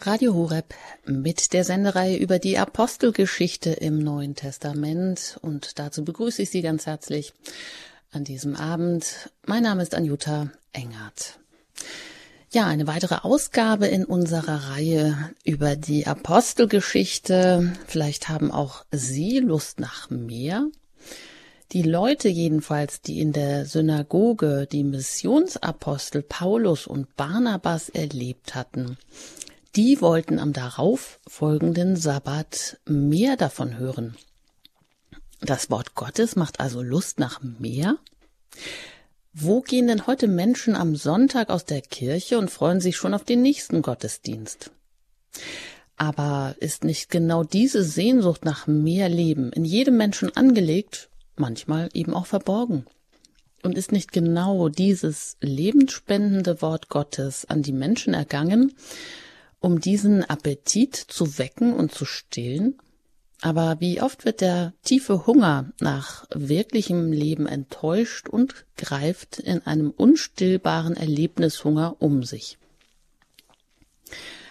Radio 0.00 0.34
Horeb 0.34 0.74
mit 1.04 1.52
der 1.52 1.64
Sendereihe 1.64 2.16
über 2.16 2.38
die 2.38 2.58
Apostelgeschichte 2.58 3.70
im 3.70 3.98
Neuen 3.98 4.34
Testament 4.34 5.38
und 5.42 5.78
dazu 5.78 6.04
begrüße 6.04 6.42
ich 6.42 6.50
Sie 6.50 6.62
ganz 6.62 6.86
herzlich 6.86 7.32
an 8.12 8.22
diesem 8.22 8.54
Abend. 8.54 9.30
Mein 9.46 9.62
Name 9.62 9.82
ist 9.82 9.94
Anjuta 9.94 10.50
Engert. 10.72 11.38
Ja, 12.52 12.66
eine 12.66 12.86
weitere 12.86 13.16
Ausgabe 13.22 13.86
in 13.86 14.04
unserer 14.04 14.70
Reihe 14.70 15.30
über 15.44 15.76
die 15.76 16.06
Apostelgeschichte. 16.06 17.72
Vielleicht 17.86 18.28
haben 18.28 18.50
auch 18.50 18.84
Sie 18.92 19.40
Lust 19.40 19.80
nach 19.80 20.10
mehr. 20.10 20.66
Die 21.72 21.82
Leute 21.82 22.28
jedenfalls, 22.28 23.00
die 23.00 23.20
in 23.20 23.32
der 23.32 23.66
Synagoge 23.66 24.68
die 24.70 24.84
Missionsapostel 24.84 26.22
Paulus 26.22 26.86
und 26.86 27.16
Barnabas 27.16 27.88
erlebt 27.88 28.54
hatten, 28.54 28.98
die 29.76 30.00
wollten 30.00 30.38
am 30.38 30.54
darauf 30.54 31.20
folgenden 31.26 31.96
Sabbat 31.96 32.78
mehr 32.86 33.36
davon 33.36 33.76
hören. 33.78 34.16
Das 35.40 35.70
Wort 35.70 35.94
Gottes 35.94 36.34
macht 36.34 36.60
also 36.60 36.82
Lust 36.82 37.20
nach 37.20 37.42
mehr. 37.42 37.98
Wo 39.34 39.60
gehen 39.60 39.86
denn 39.86 40.06
heute 40.06 40.28
Menschen 40.28 40.74
am 40.74 40.96
Sonntag 40.96 41.50
aus 41.50 41.66
der 41.66 41.82
Kirche 41.82 42.38
und 42.38 42.50
freuen 42.50 42.80
sich 42.80 42.96
schon 42.96 43.12
auf 43.12 43.24
den 43.24 43.42
nächsten 43.42 43.82
Gottesdienst? 43.82 44.70
Aber 45.98 46.56
ist 46.58 46.84
nicht 46.84 47.10
genau 47.10 47.44
diese 47.44 47.82
Sehnsucht 47.82 48.46
nach 48.46 48.66
mehr 48.66 49.10
Leben 49.10 49.52
in 49.52 49.66
jedem 49.66 49.98
Menschen 49.98 50.34
angelegt, 50.34 51.10
manchmal 51.36 51.90
eben 51.92 52.14
auch 52.14 52.26
verborgen? 52.26 52.86
Und 53.62 53.76
ist 53.76 53.92
nicht 53.92 54.12
genau 54.12 54.70
dieses 54.70 55.36
lebensspendende 55.40 56.62
Wort 56.62 56.88
Gottes 56.88 57.44
an 57.44 57.62
die 57.62 57.72
Menschen 57.72 58.14
ergangen, 58.14 58.72
um 59.60 59.80
diesen 59.80 60.24
Appetit 60.24 60.96
zu 60.96 61.38
wecken 61.38 61.72
und 61.72 61.92
zu 61.92 62.04
stillen? 62.04 62.78
Aber 63.42 63.76
wie 63.80 64.00
oft 64.00 64.24
wird 64.24 64.40
der 64.40 64.72
tiefe 64.82 65.26
Hunger 65.26 65.72
nach 65.80 66.26
wirklichem 66.30 67.12
Leben 67.12 67.46
enttäuscht 67.46 68.28
und 68.28 68.66
greift 68.76 69.38
in 69.38 69.64
einem 69.66 69.90
unstillbaren 69.90 70.96
Erlebnishunger 70.96 71.96
um 71.98 72.22
sich. 72.22 72.58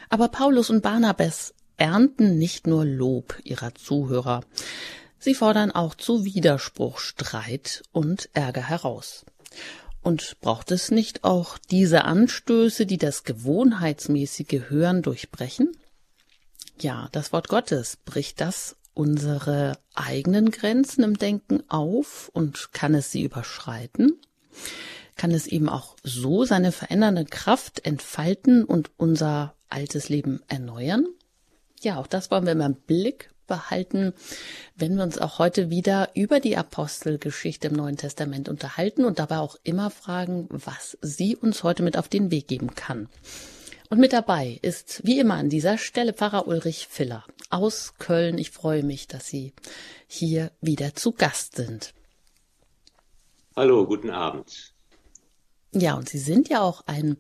Aber 0.10 0.28
Paulus 0.28 0.70
und 0.70 0.84
Barnabas 0.84 1.54
ernten 1.78 2.38
nicht 2.38 2.68
nur 2.68 2.86
Lob 2.86 3.40
ihrer 3.44 3.74
Zuhörer, 3.74 4.42
sie 5.18 5.34
fordern 5.34 5.72
auch 5.72 5.96
zu 5.96 6.24
Widerspruch, 6.24 7.00
Streit 7.00 7.84
und 7.92 8.30
Ärger 8.34 8.62
heraus. 8.70 9.26
Und 10.06 10.40
braucht 10.40 10.70
es 10.70 10.92
nicht 10.92 11.24
auch 11.24 11.58
diese 11.58 12.04
Anstöße, 12.04 12.86
die 12.86 13.00
das 13.00 13.24
gewohnheitsmäßige 13.24 14.70
Hören 14.70 15.02
durchbrechen? 15.02 15.76
Ja, 16.80 17.10
das 17.12 17.34
Wort 17.34 17.48
Gottes 17.48 17.98
bricht 18.06 18.40
das 18.40 18.76
unsere 18.94 19.80
eigenen 19.96 20.52
Grenzen 20.52 21.04
im 21.04 21.18
Denken 21.18 21.64
auf 21.70 22.30
und 22.34 22.72
kann 22.72 22.94
es 22.94 23.12
sie 23.12 23.24
überschreiten? 23.24 24.22
Kann 25.16 25.32
es 25.32 25.48
eben 25.48 25.70
auch 25.70 25.96
so 26.04 26.46
seine 26.46 26.72
verändernde 26.72 27.26
Kraft 27.26 27.84
entfalten 27.84 28.64
und 28.64 28.92
unser 28.98 29.56
altes 29.70 30.08
Leben 30.10 30.44
erneuern? 30.48 31.08
Ja, 31.82 31.98
auch 31.98 32.08
das 32.08 32.30
wollen 32.30 32.46
wir 32.46 32.52
im 32.52 32.76
Blick 32.76 33.32
behalten, 33.48 34.14
wenn 34.76 34.96
wir 34.96 35.04
uns 35.04 35.18
auch 35.18 35.40
heute 35.40 35.70
wieder 35.70 36.10
über 36.14 36.40
die 36.40 36.58
Apostelgeschichte 36.58 37.68
im 37.68 37.74
Neuen 37.74 37.98
Testament 37.98 38.50
unterhalten 38.50 39.06
und 39.06 39.20
dabei 39.20 39.38
auch 39.38 39.58
immer 39.64 39.90
fragen, 39.90 40.48
was 40.50 40.98
sie 41.02 41.36
uns 41.36 41.64
heute 41.64 41.84
mit 41.84 41.98
auf 41.98 42.08
den 42.08 42.32
Weg 42.32 42.48
geben 42.48 42.76
kann. 42.76 43.10
Und 43.90 44.00
mit 44.00 44.14
dabei 44.14 44.60
ist 44.62 45.02
wie 45.06 45.20
immer 45.20 45.36
an 45.36 45.50
dieser 45.50 45.78
Stelle 45.78 46.14
Pfarrer 46.14 46.48
Ulrich 46.48 46.88
Filler 46.90 47.24
aus 47.50 47.94
Köln. 48.00 48.38
Ich 48.38 48.52
freue 48.52 48.84
mich, 48.84 49.08
dass 49.08 49.28
Sie 49.28 49.54
hier 50.08 50.52
wieder 50.60 50.96
zu 50.96 51.12
Gast 51.12 51.56
sind. 51.56 51.94
Hallo, 53.56 53.86
guten 53.86 54.10
Abend. 54.10 54.74
Ja, 55.72 55.96
und 55.96 56.10
Sie 56.10 56.18
sind 56.18 56.50
ja 56.50 56.62
auch 56.62 56.84
ein 56.88 57.18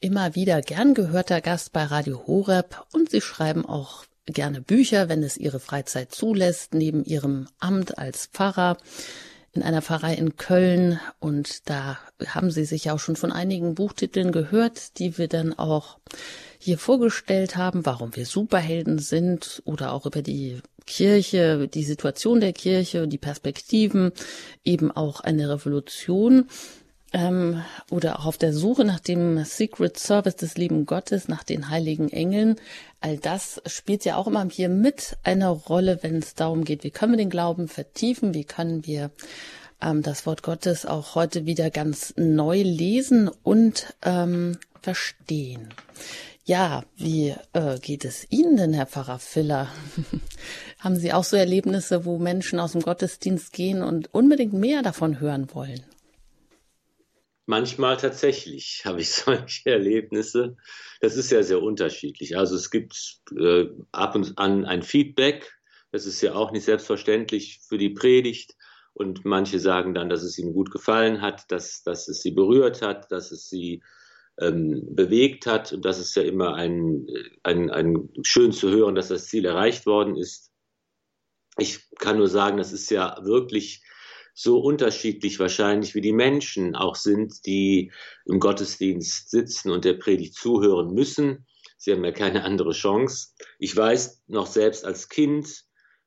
immer 0.00 0.34
wieder 0.34 0.60
gern 0.62 0.94
gehörter 0.94 1.40
Gast 1.40 1.72
bei 1.72 1.84
Radio 1.84 2.26
Horeb 2.26 2.86
und 2.92 3.10
Sie 3.10 3.20
schreiben 3.20 3.66
auch 3.66 4.04
gerne 4.26 4.60
Bücher, 4.60 5.08
wenn 5.08 5.22
es 5.22 5.36
Ihre 5.36 5.60
Freizeit 5.60 6.12
zulässt, 6.12 6.74
neben 6.74 7.04
Ihrem 7.04 7.48
Amt 7.58 7.98
als 7.98 8.26
Pfarrer 8.26 8.78
in 9.52 9.62
einer 9.62 9.82
Pfarrei 9.82 10.14
in 10.14 10.36
Köln. 10.36 10.98
Und 11.20 11.68
da 11.68 11.98
haben 12.26 12.50
Sie 12.50 12.64
sich 12.64 12.86
ja 12.86 12.94
auch 12.94 12.98
schon 12.98 13.16
von 13.16 13.32
einigen 13.32 13.74
Buchtiteln 13.74 14.32
gehört, 14.32 14.98
die 14.98 15.16
wir 15.18 15.28
dann 15.28 15.52
auch 15.52 15.98
hier 16.58 16.78
vorgestellt 16.78 17.56
haben, 17.56 17.86
warum 17.86 18.16
wir 18.16 18.26
Superhelden 18.26 18.98
sind 18.98 19.62
oder 19.64 19.92
auch 19.92 20.06
über 20.06 20.22
die 20.22 20.60
Kirche, 20.86 21.68
die 21.68 21.84
Situation 21.84 22.40
der 22.40 22.52
Kirche, 22.52 23.08
die 23.08 23.18
Perspektiven, 23.18 24.12
eben 24.64 24.90
auch 24.90 25.20
eine 25.20 25.48
Revolution 25.48 26.46
ähm, 27.14 27.62
oder 27.90 28.18
auch 28.18 28.26
auf 28.26 28.36
der 28.38 28.52
Suche 28.52 28.84
nach 28.84 29.00
dem 29.00 29.44
Secret 29.44 29.96
Service 29.96 30.36
des 30.36 30.56
lieben 30.56 30.84
Gottes, 30.84 31.28
nach 31.28 31.44
den 31.44 31.70
heiligen 31.70 32.10
Engeln. 32.10 32.56
All 33.00 33.16
das 33.16 33.62
spielt 33.66 34.04
ja 34.04 34.16
auch 34.16 34.26
immer 34.26 34.46
hier 34.50 34.68
mit 34.68 35.16
eine 35.22 35.48
Rolle, 35.48 36.00
wenn 36.02 36.16
es 36.16 36.34
darum 36.34 36.64
geht, 36.64 36.82
wie 36.84 36.90
können 36.90 37.12
wir 37.12 37.18
den 37.18 37.30
Glauben 37.30 37.68
vertiefen, 37.68 38.34
wie 38.34 38.44
können 38.44 38.84
wir 38.84 39.12
ähm, 39.80 40.02
das 40.02 40.26
Wort 40.26 40.42
Gottes 40.42 40.84
auch 40.84 41.14
heute 41.14 41.46
wieder 41.46 41.70
ganz 41.70 42.12
neu 42.16 42.62
lesen 42.62 43.30
und 43.44 43.94
ähm, 44.02 44.58
verstehen. 44.82 45.68
Ja, 46.44 46.82
wie 46.96 47.34
äh, 47.54 47.78
geht 47.78 48.04
es 48.04 48.26
Ihnen 48.28 48.56
denn, 48.56 48.74
Herr 48.74 48.86
Pfarrer 48.86 49.20
Filler? 49.20 49.68
Haben 50.80 50.96
Sie 50.96 51.12
auch 51.12 51.24
so 51.24 51.36
Erlebnisse, 51.36 52.04
wo 52.04 52.18
Menschen 52.18 52.58
aus 52.58 52.72
dem 52.72 52.82
Gottesdienst 52.82 53.52
gehen 53.52 53.82
und 53.82 54.12
unbedingt 54.12 54.52
mehr 54.52 54.82
davon 54.82 55.20
hören 55.20 55.48
wollen? 55.54 55.84
Manchmal 57.46 57.96
tatsächlich 57.96 58.82
habe 58.84 59.00
ich 59.00 59.10
solche 59.10 59.70
Erlebnisse. 59.70 60.56
Das 61.00 61.16
ist 61.16 61.30
ja 61.30 61.42
sehr 61.42 61.62
unterschiedlich. 61.62 62.36
Also 62.36 62.56
es 62.56 62.70
gibt 62.70 63.20
äh, 63.38 63.66
ab 63.92 64.14
und 64.14 64.38
an 64.38 64.64
ein 64.64 64.82
Feedback. 64.82 65.52
Das 65.92 66.06
ist 66.06 66.20
ja 66.22 66.34
auch 66.34 66.50
nicht 66.50 66.64
selbstverständlich 66.64 67.60
für 67.68 67.78
die 67.78 67.90
Predigt. 67.90 68.56
Und 68.94 69.24
manche 69.24 69.58
sagen 69.58 69.92
dann, 69.94 70.08
dass 70.08 70.22
es 70.22 70.38
ihnen 70.38 70.52
gut 70.52 70.70
gefallen 70.70 71.20
hat, 71.20 71.50
dass, 71.50 71.82
dass 71.82 72.08
es 72.08 72.22
sie 72.22 72.30
berührt 72.30 72.80
hat, 72.80 73.10
dass 73.10 73.32
es 73.32 73.48
sie 73.48 73.82
ähm, 74.38 74.94
bewegt 74.94 75.46
hat. 75.46 75.72
Und 75.72 75.84
das 75.84 75.98
ist 75.98 76.14
ja 76.16 76.22
immer 76.22 76.54
ein, 76.54 77.06
ein, 77.42 77.70
ein 77.70 78.08
schön 78.22 78.52
zu 78.52 78.70
hören, 78.70 78.94
dass 78.94 79.08
das 79.08 79.26
Ziel 79.26 79.44
erreicht 79.44 79.86
worden 79.86 80.16
ist. 80.16 80.52
Ich 81.58 81.88
kann 81.98 82.18
nur 82.18 82.28
sagen, 82.28 82.56
das 82.56 82.72
ist 82.72 82.90
ja 82.90 83.18
wirklich 83.22 83.83
so 84.34 84.58
unterschiedlich 84.58 85.38
wahrscheinlich 85.38 85.94
wie 85.94 86.00
die 86.00 86.12
Menschen 86.12 86.74
auch 86.74 86.96
sind, 86.96 87.46
die 87.46 87.92
im 88.26 88.40
Gottesdienst 88.40 89.30
sitzen 89.30 89.70
und 89.70 89.84
der 89.84 89.94
Predigt 89.94 90.34
zuhören 90.34 90.92
müssen. 90.92 91.46
Sie 91.76 91.92
haben 91.92 92.04
ja 92.04 92.12
keine 92.12 92.44
andere 92.44 92.72
Chance. 92.72 93.28
Ich 93.58 93.76
weiß 93.76 94.24
noch 94.26 94.46
selbst 94.46 94.84
als 94.84 95.08
Kind, 95.08 95.64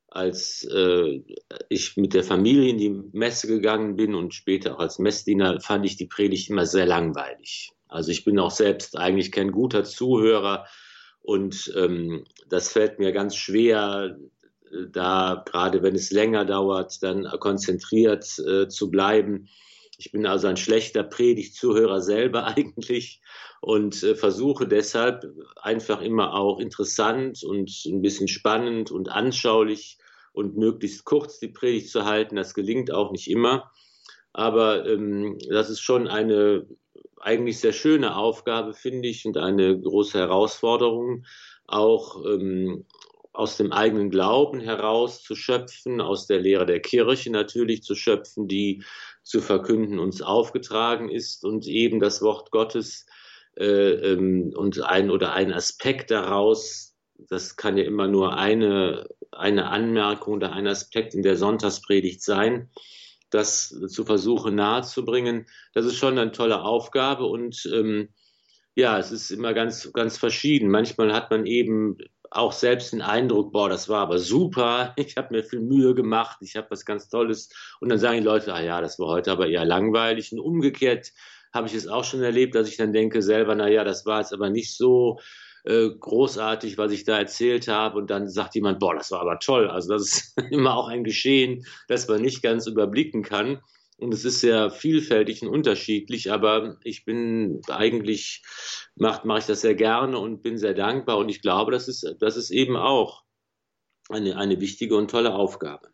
als 0.10 0.68
äh, 0.72 1.22
ich 1.70 1.96
mit 1.96 2.14
der 2.14 2.24
Familie 2.24 2.70
in 2.70 2.78
die 2.78 3.02
Messe 3.14 3.48
gegangen 3.48 3.96
bin 3.96 4.14
und 4.14 4.34
später 4.34 4.76
auch 4.76 4.80
als 4.80 5.00
Messdiener, 5.00 5.62
fand 5.62 5.86
ich 5.86 5.96
die 5.96 6.08
Predigt 6.08 6.50
immer 6.50 6.66
sehr 6.66 6.86
langweilig. 6.86 7.72
Also 7.88 8.12
ich 8.12 8.26
bin 8.26 8.40
auch 8.40 8.52
selbst 8.52 8.98
eigentlich 8.98 9.32
kein 9.32 9.52
guter 9.52 9.84
Zuhörer 9.86 10.66
und 11.22 11.74
ähm, 11.76 12.26
das 12.50 12.72
fällt 12.72 13.00
mir 13.00 13.12
ganz 13.12 13.36
schwer, 13.36 14.18
da 14.91 15.44
gerade 15.45 15.83
wenn 15.83 15.95
es 15.95 16.11
länger 16.11 16.45
dauert, 16.45 17.01
dann 17.03 17.25
konzentriert 17.39 18.39
äh, 18.39 18.67
zu 18.67 18.89
bleiben. 18.89 19.47
Ich 19.97 20.11
bin 20.11 20.25
also 20.25 20.47
ein 20.47 20.57
schlechter 20.57 21.03
Predigtzuhörer 21.03 22.01
selber 22.01 22.45
eigentlich 22.57 23.22
und 23.61 24.03
äh, 24.03 24.16
versuche 24.16 24.67
deshalb 24.67 25.25
einfach 25.57 26.01
immer 26.01 26.33
auch 26.33 26.59
interessant 26.59 27.44
und 27.44 27.72
ein 27.85 28.02
bisschen 28.02 28.28
spannend 28.28 28.91
und 28.91 29.09
anschaulich 29.09 29.97
und 30.34 30.55
möglichst 30.55 31.03
kurz 31.03 31.40
die 31.40 31.47
Predigt 31.47 31.90
zu 31.90 32.05
halten. 32.05 32.35
Das 32.35 32.53
gelingt 32.53 32.91
auch 32.91 33.11
nicht 33.11 33.29
immer. 33.29 33.72
Aber 34.34 34.85
ähm, 34.85 35.40
das 35.49 35.72
ist 35.72 35.81
schon 35.81 36.08
eine 36.08 36.67
eigentlich 37.20 37.59
sehr 37.59 37.73
schöne 37.73 38.16
Aufgabe, 38.16 38.73
finde 38.73 39.08
ich, 39.08 39.25
und 39.25 39.37
eine 39.37 39.79
große 39.79 40.20
Herausforderung, 40.20 41.25
auch 41.66 42.23
ähm, 42.25 42.85
aus 43.37 43.55
dem 43.55 43.72
eigenen 43.72 44.09
Glauben 44.09 44.59
heraus 44.59 45.22
zu 45.22 45.35
schöpfen, 45.35 46.01
aus 46.01 46.25
der 46.25 46.39
Lehre 46.39 46.66
der 46.66 46.79
Kirche 46.79 47.31
natürlich 47.31 47.84
zu 47.84 47.93
schöpfen, 47.93 48.47
die 48.47 48.84
zu 49.22 49.41
verkünden 49.41 49.99
uns 49.99 50.23
aufgetragen 50.23 51.09
ist 51.09 51.45
und 51.45 51.67
eben 51.67 51.99
das 51.99 52.23
Wort 52.23 52.49
Gottes 52.49 53.05
äh, 53.55 53.91
ähm, 54.13 54.53
und 54.55 54.81
ein 54.81 55.11
oder 55.11 55.34
ein 55.34 55.53
Aspekt 55.53 56.09
daraus, 56.09 56.95
das 57.29 57.57
kann 57.57 57.78
ja 57.78 57.84
immer 57.84 58.07
nur 58.07 58.37
eine, 58.37 59.07
eine 59.31 59.67
Anmerkung 59.67 60.35
oder 60.35 60.53
ein 60.53 60.66
Aspekt 60.66 61.13
in 61.13 61.22
der 61.22 61.37
Sonntagspredigt 61.37 62.23
sein, 62.23 62.72
das 63.29 63.69
zu 63.69 64.03
versuchen 64.03 64.55
nahezubringen, 64.55 65.45
das 65.73 65.85
ist 65.85 65.97
schon 65.97 66.17
eine 66.17 66.31
tolle 66.31 66.63
Aufgabe 66.63 67.25
und 67.25 67.69
ähm, 67.72 68.09
ja, 68.78 68.99
es 68.99 69.11
ist 69.11 69.31
immer 69.31 69.55
ganz, 69.55 69.91
ganz 69.91 70.19
verschieden. 70.19 70.69
Manchmal 70.69 71.11
hat 71.11 71.31
man 71.31 71.47
eben 71.47 71.97
auch 72.32 72.52
selbst 72.52 72.94
den 72.94 73.02
Eindruck, 73.02 73.52
boah, 73.52 73.70
das 73.70 73.90
war 73.90 74.02
aber 74.02 74.20
super, 74.20 74.94
ich 74.97 75.18
habe 75.18 75.35
mir 75.35 75.44
viel 75.44 75.59
Mühe 75.59 75.94
gemacht, 75.96 76.38
ich 76.41 76.56
habe 76.56 76.68
was 76.70 76.85
ganz 76.85 77.09
Tolles. 77.09 77.50
Und 77.79 77.90
dann 77.90 78.00
sagen 78.00 78.18
die 78.18 78.24
Leute, 78.24 78.53
ah 78.53 78.62
ja, 78.62 78.82
das 78.82 79.00
war 79.00 79.08
heute 79.08 79.32
aber 79.32 79.47
eher 79.47 79.66
langweilig. 79.66 80.32
Und 80.32 80.40
umgekehrt 80.40 81.12
habe 81.53 81.68
ich 81.68 81.74
es 81.74 81.88
auch 81.88 82.03
schon 82.03 82.22
erlebt, 82.22 82.56
dass 82.56 82.68
ich 82.68 82.78
dann 82.78 82.94
denke 82.94 83.22
selber, 83.22 83.56
na 83.56 83.68
ja, 83.68 83.84
das 83.84 84.06
war 84.06 84.20
jetzt 84.20 84.34
aber 84.34 84.50
nicht 84.50 84.76
so 84.76 85.20
äh, 85.64 85.90
großartig, 85.90 86.78
was 86.78 86.91
ich 86.91 87.03
da 87.03 87.18
erzählt 87.18 87.68
habe. 87.68 87.97
Und 87.97 88.09
dann 88.09 88.30
sagt 88.30 88.56
jemand, 88.56 88.80
boah, 88.80 88.96
das 88.96 89.12
war 89.12 89.22
aber 89.22 89.40
toll. 89.40 89.70
Also 89.70 89.94
das 89.94 90.02
ist 90.03 90.41
immer 90.52 90.76
auch 90.76 90.88
ein 90.88 91.03
Geschehen, 91.03 91.66
das 91.88 92.08
man 92.08 92.22
nicht 92.22 92.41
ganz 92.41 92.68
überblicken 92.68 93.23
kann. 93.23 93.62
Und 93.99 94.14
es 94.14 94.26
ist 94.26 94.41
sehr 94.41 94.70
vielfältig 94.70 95.41
und 95.41 95.49
unterschiedlich, 95.49 96.32
aber 96.32 96.78
ich 96.84 97.03
bin 97.03 97.61
eigentlich, 97.67 98.44
mache 98.96 99.28
mach 99.28 99.40
ich 99.40 99.46
das 99.46 99.61
sehr 99.61 99.73
gerne 99.73 100.20
und 100.20 100.44
bin 100.44 100.58
sehr 100.58 100.76
dankbar. 100.76 101.17
Und 101.17 101.29
ich 101.29 101.41
glaube, 101.41 101.72
das 101.72 101.88
ist, 101.88 102.16
das 102.20 102.38
ist 102.38 102.52
eben 102.52 102.76
auch 102.78 103.23
eine, 104.09 104.38
eine 104.38 104.61
wichtige 104.61 104.96
und 104.96 105.09
tolle 105.09 105.34
Aufgabe. 105.34 105.90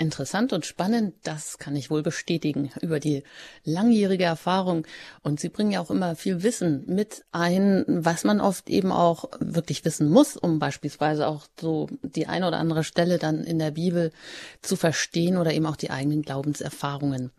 Interessant 0.00 0.54
und 0.54 0.64
spannend, 0.64 1.14
das 1.24 1.58
kann 1.58 1.76
ich 1.76 1.90
wohl 1.90 2.02
bestätigen 2.02 2.70
über 2.80 3.00
die 3.00 3.22
langjährige 3.64 4.24
Erfahrung. 4.24 4.86
Und 5.22 5.40
Sie 5.40 5.50
bringen 5.50 5.72
ja 5.72 5.80
auch 5.80 5.90
immer 5.90 6.16
viel 6.16 6.42
Wissen 6.42 6.84
mit 6.86 7.26
ein, 7.32 7.84
was 7.86 8.24
man 8.24 8.40
oft 8.40 8.70
eben 8.70 8.92
auch 8.92 9.26
wirklich 9.40 9.84
wissen 9.84 10.08
muss, 10.08 10.38
um 10.38 10.58
beispielsweise 10.58 11.26
auch 11.26 11.46
so 11.60 11.86
die 12.00 12.28
eine 12.28 12.48
oder 12.48 12.56
andere 12.56 12.82
Stelle 12.82 13.18
dann 13.18 13.44
in 13.44 13.58
der 13.58 13.72
Bibel 13.72 14.10
zu 14.62 14.74
verstehen 14.74 15.36
oder 15.36 15.52
eben 15.52 15.66
auch 15.66 15.76
die 15.76 15.90
eigenen 15.90 16.22
Glaubenserfahrungen. 16.22 17.30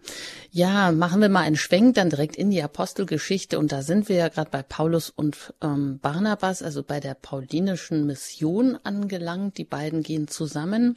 Ja, 0.51 0.91
machen 0.91 1.19
wir 1.19 1.29
mal 1.29 1.41
einen 1.41 1.55
Schwenk 1.55 1.95
dann 1.95 2.11
direkt 2.11 2.35
in 2.35 2.51
die 2.51 2.61
Apostelgeschichte. 2.61 3.57
Und 3.57 3.71
da 3.71 3.81
sind 3.81 4.07
wir 4.07 4.17
ja 4.17 4.27
gerade 4.27 4.51
bei 4.51 4.61
Paulus 4.61 5.09
und 5.09 5.55
ähm, 5.63 5.97
Barnabas, 5.99 6.61
also 6.61 6.83
bei 6.83 6.99
der 6.99 7.15
paulinischen 7.15 8.05
Mission 8.05 8.77
angelangt. 8.83 9.57
Die 9.57 9.65
beiden 9.65 10.03
gehen 10.03 10.27
zusammen. 10.27 10.95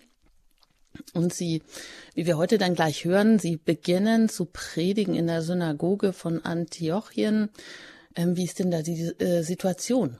Und 1.12 1.32
sie, 1.32 1.62
wie 2.14 2.26
wir 2.26 2.36
heute 2.36 2.58
dann 2.58 2.74
gleich 2.74 3.04
hören, 3.04 3.38
sie 3.38 3.56
beginnen 3.56 4.28
zu 4.28 4.46
predigen 4.46 5.14
in 5.14 5.26
der 5.26 5.42
Synagoge 5.42 6.12
von 6.12 6.44
Antiochien. 6.44 7.50
Ähm, 8.16 8.36
wie 8.36 8.44
ist 8.44 8.58
denn 8.58 8.70
da 8.70 8.82
die 8.82 9.12
äh, 9.18 9.42
Situation? 9.42 10.18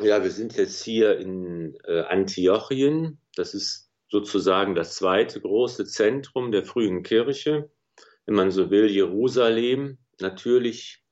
Ja, 0.00 0.22
wir 0.22 0.30
sind 0.30 0.56
jetzt 0.56 0.82
hier 0.82 1.18
in 1.18 1.76
äh, 1.84 2.00
Antiochien. 2.02 3.18
Das 3.34 3.54
ist 3.54 3.90
sozusagen 4.10 4.74
das 4.74 4.94
zweite 4.96 5.40
große 5.40 5.86
Zentrum 5.86 6.52
der 6.52 6.64
frühen 6.64 7.02
Kirche. 7.02 7.70
Wenn 8.26 8.34
man 8.34 8.50
so 8.50 8.70
will, 8.70 8.90
Jerusalem 8.90 9.98
natürlich 10.20 11.02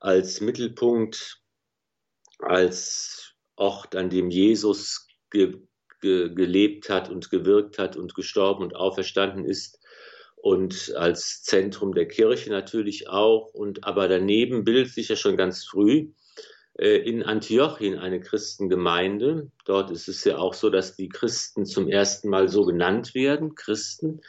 als 0.00 0.40
Mittelpunkt, 0.40 1.40
als 2.38 3.34
Ort, 3.56 3.96
an 3.96 4.10
dem 4.10 4.30
Jesus 4.30 5.08
ge 5.30 5.56
ge 6.06 6.34
gelebt 6.34 6.88
hat 6.88 7.10
und 7.10 7.30
gewirkt 7.30 7.78
hat 7.78 7.96
und 7.96 8.14
gestorben 8.14 8.62
und 8.62 8.76
auferstanden 8.76 9.44
ist 9.44 9.80
und 10.36 10.94
als 10.94 11.42
Zentrum 11.42 11.92
der 11.92 12.06
Kirche 12.06 12.50
natürlich 12.50 13.08
auch 13.08 13.52
und 13.52 13.82
aber 13.84 14.06
daneben 14.06 14.64
bildet 14.64 14.92
sich 14.92 15.08
ja 15.08 15.16
schon 15.16 15.36
ganz 15.36 15.64
früh 15.64 16.10
äh, 16.78 16.98
in 16.98 17.24
Antiochien 17.24 17.98
eine 17.98 18.20
Christengemeinde. 18.20 19.50
Dort 19.64 19.90
ist 19.90 20.08
es 20.08 20.22
ja 20.24 20.38
auch 20.38 20.54
so, 20.54 20.70
dass 20.70 20.94
die 20.94 21.08
Christen 21.08 21.66
zum 21.66 21.88
ersten 21.88 22.28
Mal 22.28 22.48
so 22.48 22.64
genannt 22.64 23.14
werden, 23.14 23.56
Christen. 23.56 24.20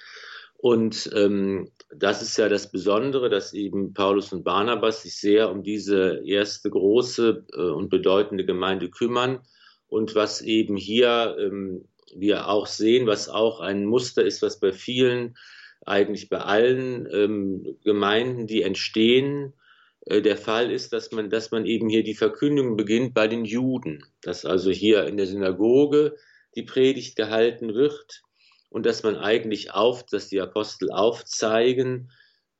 Und 0.56 1.12
ähm, 1.14 1.70
das 1.96 2.24
ist 2.24 2.36
ja 2.38 2.50
das 2.50 2.72
Besondere, 2.72 3.30
dass 3.30 3.54
eben 3.54 3.94
Paulus 3.94 4.34
und 4.34 4.44
Barnabas 4.44 5.04
sich 5.04 5.18
sehr 5.18 5.52
um 5.52 5.62
diese 5.62 6.24
erste 6.26 6.72
große 6.72 7.46
äh, 7.54 7.62
und 7.62 7.90
bedeutende 7.90 8.44
Gemeinde 8.44 8.90
kümmern 8.90 9.42
und 9.88 10.16
was 10.16 10.42
eben 10.42 10.76
hier 10.76 11.36
ähm, 11.40 11.88
wir 12.16 12.48
auch 12.48 12.68
sehen, 12.68 13.08
was 13.08 13.30
auch 13.30 13.60
ein 13.60 13.86
Muster 13.86 14.24
ist, 14.24 14.42
was 14.42 14.60
bei 14.60 14.72
vielen, 14.72 15.38
eigentlich 15.86 16.30
bei 16.30 16.40
allen 16.40 17.08
ähm, 17.12 17.78
Gemeinden, 17.84 18.48
die 18.48 18.62
entstehen, 18.62 19.54
äh, 20.06 20.22
der 20.22 20.38
Fall 20.38 20.72
ist, 20.72 20.94
dass 20.94 21.12
man, 21.12 21.30
dass 21.30 21.52
man 21.52 21.66
eben 21.66 21.90
hier 21.90 22.04
die 22.04 22.16
Verkündigung 22.16 22.78
beginnt 22.78 23.14
bei 23.14 23.28
den 23.28 23.46
Juden, 23.46 24.04
dass 24.22 24.46
also 24.46 24.72
hier 24.72 25.06
in 25.06 25.18
der 25.18 25.28
Synagoge 25.28 26.16
die 26.56 26.64
Predigt 26.64 27.16
gehalten 27.16 27.74
wird 27.74 28.24
und 28.70 28.86
dass 28.86 29.04
man 29.04 29.16
eigentlich 29.16 29.72
auf, 29.72 30.06
dass 30.06 30.28
die 30.28 30.42
Apostel 30.42 30.92
aufzeigen, 30.92 32.12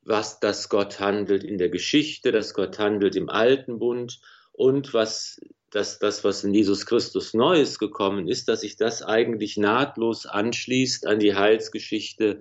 was 0.02 0.40
das 0.40 0.68
Gott 0.68 1.00
handelt 1.00 1.44
in 1.44 1.58
der 1.58 1.68
Geschichte, 1.68 2.32
dass 2.32 2.54
Gott 2.54 2.78
handelt 2.78 3.16
im 3.16 3.28
Alten 3.28 3.78
Bund 3.78 4.20
und 4.52 4.94
was 4.94 5.40
dass 5.70 5.98
das, 5.98 6.24
was 6.24 6.44
in 6.44 6.54
Jesus 6.54 6.86
Christus 6.86 7.34
Neues 7.34 7.78
gekommen 7.78 8.28
ist, 8.28 8.48
dass 8.48 8.62
sich 8.62 8.76
das 8.76 9.02
eigentlich 9.02 9.56
nahtlos 9.56 10.26
anschließt 10.26 11.06
an 11.06 11.18
die 11.18 11.34
Heilsgeschichte, 11.34 12.40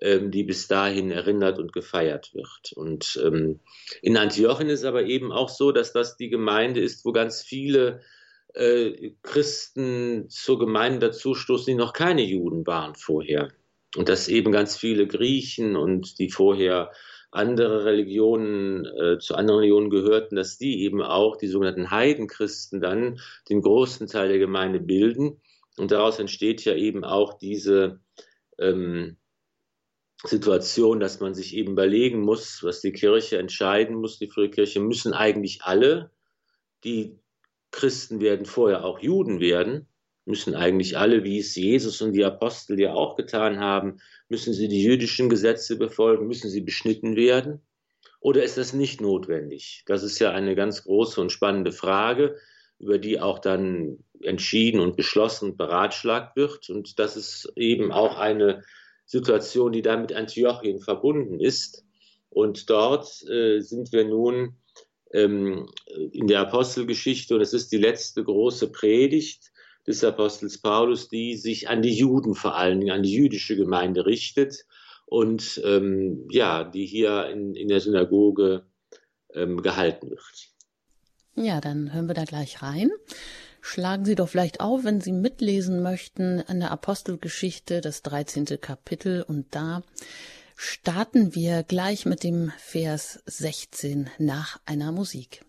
ähm, 0.00 0.30
die 0.30 0.44
bis 0.44 0.68
dahin 0.68 1.10
erinnert 1.10 1.58
und 1.58 1.72
gefeiert 1.72 2.34
wird. 2.34 2.72
Und 2.74 3.20
ähm, 3.24 3.60
in 4.02 4.16
Antiochien 4.16 4.68
ist 4.68 4.84
aber 4.84 5.04
eben 5.04 5.32
auch 5.32 5.48
so, 5.48 5.72
dass 5.72 5.92
das 5.92 6.16
die 6.16 6.28
Gemeinde 6.28 6.80
ist, 6.80 7.04
wo 7.04 7.12
ganz 7.12 7.42
viele 7.42 8.02
äh, 8.54 9.12
Christen 9.22 10.28
zur 10.28 10.58
Gemeinde 10.58 11.08
dazustoßen, 11.08 11.66
die 11.66 11.74
noch 11.74 11.92
keine 11.92 12.22
Juden 12.22 12.66
waren 12.66 12.94
vorher. 12.94 13.48
Und 13.96 14.08
dass 14.08 14.28
eben 14.28 14.52
ganz 14.52 14.76
viele 14.76 15.06
Griechen 15.06 15.74
und 15.74 16.18
die 16.18 16.30
vorher 16.30 16.92
andere 17.30 17.84
Religionen, 17.84 18.86
äh, 18.86 19.18
zu 19.18 19.34
anderen 19.34 19.60
Religionen 19.60 19.90
gehörten, 19.90 20.36
dass 20.36 20.58
die 20.58 20.82
eben 20.82 21.02
auch, 21.02 21.36
die 21.36 21.48
sogenannten 21.48 21.90
Heidenchristen, 21.90 22.80
dann 22.80 23.20
den 23.48 23.60
großen 23.60 24.06
Teil 24.06 24.28
der 24.28 24.38
Gemeinde 24.38 24.80
bilden. 24.80 25.40
Und 25.76 25.90
daraus 25.90 26.18
entsteht 26.18 26.64
ja 26.64 26.74
eben 26.74 27.04
auch 27.04 27.38
diese 27.38 28.00
ähm, 28.58 29.16
Situation, 30.24 31.00
dass 31.00 31.20
man 31.20 31.34
sich 31.34 31.54
eben 31.54 31.72
überlegen 31.72 32.20
muss, 32.20 32.62
was 32.62 32.80
die 32.80 32.92
Kirche 32.92 33.38
entscheiden 33.38 33.96
muss. 33.96 34.18
Die 34.18 34.28
frühe 34.28 34.50
Kirche 34.50 34.80
müssen 34.80 35.12
eigentlich 35.12 35.62
alle, 35.62 36.10
die 36.82 37.18
Christen 37.70 38.20
werden 38.20 38.46
vorher 38.46 38.84
auch 38.84 38.98
Juden 39.00 39.40
werden, 39.40 39.86
müssen 40.28 40.54
eigentlich 40.54 40.98
alle, 40.98 41.24
wie 41.24 41.38
es 41.38 41.54
Jesus 41.56 42.02
und 42.02 42.12
die 42.12 42.24
Apostel 42.24 42.78
ja 42.78 42.92
auch 42.92 43.16
getan 43.16 43.58
haben, 43.58 43.98
müssen 44.28 44.52
sie 44.52 44.68
die 44.68 44.82
jüdischen 44.82 45.30
Gesetze 45.30 45.76
befolgen, 45.76 46.28
müssen 46.28 46.50
sie 46.50 46.60
beschnitten 46.60 47.16
werden? 47.16 47.62
Oder 48.20 48.42
ist 48.42 48.58
das 48.58 48.74
nicht 48.74 49.00
notwendig? 49.00 49.84
Das 49.86 50.02
ist 50.02 50.18
ja 50.18 50.30
eine 50.30 50.54
ganz 50.54 50.84
große 50.84 51.20
und 51.20 51.32
spannende 51.32 51.72
Frage, 51.72 52.36
über 52.78 52.98
die 52.98 53.20
auch 53.20 53.38
dann 53.38 54.04
entschieden 54.20 54.80
und 54.80 54.96
beschlossen 54.96 55.50
und 55.50 55.56
beratschlagt 55.56 56.36
wird. 56.36 56.68
Und 56.68 56.98
das 56.98 57.16
ist 57.16 57.50
eben 57.56 57.90
auch 57.90 58.18
eine 58.18 58.62
Situation, 59.06 59.72
die 59.72 59.82
da 59.82 59.96
mit 59.96 60.12
Antiochien 60.12 60.78
verbunden 60.78 61.40
ist. 61.40 61.84
Und 62.28 62.68
dort 62.68 63.26
äh, 63.30 63.60
sind 63.60 63.92
wir 63.92 64.04
nun 64.04 64.58
ähm, 65.12 65.70
in 66.12 66.26
der 66.26 66.40
Apostelgeschichte 66.40 67.34
und 67.34 67.40
es 67.40 67.54
ist 67.54 67.72
die 67.72 67.78
letzte 67.78 68.22
große 68.22 68.70
Predigt 68.70 69.50
des 69.88 70.04
Apostels 70.04 70.58
Paulus, 70.58 71.08
die 71.08 71.36
sich 71.36 71.68
an 71.68 71.82
die 71.82 71.94
Juden 71.94 72.34
vor 72.34 72.56
allen 72.56 72.78
Dingen, 72.78 72.92
an 72.92 73.02
die 73.02 73.12
jüdische 73.12 73.56
Gemeinde 73.56 74.04
richtet 74.04 74.66
und 75.06 75.60
ähm, 75.64 76.28
ja, 76.30 76.62
die 76.62 76.84
hier 76.84 77.28
in, 77.30 77.54
in 77.54 77.68
der 77.68 77.80
Synagoge 77.80 78.66
ähm, 79.34 79.62
gehalten 79.62 80.10
wird. 80.10 80.48
Ja, 81.34 81.60
dann 81.60 81.92
hören 81.92 82.06
wir 82.06 82.14
da 82.14 82.24
gleich 82.24 82.62
rein. 82.62 82.90
Schlagen 83.60 84.04
Sie 84.04 84.14
doch 84.14 84.28
vielleicht 84.28 84.60
auf, 84.60 84.84
wenn 84.84 85.00
Sie 85.00 85.12
mitlesen 85.12 85.82
möchten, 85.82 86.42
an 86.46 86.60
der 86.60 86.70
Apostelgeschichte, 86.70 87.80
das 87.80 88.02
13. 88.02 88.44
Kapitel. 88.60 89.22
Und 89.22 89.46
da 89.54 89.82
starten 90.56 91.34
wir 91.34 91.62
gleich 91.62 92.04
mit 92.04 92.24
dem 92.24 92.52
Vers 92.58 93.22
16 93.26 94.10
nach 94.18 94.60
einer 94.66 94.92
Musik. 94.92 95.44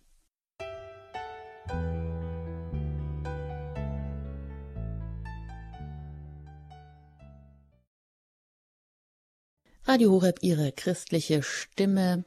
Radio 9.89 10.12
Horeb, 10.12 10.43
Ihre 10.43 10.72
christliche 10.72 11.41
Stimme. 11.41 12.24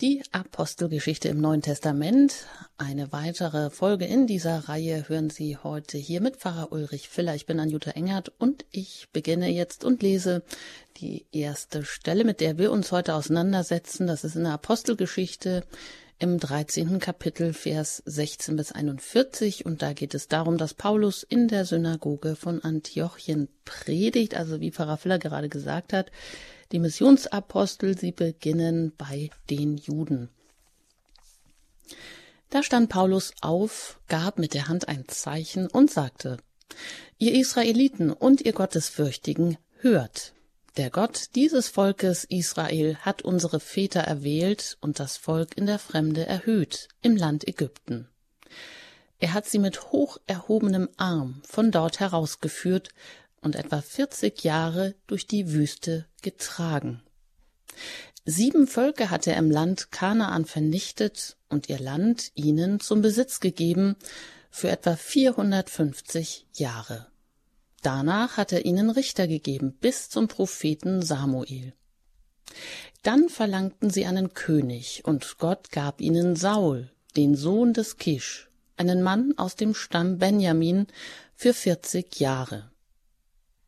Die 0.00 0.22
Apostelgeschichte 0.30 1.28
im 1.28 1.40
Neuen 1.40 1.60
Testament. 1.60 2.46
Eine 2.78 3.10
weitere 3.10 3.70
Folge 3.70 4.04
in 4.04 4.28
dieser 4.28 4.68
Reihe 4.68 5.08
hören 5.08 5.28
Sie 5.28 5.56
heute 5.56 5.98
hier 5.98 6.20
mit 6.20 6.36
Pfarrer 6.36 6.70
Ulrich 6.70 7.08
Filler. 7.08 7.34
Ich 7.34 7.44
bin 7.44 7.58
Anjuta 7.58 7.90
Engert 7.90 8.30
und 8.38 8.66
ich 8.70 9.08
beginne 9.12 9.50
jetzt 9.50 9.84
und 9.84 10.00
lese 10.00 10.44
die 10.98 11.26
erste 11.32 11.84
Stelle, 11.84 12.22
mit 12.22 12.40
der 12.40 12.56
wir 12.56 12.70
uns 12.70 12.92
heute 12.92 13.14
auseinandersetzen. 13.14 14.06
Das 14.06 14.22
ist 14.22 14.36
in 14.36 14.44
der 14.44 14.52
Apostelgeschichte 14.52 15.64
im 16.20 16.38
13. 16.38 17.00
Kapitel, 17.00 17.52
Vers 17.52 18.00
16 18.06 18.54
bis 18.54 18.70
41. 18.70 19.66
Und 19.66 19.82
da 19.82 19.92
geht 19.92 20.14
es 20.14 20.28
darum, 20.28 20.56
dass 20.56 20.72
Paulus 20.72 21.24
in 21.24 21.48
der 21.48 21.64
Synagoge 21.64 22.36
von 22.36 22.62
Antiochien 22.62 23.48
predigt. 23.64 24.36
Also 24.36 24.60
wie 24.60 24.70
Pfarrer 24.70 24.98
Filler 24.98 25.18
gerade 25.18 25.48
gesagt 25.48 25.92
hat, 25.92 26.12
die 26.72 26.78
Missionsapostel, 26.78 27.96
sie 27.96 28.12
beginnen 28.12 28.92
bei 28.96 29.30
den 29.50 29.76
Juden. 29.76 30.28
Da 32.50 32.62
stand 32.62 32.88
Paulus 32.88 33.32
auf, 33.40 34.00
gab 34.08 34.38
mit 34.38 34.54
der 34.54 34.68
Hand 34.68 34.88
ein 34.88 35.06
Zeichen 35.08 35.66
und 35.66 35.90
sagte, 35.90 36.38
Ihr 37.18 37.34
Israeliten 37.34 38.12
und 38.12 38.42
ihr 38.42 38.52
Gottesfürchtigen, 38.52 39.56
hört. 39.78 40.32
Der 40.76 40.90
Gott 40.90 41.34
dieses 41.34 41.68
Volkes 41.68 42.24
Israel 42.24 42.96
hat 42.96 43.22
unsere 43.22 43.60
Väter 43.60 44.00
erwählt 44.00 44.76
und 44.80 45.00
das 45.00 45.16
Volk 45.16 45.56
in 45.56 45.66
der 45.66 45.78
Fremde 45.78 46.26
erhöht, 46.26 46.88
im 47.00 47.16
Land 47.16 47.48
Ägypten. 47.48 48.08
Er 49.18 49.32
hat 49.32 49.46
sie 49.46 49.58
mit 49.58 49.92
hoch 49.92 50.18
erhobenem 50.26 50.90
Arm 50.98 51.40
von 51.46 51.70
dort 51.70 52.00
herausgeführt 52.00 52.90
und 53.46 53.54
etwa 53.54 53.80
vierzig 53.80 54.42
Jahre 54.42 54.96
durch 55.06 55.28
die 55.28 55.52
Wüste 55.52 56.06
getragen. 56.20 57.00
Sieben 58.24 58.66
Völker 58.66 59.08
hat 59.08 59.28
er 59.28 59.36
im 59.36 59.52
Land 59.52 59.92
Kanaan 59.92 60.44
vernichtet 60.44 61.36
und 61.48 61.68
ihr 61.68 61.78
Land 61.78 62.32
ihnen 62.34 62.80
zum 62.80 63.02
Besitz 63.02 63.38
gegeben 63.38 63.94
für 64.50 64.68
etwa 64.68 64.96
450 64.96 66.46
Jahre. 66.54 67.06
Danach 67.82 68.36
hat 68.36 68.50
er 68.50 68.64
ihnen 68.64 68.90
Richter 68.90 69.28
gegeben 69.28 69.76
bis 69.80 70.10
zum 70.10 70.26
Propheten 70.26 71.02
Samuel. 71.02 71.72
Dann 73.04 73.28
verlangten 73.28 73.90
sie 73.90 74.06
einen 74.06 74.34
König, 74.34 75.02
und 75.04 75.38
Gott 75.38 75.70
gab 75.70 76.00
ihnen 76.00 76.34
Saul, 76.34 76.90
den 77.16 77.36
Sohn 77.36 77.74
des 77.74 77.96
Kisch, 77.96 78.50
einen 78.76 79.04
Mann 79.04 79.34
aus 79.36 79.54
dem 79.54 79.72
Stamm 79.72 80.18
Benjamin, 80.18 80.88
für 81.36 81.54
vierzig 81.54 82.18
Jahre. 82.18 82.72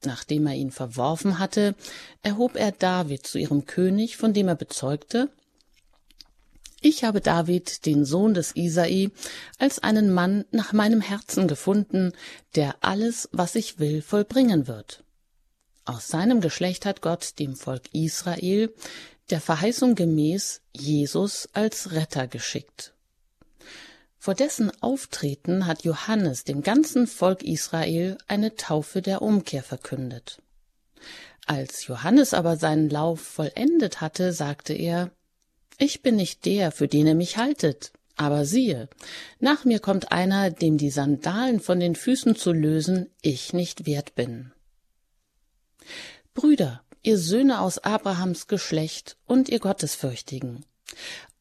Nachdem 0.05 0.47
er 0.47 0.55
ihn 0.55 0.71
verworfen 0.71 1.39
hatte, 1.39 1.75
erhob 2.23 2.57
er 2.57 2.73
David 2.73 3.27
zu 3.27 3.39
ihrem 3.39 3.67
König, 3.67 4.17
von 4.17 4.33
dem 4.33 4.49
er 4.49 4.55
bezeugte, 4.55 5.31
ich 6.81 7.03
habe 7.03 7.21
David, 7.21 7.87
den 7.87 8.05
Sohn 8.05 8.35
des 8.35 8.55
Isai, 8.55 9.11
als 9.59 9.81
einen 9.81 10.13
Mann 10.13 10.45
nach 10.53 10.73
meinem 10.73 11.01
Herzen 11.01 11.49
gefunden, 11.49 12.13
der 12.55 12.77
alles, 12.83 13.29
was 13.33 13.57
ich 13.57 13.81
will, 13.81 14.01
vollbringen 14.01 14.69
wird. 14.69 15.03
Aus 15.85 16.07
seinem 16.07 16.41
Geschlecht 16.41 16.87
hat 16.87 17.01
Gott 17.01 17.39
dem 17.41 17.57
Volk 17.57 17.83
Israel 17.93 18.73
der 19.31 19.41
Verheißung 19.41 19.95
gemäß 19.97 20.61
Jesus 20.73 21.49
als 21.53 21.93
Retter 21.93 22.29
geschickt. 22.29 22.95
Vor 24.19 24.35
dessen 24.35 24.71
Auftreten 24.83 25.67
hat 25.67 25.85
Johannes 25.85 26.45
dem 26.45 26.63
ganzen 26.63 27.07
Volk 27.07 27.43
Israel 27.43 28.19
eine 28.27 28.57
Taufe 28.57 29.01
der 29.01 29.23
Umkehr 29.23 29.63
verkündet. 29.63 30.43
Als 31.47 31.87
Johannes 31.87 32.35
aber 32.35 32.57
seinen 32.57 32.91
Lauf 32.91 33.21
vollendet 33.21 34.01
hatte, 34.01 34.33
sagte 34.33 34.75
er, 34.75 35.11
Ich 35.79 36.03
bin 36.03 36.17
nicht 36.17 36.45
der, 36.45 36.73
für 36.73 36.89
den 36.89 37.07
ihr 37.07 37.15
mich 37.15 37.39
haltet, 37.39 37.93
aber 38.17 38.45
siehe, 38.45 38.89
nach 39.39 39.65
mir 39.65 39.79
kommt 39.79 40.11
einer, 40.11 40.51
dem 40.51 40.77
die 40.77 40.91
Sandalen 40.91 41.61
von 41.61 41.79
den 41.79 41.95
Füßen 41.95 42.35
zu 42.35 42.53
lösen 42.53 43.09
ich 43.23 43.53
nicht 43.53 43.87
wert 43.87 44.17
bin. 44.17 44.53
Brüder, 46.35 46.83
ihr 47.03 47.17
Söhne 47.17 47.61
aus 47.61 47.79
Abrahams 47.79 48.49
Geschlecht 48.49 49.17
und 49.25 49.49
ihr 49.49 49.61
Gottesfürchtigen, 49.61 50.65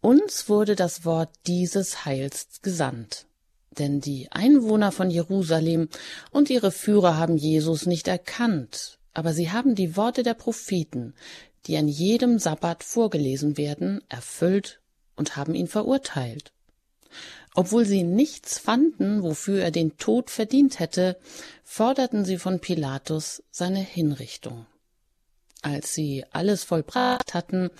uns 0.01 0.49
wurde 0.49 0.75
das 0.75 1.05
Wort 1.05 1.29
dieses 1.47 2.05
Heils 2.05 2.61
gesandt. 2.61 3.25
Denn 3.71 4.01
die 4.01 4.31
Einwohner 4.31 4.91
von 4.91 5.09
Jerusalem 5.09 5.89
und 6.31 6.49
ihre 6.49 6.71
Führer 6.71 7.17
haben 7.17 7.37
Jesus 7.37 7.85
nicht 7.85 8.07
erkannt, 8.07 8.97
aber 9.13 9.33
sie 9.33 9.51
haben 9.51 9.75
die 9.75 9.95
Worte 9.95 10.23
der 10.23 10.33
Propheten, 10.33 11.13
die 11.65 11.77
an 11.77 11.87
jedem 11.87 12.39
Sabbat 12.39 12.83
vorgelesen 12.83 13.57
werden, 13.57 14.01
erfüllt 14.09 14.79
und 15.15 15.35
haben 15.35 15.53
ihn 15.53 15.67
verurteilt. 15.67 16.51
Obwohl 17.53 17.85
sie 17.85 18.03
nichts 18.03 18.59
fanden, 18.59 19.23
wofür 19.23 19.61
er 19.63 19.71
den 19.71 19.97
Tod 19.97 20.29
verdient 20.29 20.79
hätte, 20.79 21.17
forderten 21.63 22.23
sie 22.23 22.37
von 22.37 22.59
Pilatus 22.59 23.43
seine 23.51 23.79
Hinrichtung. 23.79 24.67
Als 25.63 25.93
sie 25.93 26.23
alles 26.31 26.63
vollbracht 26.63 27.33
hatten, 27.33 27.71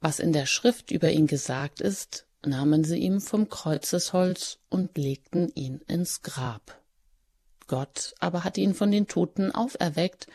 was 0.00 0.20
in 0.20 0.32
der 0.32 0.46
Schrift 0.46 0.90
über 0.90 1.10
ihn 1.10 1.26
gesagt 1.26 1.80
ist, 1.80 2.26
nahmen 2.44 2.84
sie 2.84 2.98
ihm 2.98 3.20
vom 3.20 3.48
Kreuzesholz 3.48 4.58
und 4.68 4.96
legten 4.96 5.50
ihn 5.54 5.80
ins 5.88 6.22
Grab. 6.22 6.80
Gott 7.66 8.14
aber 8.18 8.44
hat 8.44 8.58
ihn 8.58 8.74
von 8.74 8.90
den 8.90 9.06
Toten 9.06 9.52
auferweckt, 9.52 10.26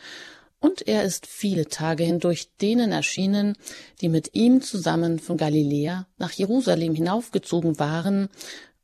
und 0.60 0.88
er 0.88 1.02
ist 1.04 1.26
viele 1.26 1.68
Tage 1.68 2.04
hindurch 2.04 2.48
denen 2.56 2.90
erschienen, 2.90 3.54
die 4.00 4.08
mit 4.08 4.34
ihm 4.34 4.62
zusammen 4.62 5.18
von 5.18 5.36
Galiläa 5.36 6.06
nach 6.16 6.32
Jerusalem 6.32 6.94
hinaufgezogen 6.94 7.78
waren 7.78 8.30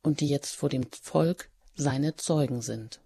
und 0.02 0.20
die 0.20 0.28
jetzt 0.28 0.56
vor 0.56 0.68
dem 0.68 0.84
Volk 0.92 1.49
seine 1.75 2.16
Zeugen 2.16 2.60
sind. 2.60 3.00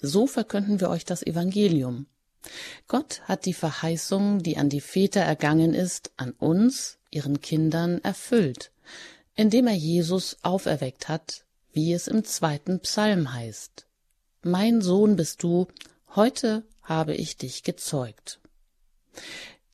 So 0.00 0.28
verkünden 0.28 0.80
wir 0.80 0.88
euch 0.88 1.04
das 1.04 1.24
Evangelium, 1.24 2.06
Gott 2.88 3.22
hat 3.24 3.44
die 3.44 3.54
Verheißung, 3.54 4.42
die 4.42 4.56
an 4.56 4.68
die 4.68 4.80
Väter 4.80 5.20
ergangen 5.20 5.74
ist, 5.74 6.12
an 6.16 6.32
uns, 6.32 6.98
ihren 7.10 7.40
Kindern, 7.40 8.00
erfüllt, 8.02 8.72
indem 9.34 9.66
er 9.66 9.74
Jesus 9.74 10.38
auferweckt 10.42 11.08
hat, 11.08 11.44
wie 11.72 11.92
es 11.92 12.08
im 12.08 12.24
zweiten 12.24 12.80
Psalm 12.80 13.32
heißt. 13.32 13.86
Mein 14.42 14.80
Sohn 14.80 15.16
bist 15.16 15.42
du, 15.42 15.68
heute 16.14 16.64
habe 16.82 17.14
ich 17.14 17.36
dich 17.36 17.62
gezeugt. 17.62 18.40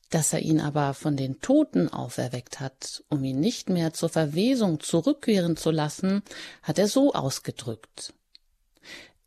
Dass 0.09 0.31
er 0.33 0.39
ihn 0.39 0.61
aber 0.61 0.93
von 0.93 1.17
den 1.17 1.41
Toten 1.41 1.89
auferweckt 1.89 2.59
hat, 2.59 3.03
um 3.09 3.23
ihn 3.23 3.39
nicht 3.39 3.69
mehr 3.69 3.93
zur 3.93 4.09
Verwesung 4.09 4.79
zurückkehren 4.79 5.57
zu 5.57 5.71
lassen, 5.71 6.21
hat 6.61 6.79
er 6.79 6.87
so 6.87 7.13
ausgedrückt. 7.13 8.13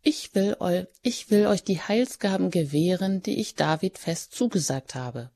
Ich 0.02 0.34
will, 0.34 0.56
eu, 0.60 0.84
ich 1.02 1.30
will 1.30 1.46
euch 1.46 1.62
die 1.62 1.80
Heilsgaben 1.80 2.50
gewähren, 2.50 3.22
die 3.22 3.38
ich 3.40 3.54
David 3.54 3.98
fest 3.98 4.34
zugesagt 4.34 4.94
habe. 4.94 5.30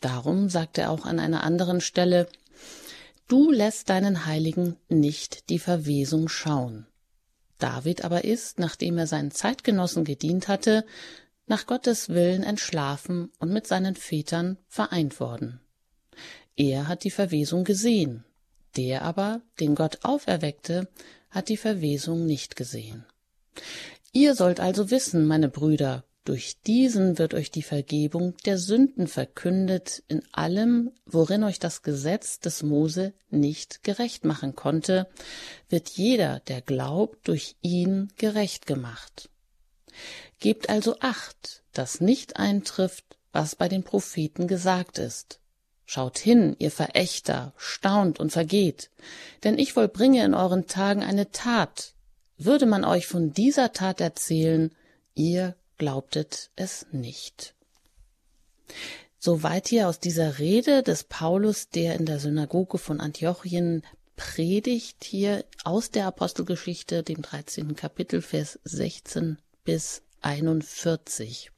Darum 0.00 0.48
sagt 0.48 0.78
er 0.78 0.90
auch 0.90 1.04
an 1.04 1.18
einer 1.18 1.42
anderen 1.42 1.80
Stelle, 1.80 2.28
Du 3.28 3.50
lässt 3.50 3.88
deinen 3.88 4.26
Heiligen 4.26 4.76
nicht 4.88 5.48
die 5.48 5.58
Verwesung 5.58 6.28
schauen. 6.28 6.86
David 7.58 8.04
aber 8.04 8.24
ist, 8.24 8.58
nachdem 8.58 8.98
er 8.98 9.06
seinen 9.06 9.30
Zeitgenossen 9.30 10.04
gedient 10.04 10.48
hatte, 10.48 10.84
nach 11.46 11.66
Gottes 11.66 12.08
Willen 12.10 12.42
entschlafen 12.42 13.30
und 13.38 13.52
mit 13.52 13.66
seinen 13.66 13.94
Vätern 13.94 14.58
vereint 14.68 15.18
worden. 15.18 15.60
Er 16.56 16.88
hat 16.88 17.04
die 17.04 17.10
Verwesung 17.10 17.64
gesehen, 17.64 18.24
der 18.76 19.02
aber, 19.02 19.40
den 19.60 19.74
Gott 19.74 20.00
auferweckte, 20.02 20.88
hat 21.30 21.48
die 21.48 21.56
Verwesung 21.56 22.26
nicht 22.26 22.56
gesehen. 22.56 23.06
Ihr 24.12 24.34
sollt 24.34 24.60
also 24.60 24.90
wissen, 24.90 25.26
meine 25.26 25.48
Brüder, 25.48 26.04
durch 26.24 26.60
diesen 26.60 27.18
wird 27.18 27.34
euch 27.34 27.50
die 27.50 27.62
Vergebung 27.62 28.36
der 28.44 28.56
Sünden 28.56 29.08
verkündet 29.08 30.04
in 30.06 30.22
allem, 30.30 30.92
worin 31.04 31.42
euch 31.42 31.58
das 31.58 31.82
Gesetz 31.82 32.38
des 32.38 32.62
Mose 32.62 33.12
nicht 33.30 33.82
gerecht 33.82 34.24
machen 34.24 34.54
konnte, 34.54 35.08
wird 35.68 35.88
jeder, 35.88 36.40
der 36.40 36.60
glaubt, 36.60 37.26
durch 37.26 37.56
ihn 37.60 38.12
gerecht 38.18 38.66
gemacht. 38.66 39.30
Gebt 40.38 40.68
also 40.68 40.96
acht, 41.00 41.64
dass 41.72 42.00
nicht 42.00 42.36
eintrifft, 42.36 43.18
was 43.32 43.56
bei 43.56 43.68
den 43.68 43.82
Propheten 43.82 44.46
gesagt 44.46 44.98
ist. 44.98 45.40
Schaut 45.84 46.18
hin, 46.18 46.54
ihr 46.58 46.70
Verächter, 46.70 47.52
staunt 47.56 48.20
und 48.20 48.30
vergeht, 48.30 48.90
denn 49.42 49.58
ich 49.58 49.72
vollbringe 49.72 50.24
in 50.24 50.34
euren 50.34 50.68
Tagen 50.68 51.02
eine 51.02 51.32
Tat, 51.32 51.94
würde 52.44 52.66
man 52.66 52.84
euch 52.84 53.06
von 53.06 53.32
dieser 53.32 53.72
Tat 53.72 54.00
erzählen, 54.00 54.70
ihr 55.14 55.54
glaubtet 55.78 56.50
es 56.56 56.86
nicht. 56.92 57.54
Soweit 59.18 59.68
hier 59.68 59.88
aus 59.88 60.00
dieser 60.00 60.38
Rede 60.38 60.82
des 60.82 61.04
Paulus, 61.04 61.68
der 61.68 61.96
in 61.96 62.06
der 62.06 62.18
Synagoge 62.18 62.78
von 62.78 63.00
Antiochien 63.00 63.82
predigt, 64.16 65.04
hier 65.04 65.44
aus 65.64 65.90
der 65.90 66.06
Apostelgeschichte, 66.06 67.02
dem 67.02 67.22
13. 67.22 67.76
Kapitel, 67.76 68.20
Vers 68.20 68.58
16 68.64 69.38
bis 69.64 70.02
41. 70.22 71.50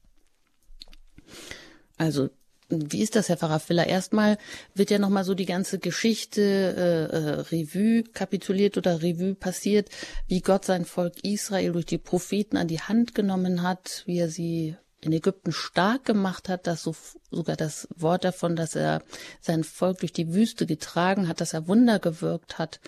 Also 1.97 2.31
wie 2.69 3.03
ist 3.03 3.15
das, 3.15 3.29
Herr 3.29 3.37
Pfarrer 3.37 3.61
Filler? 3.61 3.87
Erstmal 3.87 4.39
wird 4.75 4.91
ja 4.91 4.99
nochmal 4.99 5.25
so 5.25 5.35
die 5.35 5.47
ganze 5.47 5.79
Geschichte 5.79 6.41
äh, 6.41 7.15
äh, 7.15 7.41
Revue 7.41 8.05
kapituliert 8.05 8.79
oder 8.79 9.03
Revue 9.03 9.35
passiert, 9.35 9.91
wie 10.29 10.41
Gott 10.41 10.65
sein 10.65 10.85
Volk 10.85 11.23
Israel 11.23 11.73
durch 11.73 11.87
die 11.87 11.99
Propheten 11.99 12.57
an 12.57 12.69
die 12.69 12.81
Hand 12.81 13.15
genommen 13.15 13.63
hat, 13.63 14.03
wie 14.07 14.19
er 14.19 14.29
sie 14.29 14.77
in 15.01 15.13
Ägypten 15.13 15.53
stark 15.53 16.05
gemacht 16.05 16.49
hat, 16.49 16.67
dass 16.67 16.83
so, 16.83 16.95
sogar 17.31 17.57
das 17.57 17.87
Wort 17.95 18.25
davon, 18.25 18.57
dass 18.57 18.75
er 18.75 19.03
sein 19.41 19.63
Volk 19.63 20.01
durch 20.01 20.13
die 20.13 20.33
Wüste 20.33 20.65
getragen 20.67 21.29
hat, 21.29 21.41
dass 21.41 21.53
er 21.53 21.69
Wunder 21.69 21.99
gewirkt 21.99 22.59
hat, 22.59 22.81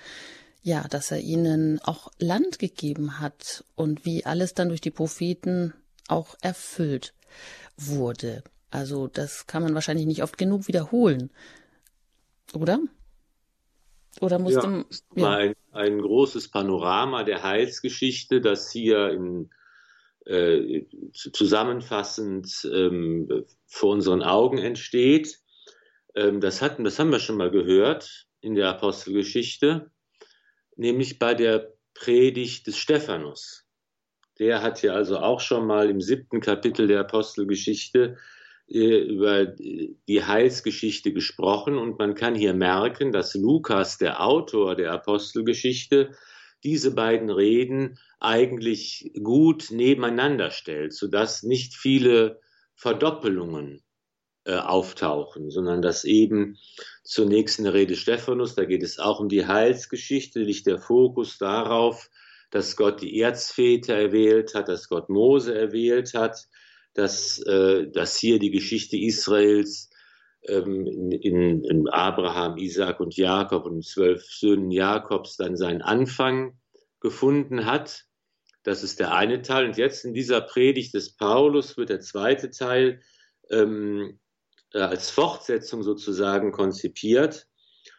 ja, 0.62 0.88
dass 0.88 1.11
er 1.11 1.21
ihnen 1.21 1.78
auch 1.80 2.11
Land 2.18 2.59
gegeben 2.59 3.21
hat 3.21 3.64
und 3.75 4.06
wie 4.06 4.25
alles 4.25 4.54
dann 4.54 4.68
durch 4.68 4.80
die 4.80 4.90
Propheten 4.90 5.75
auch 6.09 6.37
erfüllt 6.40 7.12
wurde. 7.76 8.42
Also 8.70 9.06
das 9.08 9.46
kann 9.46 9.62
man 9.62 9.75
wahrscheinlich 9.75 10.06
nicht 10.06 10.23
oft 10.23 10.38
genug 10.38 10.68
wiederholen. 10.68 11.30
Oder? 12.54 12.80
Oder 14.20 14.38
musste 14.38 14.85
ja, 15.14 15.23
ja. 15.23 15.37
Ein, 15.37 15.54
ein 15.73 16.00
großes 16.00 16.50
Panorama 16.50 17.23
der 17.23 17.42
Heilsgeschichte, 17.42 18.40
das 18.40 18.70
hier 18.70 19.11
in, 19.11 19.50
äh, 20.25 20.85
zusammenfassend 21.12 22.68
ähm, 22.73 23.44
vor 23.66 23.92
unseren 23.92 24.23
Augen 24.23 24.58
entsteht. 24.58 25.38
Ähm, 26.14 26.40
das, 26.40 26.62
hatten, 26.62 26.85
das 26.85 26.99
haben 26.99 27.12
wir 27.12 27.20
schon 27.20 27.37
mal 27.37 27.50
gehört 27.50 28.26
in 28.40 28.54
der 28.54 28.68
Apostelgeschichte, 28.70 29.90
nämlich 30.76 31.18
bei 31.18 31.35
der 31.35 31.75
Predigt 31.94 32.66
des 32.66 32.78
Stephanus. 32.78 33.64
Der 34.38 34.62
hat 34.62 34.82
ja 34.82 34.92
also 34.92 35.18
auch 35.18 35.40
schon 35.40 35.66
mal 35.66 35.88
im 35.88 36.00
siebten 36.00 36.40
Kapitel 36.40 36.87
der 36.87 37.00
Apostelgeschichte 37.00 38.18
über 38.68 39.46
die 39.46 40.25
Heilsgeschichte 40.25 41.12
gesprochen 41.12 41.78
und 41.78 41.99
man 41.99 42.14
kann 42.14 42.35
hier 42.35 42.52
merken, 42.52 43.12
dass 43.12 43.35
Lukas, 43.35 43.96
der 43.99 44.25
Autor 44.25 44.75
der 44.75 44.92
Apostelgeschichte, 44.92 46.11
diese 46.64 46.94
beiden 46.94 47.30
Reden 47.30 47.99
eigentlich 48.18 49.12
gut 49.23 49.70
nebeneinander 49.70 50.50
stellt, 50.50 50.94
sodass 50.94 51.42
nicht 51.42 51.76
viele 51.76 52.40
Verdoppelungen 52.75 53.82
äh, 54.44 54.54
auftauchen, 54.54 55.50
sondern 55.50 55.80
dass 55.80 56.04
eben 56.04 56.58
zunächst 57.04 57.58
in 57.58 57.64
der 57.64 57.75
Rede 57.75 57.94
Stephanus, 57.94 58.54
da 58.54 58.64
geht 58.64 58.82
es 58.82 58.99
auch 58.99 59.20
um 59.20 59.28
die 59.28 59.46
Heilsgeschichte, 59.46 60.40
liegt 60.40 60.66
der 60.66 60.78
Fokus 60.78 61.38
darauf, 61.38 62.11
dass 62.50 62.76
Gott 62.76 63.00
die 63.02 63.20
Erzväter 63.20 63.94
erwählt 63.94 64.54
hat, 64.54 64.68
dass 64.68 64.88
Gott 64.88 65.08
Mose 65.08 65.54
erwählt 65.54 66.14
hat, 66.14 66.46
dass, 66.96 67.38
äh, 67.42 67.88
dass 67.90 68.16
hier 68.16 68.38
die 68.38 68.50
Geschichte 68.50 68.96
Israels 68.96 69.90
ähm, 70.48 70.86
in, 70.86 71.62
in, 71.62 71.88
Abraham, 71.88 72.56
Isaac 72.56 73.00
und 73.00 73.16
Jakob 73.16 73.66
und 73.66 73.84
zwölf 73.84 74.24
Söhnen 74.24 74.70
Jakobs 74.70 75.36
dann 75.36 75.56
seinen 75.56 75.82
Anfang 75.82 76.58
gefunden 77.00 77.66
hat. 77.66 78.04
Das 78.62 78.82
ist 78.82 78.98
der 78.98 79.14
eine 79.14 79.42
Teil. 79.42 79.66
Und 79.66 79.76
jetzt 79.76 80.04
in 80.04 80.14
dieser 80.14 80.40
Predigt 80.40 80.94
des 80.94 81.14
Paulus 81.14 81.76
wird 81.76 81.90
der 81.90 82.00
zweite 82.00 82.50
Teil 82.50 83.00
ähm, 83.50 84.18
äh, 84.72 84.78
als 84.78 85.10
Fortsetzung 85.10 85.82
sozusagen 85.82 86.50
konzipiert. 86.50 87.46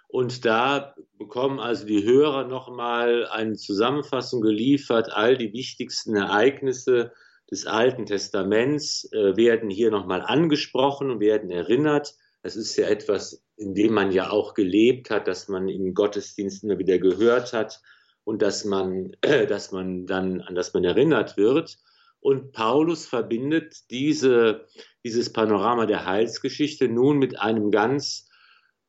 Und 0.07 0.43
da 0.45 0.95
bekommen 1.19 1.59
also 1.59 1.85
die 1.85 2.03
Hörer 2.03 2.47
nochmal 2.47 3.27
eine 3.27 3.55
Zusammenfassung 3.55 4.41
geliefert, 4.41 5.11
all 5.11 5.37
die 5.37 5.53
wichtigsten 5.53 6.15
Ereignisse 6.15 7.11
des 7.49 7.65
Alten 7.65 8.05
Testaments 8.05 9.09
äh, 9.13 9.35
werden 9.37 9.69
hier 9.69 9.91
nochmal 9.91 10.21
angesprochen 10.21 11.09
und 11.09 11.19
werden 11.19 11.49
erinnert. 11.49 12.15
Das 12.43 12.55
ist 12.55 12.75
ja 12.75 12.87
etwas, 12.87 13.43
in 13.55 13.73
dem 13.73 13.93
man 13.93 14.11
ja 14.11 14.29
auch 14.29 14.53
gelebt 14.53 15.09
hat, 15.09 15.27
dass 15.27 15.47
man 15.47 15.67
im 15.67 15.93
Gottesdienst 15.93 16.63
immer 16.63 16.77
wieder 16.77 16.99
gehört 16.99 17.53
hat 17.53 17.81
und 18.23 18.41
dass 18.41 18.65
man, 18.65 19.15
äh, 19.21 19.47
dass 19.47 19.71
man 19.71 20.05
dann, 20.05 20.41
an 20.41 20.55
das 20.55 20.73
man 20.73 20.83
erinnert 20.83 21.37
wird. 21.37 21.77
Und 22.19 22.51
Paulus 22.51 23.05
verbindet 23.05 23.89
diese, 23.89 24.67
dieses 25.03 25.31
Panorama 25.31 25.85
der 25.85 26.05
Heilsgeschichte 26.05 26.89
nun 26.89 27.17
mit 27.17 27.39
einem 27.39 27.71
ganz 27.71 28.29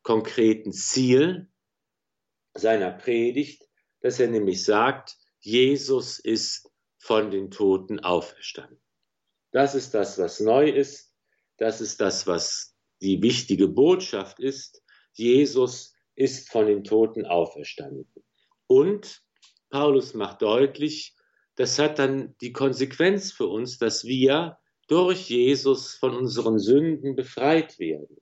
konkreten 0.02 0.72
Ziel 0.72 1.48
seiner 2.54 2.90
Predigt, 2.90 3.62
dass 4.00 4.18
er 4.18 4.28
nämlich 4.28 4.64
sagt, 4.64 5.16
Jesus 5.40 6.18
ist 6.18 6.70
von 6.98 7.30
den 7.30 7.50
Toten 7.50 8.00
auferstanden. 8.00 8.80
Das 9.52 9.74
ist 9.74 9.94
das, 9.94 10.18
was 10.18 10.40
neu 10.40 10.68
ist. 10.68 11.14
Das 11.56 11.80
ist 11.80 12.00
das, 12.00 12.26
was 12.26 12.76
die 13.00 13.22
wichtige 13.22 13.68
Botschaft 13.68 14.40
ist. 14.40 14.82
Jesus 15.12 15.94
ist 16.14 16.50
von 16.50 16.66
den 16.66 16.84
Toten 16.84 17.24
auferstanden. 17.24 18.12
Und 18.66 19.22
Paulus 19.70 20.14
macht 20.14 20.42
deutlich, 20.42 21.16
das 21.56 21.78
hat 21.78 21.98
dann 21.98 22.36
die 22.40 22.52
Konsequenz 22.52 23.32
für 23.32 23.46
uns, 23.46 23.78
dass 23.78 24.04
wir 24.04 24.58
durch 24.87 25.28
Jesus 25.28 25.94
von 25.94 26.16
unseren 26.16 26.58
Sünden 26.58 27.16
befreit 27.16 27.78
werden 27.78 28.18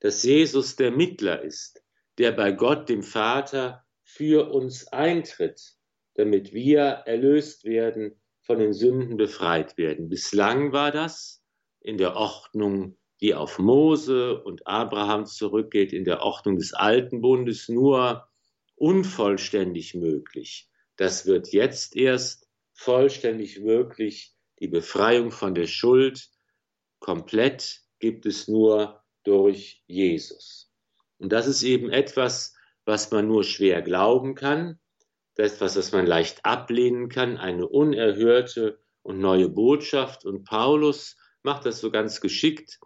dass 0.00 0.22
Jesus 0.22 0.76
der 0.76 0.90
Mittler 0.90 1.42
ist, 1.42 1.82
der 2.18 2.32
bei 2.32 2.52
Gott, 2.52 2.88
dem 2.88 3.02
Vater, 3.02 3.84
für 4.02 4.50
uns 4.50 4.88
eintritt, 4.88 5.74
damit 6.14 6.52
wir 6.52 6.80
erlöst 6.80 7.64
werden, 7.64 8.19
von 8.50 8.58
den 8.58 8.72
Sünden 8.72 9.16
befreit 9.16 9.78
werden. 9.78 10.08
Bislang 10.08 10.72
war 10.72 10.90
das 10.90 11.40
in 11.78 11.98
der 11.98 12.16
Ordnung, 12.16 12.98
die 13.20 13.32
auf 13.32 13.60
Mose 13.60 14.42
und 14.42 14.66
Abraham 14.66 15.24
zurückgeht, 15.24 15.92
in 15.92 16.04
der 16.04 16.22
Ordnung 16.22 16.56
des 16.56 16.72
Alten 16.74 17.20
Bundes 17.20 17.68
nur 17.68 18.28
unvollständig 18.74 19.94
möglich. 19.94 20.68
Das 20.96 21.26
wird 21.26 21.52
jetzt 21.52 21.94
erst 21.94 22.48
vollständig 22.72 23.60
möglich. 23.60 24.34
Die 24.58 24.66
Befreiung 24.66 25.30
von 25.30 25.54
der 25.54 25.68
Schuld 25.68 26.28
komplett 26.98 27.82
gibt 28.00 28.26
es 28.26 28.48
nur 28.48 29.00
durch 29.22 29.84
Jesus. 29.86 30.72
Und 31.18 31.30
das 31.30 31.46
ist 31.46 31.62
eben 31.62 31.88
etwas, 31.88 32.56
was 32.84 33.12
man 33.12 33.28
nur 33.28 33.44
schwer 33.44 33.80
glauben 33.80 34.34
kann, 34.34 34.79
etwas, 35.40 35.76
was 35.76 35.92
man 35.92 36.06
leicht 36.06 36.44
ablehnen 36.44 37.08
kann, 37.08 37.36
eine 37.36 37.66
unerhörte 37.68 38.78
und 39.02 39.18
neue 39.18 39.48
Botschaft. 39.48 40.24
Und 40.24 40.44
Paulus 40.44 41.16
macht 41.42 41.66
das 41.66 41.80
so 41.80 41.90
ganz 41.90 42.20
geschickt 42.20 42.78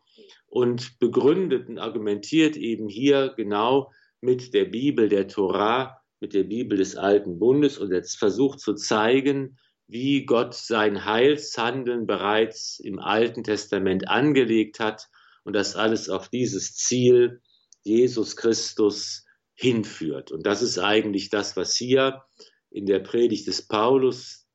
und 0.46 0.98
begründet 0.98 1.68
und 1.68 1.78
argumentiert 1.78 2.56
eben 2.56 2.88
hier 2.88 3.34
genau 3.36 3.92
mit 4.20 4.54
der 4.54 4.64
Bibel 4.64 5.08
der 5.08 5.28
Torah, 5.28 6.00
mit 6.20 6.32
der 6.32 6.44
Bibel 6.44 6.78
des 6.78 6.96
Alten 6.96 7.38
Bundes 7.38 7.78
und 7.78 7.92
jetzt 7.92 8.16
versucht 8.16 8.60
zu 8.60 8.74
zeigen, 8.74 9.58
wie 9.86 10.24
Gott 10.24 10.54
sein 10.54 11.04
Heilshandeln 11.04 12.06
bereits 12.06 12.80
im 12.80 12.98
Alten 12.98 13.44
Testament 13.44 14.08
angelegt 14.08 14.80
hat 14.80 15.08
und 15.44 15.54
das 15.54 15.76
alles 15.76 16.08
auf 16.08 16.28
dieses 16.28 16.74
Ziel 16.74 17.42
Jesus 17.82 18.36
Christus 18.36 19.23
hinführt. 19.54 20.32
Und 20.32 20.46
das 20.46 20.62
ist 20.62 20.78
eigentlich 20.78 21.30
das, 21.30 21.56
was 21.56 21.74
hier 21.76 22.22
in 22.70 22.86
der 22.86 22.98
Predigt 22.98 23.46
des 23.46 23.62
Paulus 23.62 24.46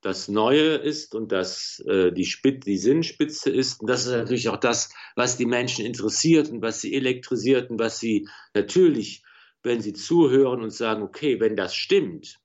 das 0.00 0.28
Neue 0.28 0.76
ist 0.76 1.14
und 1.14 1.32
das 1.32 1.82
äh, 1.86 2.12
die, 2.12 2.24
Spitze, 2.24 2.60
die 2.60 2.78
Sinnspitze 2.78 3.50
ist. 3.50 3.80
Und 3.80 3.90
das 3.90 4.06
ist 4.06 4.12
natürlich 4.12 4.48
auch 4.48 4.56
das, 4.58 4.90
was 5.16 5.36
die 5.36 5.46
Menschen 5.46 5.84
interessiert 5.84 6.48
und 6.48 6.62
was 6.62 6.80
sie 6.80 6.94
elektrisiert 6.94 7.70
und 7.70 7.78
was 7.78 7.98
sie 7.98 8.28
natürlich, 8.54 9.24
wenn 9.62 9.80
sie 9.80 9.92
zuhören 9.92 10.62
und 10.62 10.70
sagen, 10.70 11.02
okay, 11.02 11.40
wenn 11.40 11.56
das 11.56 11.74
stimmt, 11.74 12.38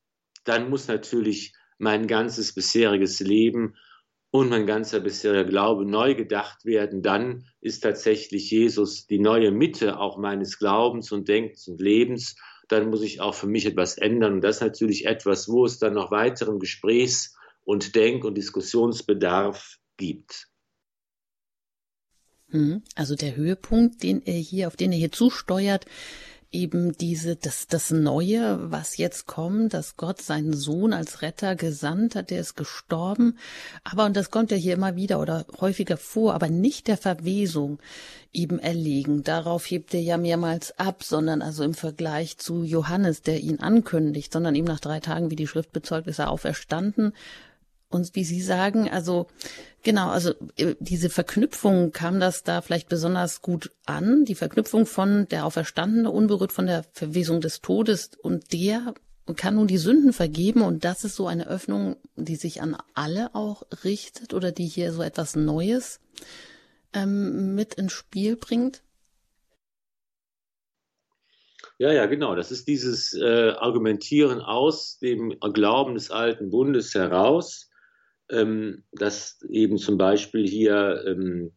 dann 0.43 0.69
muss 0.69 0.87
natürlich 0.87 1.53
mein 1.77 2.07
ganzes 2.07 2.53
bisheriges 2.53 3.19
Leben 3.19 3.75
und 4.31 4.49
mein 4.49 4.65
ganzer 4.65 5.01
bisheriger 5.01 5.43
Glaube 5.43 5.85
neu 5.85 6.15
gedacht 6.15 6.65
werden, 6.65 7.01
dann 7.01 7.45
ist 7.59 7.81
tatsächlich 7.81 8.49
Jesus 8.49 9.05
die 9.05 9.19
neue 9.19 9.51
Mitte 9.51 9.99
auch 9.99 10.17
meines 10.17 10.57
Glaubens 10.57 11.11
und 11.11 11.27
Denkens 11.27 11.67
und 11.67 11.81
Lebens. 11.81 12.37
Dann 12.69 12.89
muss 12.89 13.01
ich 13.03 13.19
auch 13.19 13.35
für 13.35 13.47
mich 13.47 13.65
etwas 13.65 13.97
ändern. 13.97 14.35
Und 14.35 14.41
das 14.41 14.57
ist 14.57 14.61
natürlich 14.61 15.05
etwas, 15.05 15.49
wo 15.49 15.65
es 15.65 15.79
dann 15.79 15.93
noch 15.93 16.11
weiteren 16.11 16.59
Gesprächs- 16.59 17.35
und 17.65 17.95
Denk- 17.95 18.23
und 18.23 18.35
Diskussionsbedarf 18.35 19.77
gibt. 19.97 20.47
Mhm. 22.47 22.83
Also 22.95 23.15
der 23.15 23.35
Höhepunkt, 23.35 24.01
den 24.01 24.21
er 24.25 24.33
hier, 24.33 24.67
auf 24.67 24.77
den 24.77 24.93
er 24.93 24.97
hier 24.97 25.11
zusteuert, 25.11 25.85
eben 26.51 26.91
diese, 26.97 27.35
das, 27.37 27.67
das 27.67 27.91
Neue, 27.91 28.71
was 28.71 28.97
jetzt 28.97 29.25
kommt, 29.25 29.73
dass 29.73 29.95
Gott 29.95 30.21
seinen 30.21 30.53
Sohn 30.53 30.91
als 30.91 31.21
Retter 31.21 31.55
gesandt 31.55 32.15
hat, 32.15 32.29
der 32.29 32.41
ist 32.41 32.55
gestorben. 32.55 33.37
Aber, 33.83 34.05
und 34.05 34.17
das 34.17 34.31
kommt 34.31 34.51
ja 34.51 34.57
hier 34.57 34.73
immer 34.73 34.95
wieder 34.95 35.21
oder 35.21 35.45
häufiger 35.59 35.97
vor, 35.97 36.33
aber 36.33 36.49
nicht 36.49 36.87
der 36.87 36.97
Verwesung 36.97 37.79
eben 38.33 38.59
erlegen. 38.59 39.23
Darauf 39.23 39.65
hebt 39.65 39.93
er 39.93 40.01
ja 40.01 40.17
mehrmals 40.17 40.77
ab, 40.77 41.03
sondern 41.03 41.41
also 41.41 41.63
im 41.63 41.73
Vergleich 41.73 42.37
zu 42.37 42.63
Johannes, 42.63 43.21
der 43.21 43.39
ihn 43.39 43.59
ankündigt, 43.59 44.33
sondern 44.33 44.55
ihm 44.55 44.65
nach 44.65 44.81
drei 44.81 44.99
Tagen, 44.99 45.31
wie 45.31 45.37
die 45.37 45.47
Schrift 45.47 45.71
bezeugt, 45.71 46.07
ist 46.07 46.19
er 46.19 46.29
auferstanden 46.29 47.13
und 47.91 48.15
wie 48.15 48.23
Sie 48.23 48.41
sagen, 48.41 48.89
also 48.89 49.27
genau, 49.83 50.09
also 50.09 50.33
äh, 50.57 50.75
diese 50.79 51.09
Verknüpfung 51.09 51.91
kam 51.91 52.19
das 52.19 52.43
da 52.43 52.61
vielleicht 52.61 52.89
besonders 52.89 53.41
gut 53.41 53.71
an, 53.85 54.25
die 54.25 54.35
Verknüpfung 54.35 54.85
von 54.85 55.27
der 55.29 55.45
Auferstandene 55.45 56.09
unberührt 56.09 56.51
von 56.51 56.67
der 56.67 56.85
Verwesung 56.93 57.41
des 57.41 57.61
Todes 57.61 58.11
und 58.21 58.53
der 58.53 58.93
kann 59.35 59.55
nun 59.55 59.67
die 59.67 59.77
Sünden 59.77 60.13
vergeben 60.13 60.61
und 60.61 60.83
das 60.83 61.03
ist 61.03 61.15
so 61.15 61.27
eine 61.27 61.47
Öffnung, 61.47 61.95
die 62.15 62.35
sich 62.35 62.61
an 62.61 62.75
alle 62.93 63.33
auch 63.35 63.63
richtet 63.83 64.33
oder 64.33 64.51
die 64.51 64.65
hier 64.65 64.91
so 64.91 65.01
etwas 65.01 65.35
Neues 65.35 65.99
ähm, 66.93 67.55
mit 67.55 67.75
ins 67.75 67.93
Spiel 67.93 68.35
bringt. 68.35 68.81
Ja, 71.77 71.91
ja, 71.91 72.05
genau. 72.05 72.35
Das 72.35 72.51
ist 72.51 72.67
dieses 72.67 73.13
äh, 73.13 73.53
Argumentieren 73.57 74.39
aus 74.39 74.99
dem 74.99 75.39
Glauben 75.39 75.95
des 75.95 76.11
alten 76.11 76.51
Bundes 76.51 76.93
heraus 76.93 77.70
ähm, 78.31 78.83
dass 78.91 79.41
eben 79.49 79.77
zum 79.77 79.97
Beispiel 79.97 80.47
hier 80.47 81.03
ähm, 81.05 81.53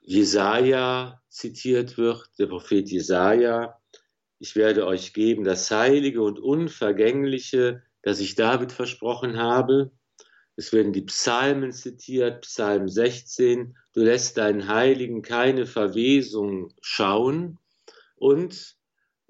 Jesaja 0.00 1.22
zitiert 1.28 1.96
wird, 1.96 2.28
der 2.38 2.46
Prophet 2.46 2.88
Jesaja. 2.88 3.80
Ich 4.38 4.56
werde 4.56 4.86
euch 4.86 5.14
geben 5.14 5.44
das 5.44 5.70
Heilige 5.70 6.22
und 6.22 6.38
Unvergängliche, 6.38 7.82
das 8.02 8.20
ich 8.20 8.34
David 8.34 8.72
versprochen 8.72 9.38
habe. 9.38 9.92
Es 10.56 10.72
werden 10.72 10.92
die 10.92 11.02
Psalmen 11.02 11.72
zitiert, 11.72 12.42
Psalm 12.42 12.88
16. 12.88 13.76
Du 13.92 14.00
lässt 14.02 14.36
deinen 14.36 14.68
Heiligen 14.68 15.22
keine 15.22 15.66
Verwesung 15.66 16.72
schauen. 16.80 17.58
Und 18.16 18.73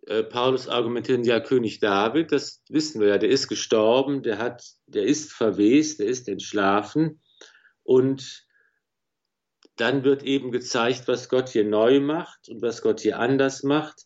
Paulus 0.07 0.69
argumentiert, 0.69 1.27
ja, 1.27 1.41
König 1.41 1.81
David, 1.81 2.31
das 2.31 2.63
wissen 2.69 3.01
wir 3.01 3.09
ja, 3.09 3.19
der 3.19 3.31
ist 3.31 3.49
gestorben, 3.49 4.23
der 4.23 4.39
hat, 4.39 4.63
der 4.87 5.05
ist 5.05 5.33
verwest, 5.33 5.99
der 6.01 6.07
ist 6.07 6.29
entschlafen. 6.29 7.23
Und 7.83 8.47
dann 9.77 10.05
wird 10.05 10.23
eben 10.23 10.53
gezeigt, 10.53 11.09
was 11.09 11.29
Gott 11.29 11.49
hier 11.49 11.65
neu 11.65 12.01
macht 12.01 12.49
und 12.49 12.63
was 12.63 12.83
Gott 12.83 13.01
hier 13.01 13.19
anders 13.19 13.63
macht, 13.63 14.03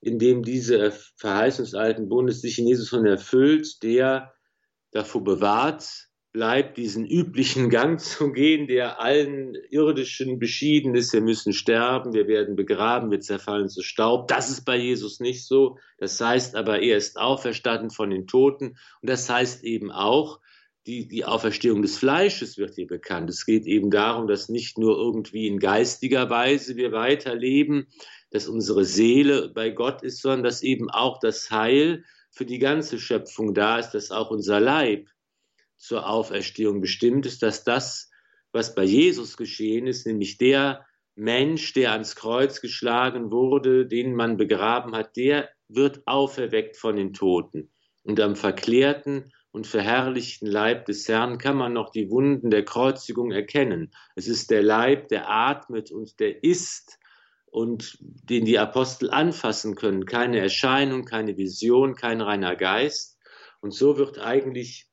indem 0.00 0.42
diese 0.42 0.92
Verheißung 1.16 1.64
des 1.64 1.74
alten 1.74 2.08
Bundes 2.08 2.40
sich 2.40 2.58
in 2.58 2.66
Jesus 2.66 2.88
von 2.88 3.04
erfüllt, 3.04 3.82
der 3.82 4.32
davor 4.92 5.24
bewahrt, 5.24 6.09
bleibt, 6.32 6.76
diesen 6.76 7.06
üblichen 7.06 7.70
Gang 7.70 8.00
zu 8.00 8.32
gehen, 8.32 8.66
der 8.66 9.00
allen 9.00 9.54
irdischen 9.70 10.38
beschieden 10.38 10.94
ist. 10.94 11.12
Wir 11.12 11.20
müssen 11.20 11.52
sterben, 11.52 12.12
wir 12.12 12.28
werden 12.28 12.56
begraben, 12.56 13.10
wir 13.10 13.20
zerfallen 13.20 13.68
zu 13.68 13.82
Staub. 13.82 14.28
Das 14.28 14.50
ist 14.50 14.64
bei 14.64 14.76
Jesus 14.76 15.20
nicht 15.20 15.46
so. 15.46 15.78
Das 15.98 16.20
heißt 16.20 16.54
aber, 16.54 16.80
er 16.80 16.96
ist 16.96 17.18
auferstanden 17.18 17.90
von 17.90 18.10
den 18.10 18.26
Toten. 18.26 18.76
Und 19.02 19.10
das 19.10 19.28
heißt 19.28 19.64
eben 19.64 19.90
auch, 19.90 20.40
die, 20.86 21.08
die 21.08 21.24
Auferstehung 21.24 21.82
des 21.82 21.98
Fleisches 21.98 22.56
wird 22.56 22.74
hier 22.74 22.86
bekannt. 22.86 23.28
Es 23.28 23.44
geht 23.44 23.66
eben 23.66 23.90
darum, 23.90 24.26
dass 24.26 24.48
nicht 24.48 24.78
nur 24.78 24.96
irgendwie 24.96 25.46
in 25.46 25.58
geistiger 25.58 26.30
Weise 26.30 26.76
wir 26.76 26.92
weiterleben, 26.92 27.88
dass 28.30 28.48
unsere 28.48 28.84
Seele 28.84 29.50
bei 29.54 29.70
Gott 29.70 30.02
ist, 30.02 30.22
sondern 30.22 30.44
dass 30.44 30.62
eben 30.62 30.88
auch 30.90 31.18
das 31.18 31.50
Heil 31.50 32.04
für 32.30 32.46
die 32.46 32.58
ganze 32.58 32.98
Schöpfung 32.98 33.52
da 33.52 33.78
ist, 33.78 33.90
dass 33.90 34.10
auch 34.10 34.30
unser 34.30 34.60
Leib 34.60 35.08
zur 35.80 36.08
Auferstehung 36.08 36.80
bestimmt 36.80 37.26
ist, 37.26 37.42
dass 37.42 37.64
das, 37.64 38.10
was 38.52 38.74
bei 38.74 38.84
Jesus 38.84 39.36
geschehen 39.36 39.86
ist, 39.86 40.06
nämlich 40.06 40.38
der 40.38 40.86
Mensch, 41.16 41.72
der 41.72 41.92
ans 41.92 42.16
Kreuz 42.16 42.60
geschlagen 42.60 43.30
wurde, 43.30 43.86
den 43.86 44.14
man 44.14 44.36
begraben 44.36 44.94
hat, 44.94 45.16
der 45.16 45.48
wird 45.68 46.06
auferweckt 46.06 46.76
von 46.76 46.96
den 46.96 47.12
Toten. 47.12 47.70
Und 48.02 48.20
am 48.20 48.36
verklärten 48.36 49.32
und 49.52 49.66
verherrlichten 49.66 50.46
Leib 50.46 50.86
des 50.86 51.08
Herrn 51.08 51.38
kann 51.38 51.56
man 51.56 51.72
noch 51.72 51.90
die 51.90 52.10
Wunden 52.10 52.50
der 52.50 52.64
Kreuzigung 52.64 53.32
erkennen. 53.32 53.92
Es 54.14 54.28
ist 54.28 54.50
der 54.50 54.62
Leib, 54.62 55.08
der 55.08 55.30
atmet 55.30 55.90
und 55.90 56.20
der 56.20 56.44
ist 56.44 56.98
und 57.46 57.98
den 58.00 58.44
die 58.44 58.58
Apostel 58.58 59.10
anfassen 59.10 59.74
können. 59.74 60.06
Keine 60.06 60.38
Erscheinung, 60.38 61.04
keine 61.04 61.36
Vision, 61.36 61.94
kein 61.94 62.20
reiner 62.20 62.54
Geist. 62.54 63.18
Und 63.60 63.72
so 63.72 63.98
wird 63.98 64.18
eigentlich 64.18 64.89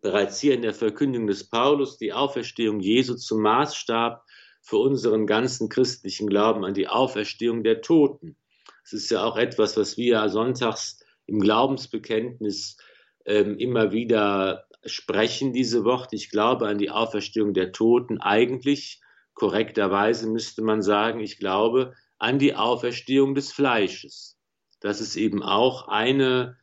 bereits 0.00 0.40
hier 0.40 0.54
in 0.54 0.62
der 0.62 0.74
Verkündigung 0.74 1.26
des 1.26 1.48
Paulus 1.48 1.98
die 1.98 2.12
Auferstehung 2.12 2.80
Jesu 2.80 3.14
zum 3.14 3.42
Maßstab 3.42 4.24
für 4.62 4.76
unseren 4.76 5.26
ganzen 5.26 5.68
christlichen 5.68 6.28
Glauben 6.28 6.64
an 6.64 6.74
die 6.74 6.88
Auferstehung 6.88 7.62
der 7.62 7.80
Toten. 7.80 8.36
Es 8.84 8.92
ist 8.92 9.10
ja 9.10 9.24
auch 9.24 9.36
etwas, 9.36 9.76
was 9.76 9.96
wir 9.96 10.28
sonntags 10.28 10.98
im 11.26 11.40
Glaubensbekenntnis 11.40 12.76
ähm, 13.24 13.58
immer 13.58 13.92
wieder 13.92 14.66
sprechen, 14.84 15.52
diese 15.52 15.84
Worte. 15.84 16.16
Ich 16.16 16.30
glaube 16.30 16.68
an 16.68 16.78
die 16.78 16.90
Auferstehung 16.90 17.52
der 17.52 17.72
Toten. 17.72 18.20
Eigentlich, 18.20 19.00
korrekterweise 19.34 20.28
müsste 20.28 20.62
man 20.62 20.82
sagen, 20.82 21.20
ich 21.20 21.38
glaube 21.38 21.94
an 22.18 22.38
die 22.38 22.54
Auferstehung 22.54 23.34
des 23.34 23.52
Fleisches. 23.52 24.38
Das 24.80 25.00
ist 25.00 25.16
eben 25.16 25.42
auch 25.42 25.88
eine 25.88 26.56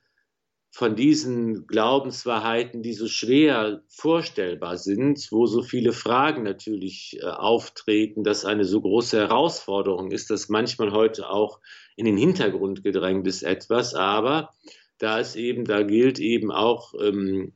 von 0.75 0.97
diesen 0.97 1.67
Glaubenswahrheiten, 1.67 2.83
die 2.83 2.91
so 2.91 3.07
schwer 3.07 3.81
vorstellbar 3.87 4.75
sind, 4.75 5.25
wo 5.31 5.45
so 5.45 5.61
viele 5.61 5.93
Fragen 5.93 6.43
natürlich 6.43 7.17
äh, 7.21 7.27
auftreten, 7.27 8.25
dass 8.25 8.43
eine 8.43 8.65
so 8.65 8.81
große 8.81 9.17
Herausforderung 9.17 10.11
ist, 10.11 10.29
dass 10.31 10.49
manchmal 10.49 10.91
heute 10.91 11.29
auch 11.29 11.61
in 11.95 12.03
den 12.03 12.17
Hintergrund 12.17 12.83
gedrängt 12.83 13.25
ist 13.25 13.43
etwas, 13.43 13.93
aber 13.93 14.49
da 14.97 15.17
ist 15.17 15.37
eben, 15.37 15.63
da 15.63 15.81
gilt 15.81 16.19
eben 16.19 16.51
auch, 16.51 16.93
ähm, 17.01 17.53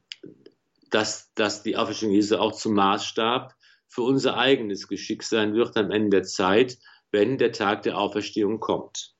dass, 0.89 1.33
dass 1.33 1.61
die 1.61 1.75
Auferstehung 1.75 2.13
Jesu 2.13 2.37
auch 2.37 2.53
zum 2.53 2.73
Maßstab 2.73 3.53
für 3.89 4.03
unser 4.03 4.37
eigenes 4.37 4.87
Geschick 4.87 5.23
sein 5.23 5.55
wird 5.55 5.75
am 5.75 5.91
Ende 5.91 6.19
der 6.21 6.23
Zeit, 6.23 6.77
wenn 7.11 7.37
der 7.37 7.51
Tag 7.51 7.83
der 7.83 7.97
Auferstehung 7.97 8.61
kommt. 8.61 9.13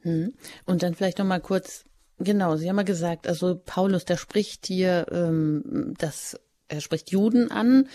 Hm. 0.00 0.32
Und 0.64 0.82
dann 0.82 0.94
vielleicht 0.94 1.18
noch 1.18 1.26
mal 1.26 1.42
kurz 1.42 1.84
Genau, 2.18 2.56
Sie 2.56 2.68
haben 2.68 2.76
ja 2.76 2.84
gesagt, 2.84 3.26
also 3.26 3.60
Paulus, 3.64 4.04
der 4.04 4.16
spricht 4.16 4.66
hier, 4.66 5.06
ähm, 5.10 5.94
das, 5.98 6.38
er 6.68 6.80
spricht 6.80 7.10
Juden 7.10 7.50
an. 7.50 7.88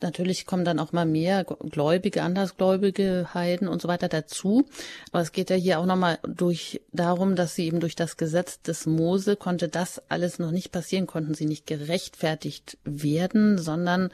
Natürlich 0.00 0.44
kommen 0.44 0.64
dann 0.64 0.78
auch 0.78 0.92
mal 0.92 1.06
mehr 1.06 1.44
Gläubige, 1.44 2.22
Andersgläubige, 2.22 3.28
Heiden 3.32 3.68
und 3.68 3.80
so 3.80 3.88
weiter 3.88 4.08
dazu. 4.08 4.64
Aber 5.12 5.22
es 5.22 5.32
geht 5.32 5.50
ja 5.50 5.56
hier 5.56 5.78
auch 5.78 5.86
nochmal 5.86 6.18
durch 6.22 6.82
darum, 6.92 7.36
dass 7.36 7.54
sie 7.54 7.66
eben 7.66 7.80
durch 7.80 7.96
das 7.96 8.16
Gesetz 8.16 8.60
des 8.60 8.86
Mose 8.86 9.36
konnte 9.36 9.68
das 9.68 10.02
alles 10.10 10.38
noch 10.38 10.50
nicht 10.50 10.72
passieren, 10.72 11.06
konnten 11.06 11.34
sie 11.34 11.46
nicht 11.46 11.66
gerechtfertigt 11.66 12.76
werden, 12.84 13.56
sondern 13.56 14.10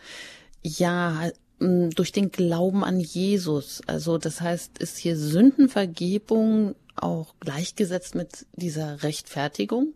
ja, 0.62 1.30
durch 1.58 2.12
den 2.12 2.30
Glauben 2.30 2.84
an 2.84 3.00
Jesus. 3.00 3.82
Also 3.86 4.16
das 4.16 4.40
heißt, 4.40 4.78
ist 4.78 4.96
hier 4.96 5.16
Sündenvergebung 5.16 6.74
auch 7.02 7.34
gleichgesetzt 7.40 8.14
mit 8.14 8.46
dieser 8.52 9.02
Rechtfertigung? 9.02 9.94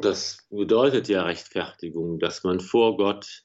Das 0.00 0.46
bedeutet 0.50 1.08
ja 1.08 1.24
Rechtfertigung, 1.24 2.18
dass 2.18 2.44
man 2.44 2.60
vor 2.60 2.96
Gott 2.96 3.44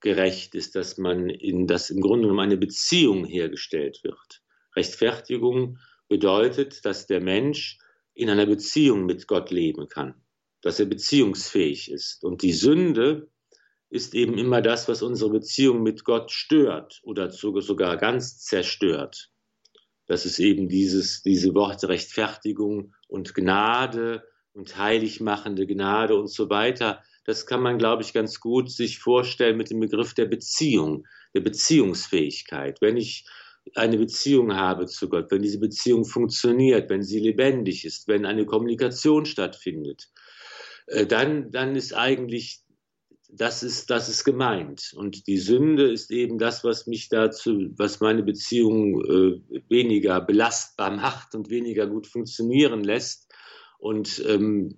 gerecht 0.00 0.54
ist, 0.54 0.74
dass 0.74 0.98
man 0.98 1.28
in 1.28 1.66
das 1.66 1.90
im 1.90 2.00
Grunde 2.00 2.22
genommen 2.22 2.40
eine 2.40 2.56
Beziehung 2.56 3.24
hergestellt 3.24 4.00
wird. 4.02 4.42
Rechtfertigung 4.74 5.78
bedeutet, 6.08 6.84
dass 6.84 7.06
der 7.06 7.20
Mensch 7.20 7.78
in 8.14 8.30
einer 8.30 8.46
Beziehung 8.46 9.06
mit 9.06 9.26
Gott 9.26 9.50
leben 9.50 9.88
kann, 9.88 10.14
dass 10.62 10.80
er 10.80 10.86
beziehungsfähig 10.86 11.90
ist. 11.90 12.24
Und 12.24 12.42
die 12.42 12.52
Sünde 12.52 13.28
ist 13.90 14.14
eben 14.14 14.36
immer 14.36 14.60
das, 14.60 14.88
was 14.88 15.02
unsere 15.02 15.30
Beziehung 15.30 15.82
mit 15.82 16.04
Gott 16.04 16.30
stört 16.30 17.00
oder 17.02 17.30
sogar 17.30 17.96
ganz 17.96 18.38
zerstört. 18.38 19.30
Das 20.08 20.26
ist 20.26 20.38
eben 20.38 20.68
dieses, 20.68 21.22
diese 21.22 21.54
Worte 21.54 21.88
Rechtfertigung 21.88 22.94
und 23.06 23.34
Gnade 23.34 24.24
und 24.54 24.76
heiligmachende 24.76 25.66
Gnade 25.66 26.16
und 26.16 26.28
so 26.28 26.50
weiter. 26.50 27.02
Das 27.24 27.46
kann 27.46 27.62
man, 27.62 27.78
glaube 27.78 28.02
ich, 28.02 28.14
ganz 28.14 28.40
gut 28.40 28.72
sich 28.72 28.98
vorstellen 28.98 29.58
mit 29.58 29.70
dem 29.70 29.80
Begriff 29.80 30.14
der 30.14 30.24
Beziehung, 30.24 31.06
der 31.34 31.42
Beziehungsfähigkeit. 31.42 32.80
Wenn 32.80 32.96
ich 32.96 33.26
eine 33.74 33.98
Beziehung 33.98 34.54
habe 34.54 34.86
zu 34.86 35.10
Gott, 35.10 35.30
wenn 35.30 35.42
diese 35.42 35.60
Beziehung 35.60 36.06
funktioniert, 36.06 36.88
wenn 36.88 37.02
sie 37.02 37.20
lebendig 37.20 37.84
ist, 37.84 38.08
wenn 38.08 38.24
eine 38.24 38.46
Kommunikation 38.46 39.26
stattfindet, 39.26 40.08
äh, 40.86 41.06
dann, 41.06 41.50
dann 41.50 41.76
ist 41.76 41.92
eigentlich 41.92 42.62
das 43.28 43.62
ist, 43.62 43.90
das 43.90 44.08
ist 44.08 44.24
gemeint. 44.24 44.94
Und 44.96 45.26
die 45.26 45.38
Sünde 45.38 45.90
ist 45.90 46.10
eben 46.10 46.38
das, 46.38 46.64
was 46.64 46.86
mich 46.86 47.08
dazu, 47.08 47.70
was 47.76 48.00
meine 48.00 48.22
Beziehung 48.22 49.04
äh, 49.04 49.40
weniger 49.68 50.20
belastbar 50.20 50.90
macht 50.90 51.34
und 51.34 51.50
weniger 51.50 51.86
gut 51.86 52.06
funktionieren 52.06 52.82
lässt. 52.82 53.30
Und 53.78 54.24
ähm, 54.26 54.74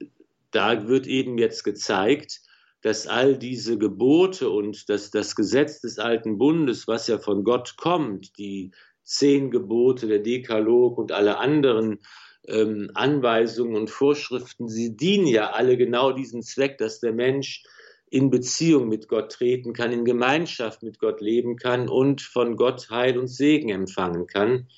da 0.51 0.89
wird 0.89 1.07
eben 1.07 1.39
jetzt 1.39 1.63
gezeigt, 1.63 2.41
dass 2.83 3.07
all 3.07 3.39
diese 3.39 3.79
Gebote 3.79 4.51
und 4.51 4.89
dass 4.89 5.11
das 5.11 5.37
Gesetz 5.37 5.81
des 5.81 5.99
alten 5.99 6.39
Bundes, 6.39 6.89
was 6.89 7.07
ja 7.07 7.19
von 7.19 7.45
Gott 7.45 7.77
kommt, 7.77 8.37
die 8.39 8.73
zehn 9.05 9.51
Gebote, 9.51 10.07
der 10.07 10.21
Dekalog 10.21 10.99
und 10.99 11.13
alle 11.13 11.39
anderen 11.39 11.99
ähm, 12.49 12.91
Anweisungen 12.95 13.77
und 13.77 13.91
Vorschriften, 13.91 14.69
sie 14.69 14.97
dienen 14.97 15.27
ja 15.27 15.51
alle 15.51 15.77
genau 15.77 16.13
diesen 16.13 16.43
Zweck, 16.43 16.79
dass 16.79 17.01
der 17.01 17.13
Mensch 17.13 17.63
in 18.11 18.31
Beziehung 18.31 18.89
mit 18.89 19.09
Gott 19.09 19.33
treten 19.33 19.73
kann, 19.73 19.93
in 19.93 20.05
Gemeinschaft 20.05 20.83
mit 20.83 20.99
Gott 20.99 21.21
leben 21.21 21.57
kann 21.57 21.89
und 21.89 22.21
von 22.21 22.57
Gott 22.57 22.91
Heil 22.91 23.17
und 23.17 23.29
Segen 23.29 23.69
empfangen 23.71 24.27
kann. 24.27 24.69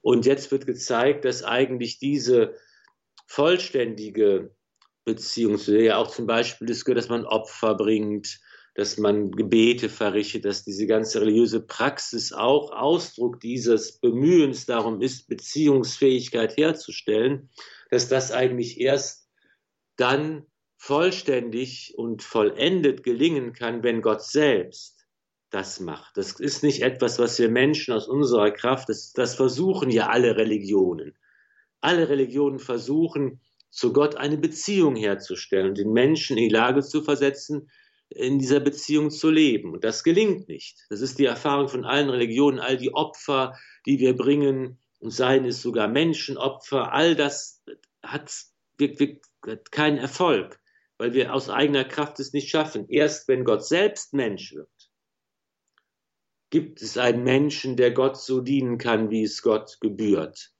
Und 0.00 0.24
jetzt 0.24 0.50
wird 0.50 0.66
gezeigt, 0.66 1.26
dass 1.26 1.44
eigentlich 1.44 1.98
diese 1.98 2.54
vollständige 3.26 4.54
Beziehung, 5.04 5.58
zu 5.58 5.72
der 5.72 5.82
ja 5.82 5.96
auch 5.98 6.08
zum 6.08 6.26
Beispiel 6.26 6.70
ist, 6.70 6.88
dass 6.88 7.10
man 7.10 7.26
Opfer 7.26 7.74
bringt, 7.74 8.40
dass 8.74 8.96
man 8.96 9.32
Gebete 9.32 9.88
verrichtet, 9.88 10.44
dass 10.44 10.64
diese 10.64 10.86
ganze 10.86 11.20
religiöse 11.20 11.60
Praxis 11.60 12.32
auch 12.32 12.70
Ausdruck 12.70 13.40
dieses 13.40 13.98
Bemühens 13.98 14.66
darum 14.66 15.02
ist, 15.02 15.26
Beziehungsfähigkeit 15.28 16.56
herzustellen, 16.56 17.50
dass 17.90 18.08
das 18.08 18.32
eigentlich 18.32 18.80
erst 18.80 19.28
dann 19.96 20.46
vollständig 20.78 21.94
und 21.96 22.22
vollendet 22.22 23.02
gelingen 23.02 23.52
kann, 23.52 23.82
wenn 23.82 24.00
Gott 24.00 24.22
selbst 24.22 25.04
das 25.50 25.80
macht. 25.80 26.16
Das 26.16 26.38
ist 26.38 26.62
nicht 26.62 26.82
etwas, 26.82 27.18
was 27.18 27.38
wir 27.38 27.50
Menschen 27.50 27.92
aus 27.92 28.06
unserer 28.06 28.50
Kraft, 28.50 28.88
das, 28.88 29.12
das 29.12 29.34
versuchen 29.34 29.90
ja 29.90 30.08
alle 30.08 30.36
Religionen. 30.36 31.16
Alle 31.80 32.08
Religionen 32.08 32.58
versuchen, 32.58 33.40
zu 33.70 33.92
Gott 33.92 34.16
eine 34.16 34.38
Beziehung 34.38 34.96
herzustellen 34.96 35.68
und 35.68 35.78
den 35.78 35.92
Menschen 35.92 36.38
in 36.38 36.44
die 36.44 36.54
Lage 36.54 36.82
zu 36.82 37.02
versetzen, 37.02 37.70
in 38.08 38.38
dieser 38.38 38.60
Beziehung 38.60 39.10
zu 39.10 39.30
leben. 39.30 39.74
Und 39.74 39.84
das 39.84 40.02
gelingt 40.04 40.48
nicht. 40.48 40.86
Das 40.90 41.00
ist 41.00 41.18
die 41.18 41.26
Erfahrung 41.26 41.68
von 41.68 41.84
allen 41.84 42.08
Religionen, 42.08 42.60
all 42.60 42.76
die 42.76 42.94
Opfer, 42.94 43.54
die 43.84 43.98
wir 43.98 44.16
bringen, 44.16 44.78
und 45.00 45.10
seien 45.10 45.44
es 45.44 45.62
sogar 45.62 45.88
Menschenopfer, 45.88 46.92
all 46.92 47.14
das 47.14 47.62
hat, 48.02 48.32
wirklich 48.78 49.20
keinen 49.70 49.98
Erfolg, 49.98 50.58
weil 50.98 51.14
wir 51.14 51.32
aus 51.32 51.48
eigener 51.48 51.84
Kraft 51.84 52.20
es 52.20 52.32
nicht 52.32 52.50
schaffen. 52.50 52.88
Erst 52.88 53.28
wenn 53.28 53.44
Gott 53.44 53.64
selbst 53.64 54.12
Mensch 54.12 54.54
wird, 54.54 54.68
gibt 56.50 56.82
es 56.82 56.98
einen 56.98 57.24
Menschen, 57.24 57.76
der 57.76 57.92
Gott 57.92 58.16
so 58.16 58.40
dienen 58.40 58.78
kann, 58.78 59.10
wie 59.10 59.22
es 59.22 59.42
Gott 59.42 59.78
gebührt, 59.80 60.52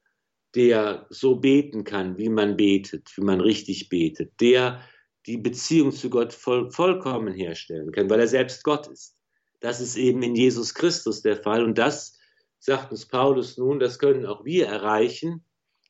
der 0.55 1.07
so 1.11 1.37
beten 1.37 1.85
kann, 1.85 2.19
wie 2.19 2.29
man 2.29 2.57
betet, 2.57 3.11
wie 3.17 3.23
man 3.23 3.41
richtig 3.41 3.89
betet, 3.89 4.41
der 4.41 4.83
die 5.27 5.39
Beziehung 5.39 5.93
zu 5.93 6.09
Gott 6.09 6.33
voll, 6.33 6.71
vollkommen 6.71 7.35
herstellen 7.35 7.93
kann, 7.93 8.09
weil 8.09 8.21
er 8.21 8.29
selbst 8.29 8.65
Gott 8.65 8.87
ist. 8.87 9.17
Das 9.61 9.81
ist 9.81 9.97
eben 9.97 10.23
in 10.23 10.37
Jesus 10.37 10.73
Christus 10.75 11.23
der 11.23 11.37
Fall 11.37 11.65
und 11.65 11.77
das, 11.79 12.17
sagt 12.61 12.93
uns 12.93 13.07
Paulus 13.07 13.57
nun, 13.57 13.79
das 13.79 13.99
können 13.99 14.27
auch 14.27 14.45
wir 14.45 14.67
erreichen, 14.67 15.45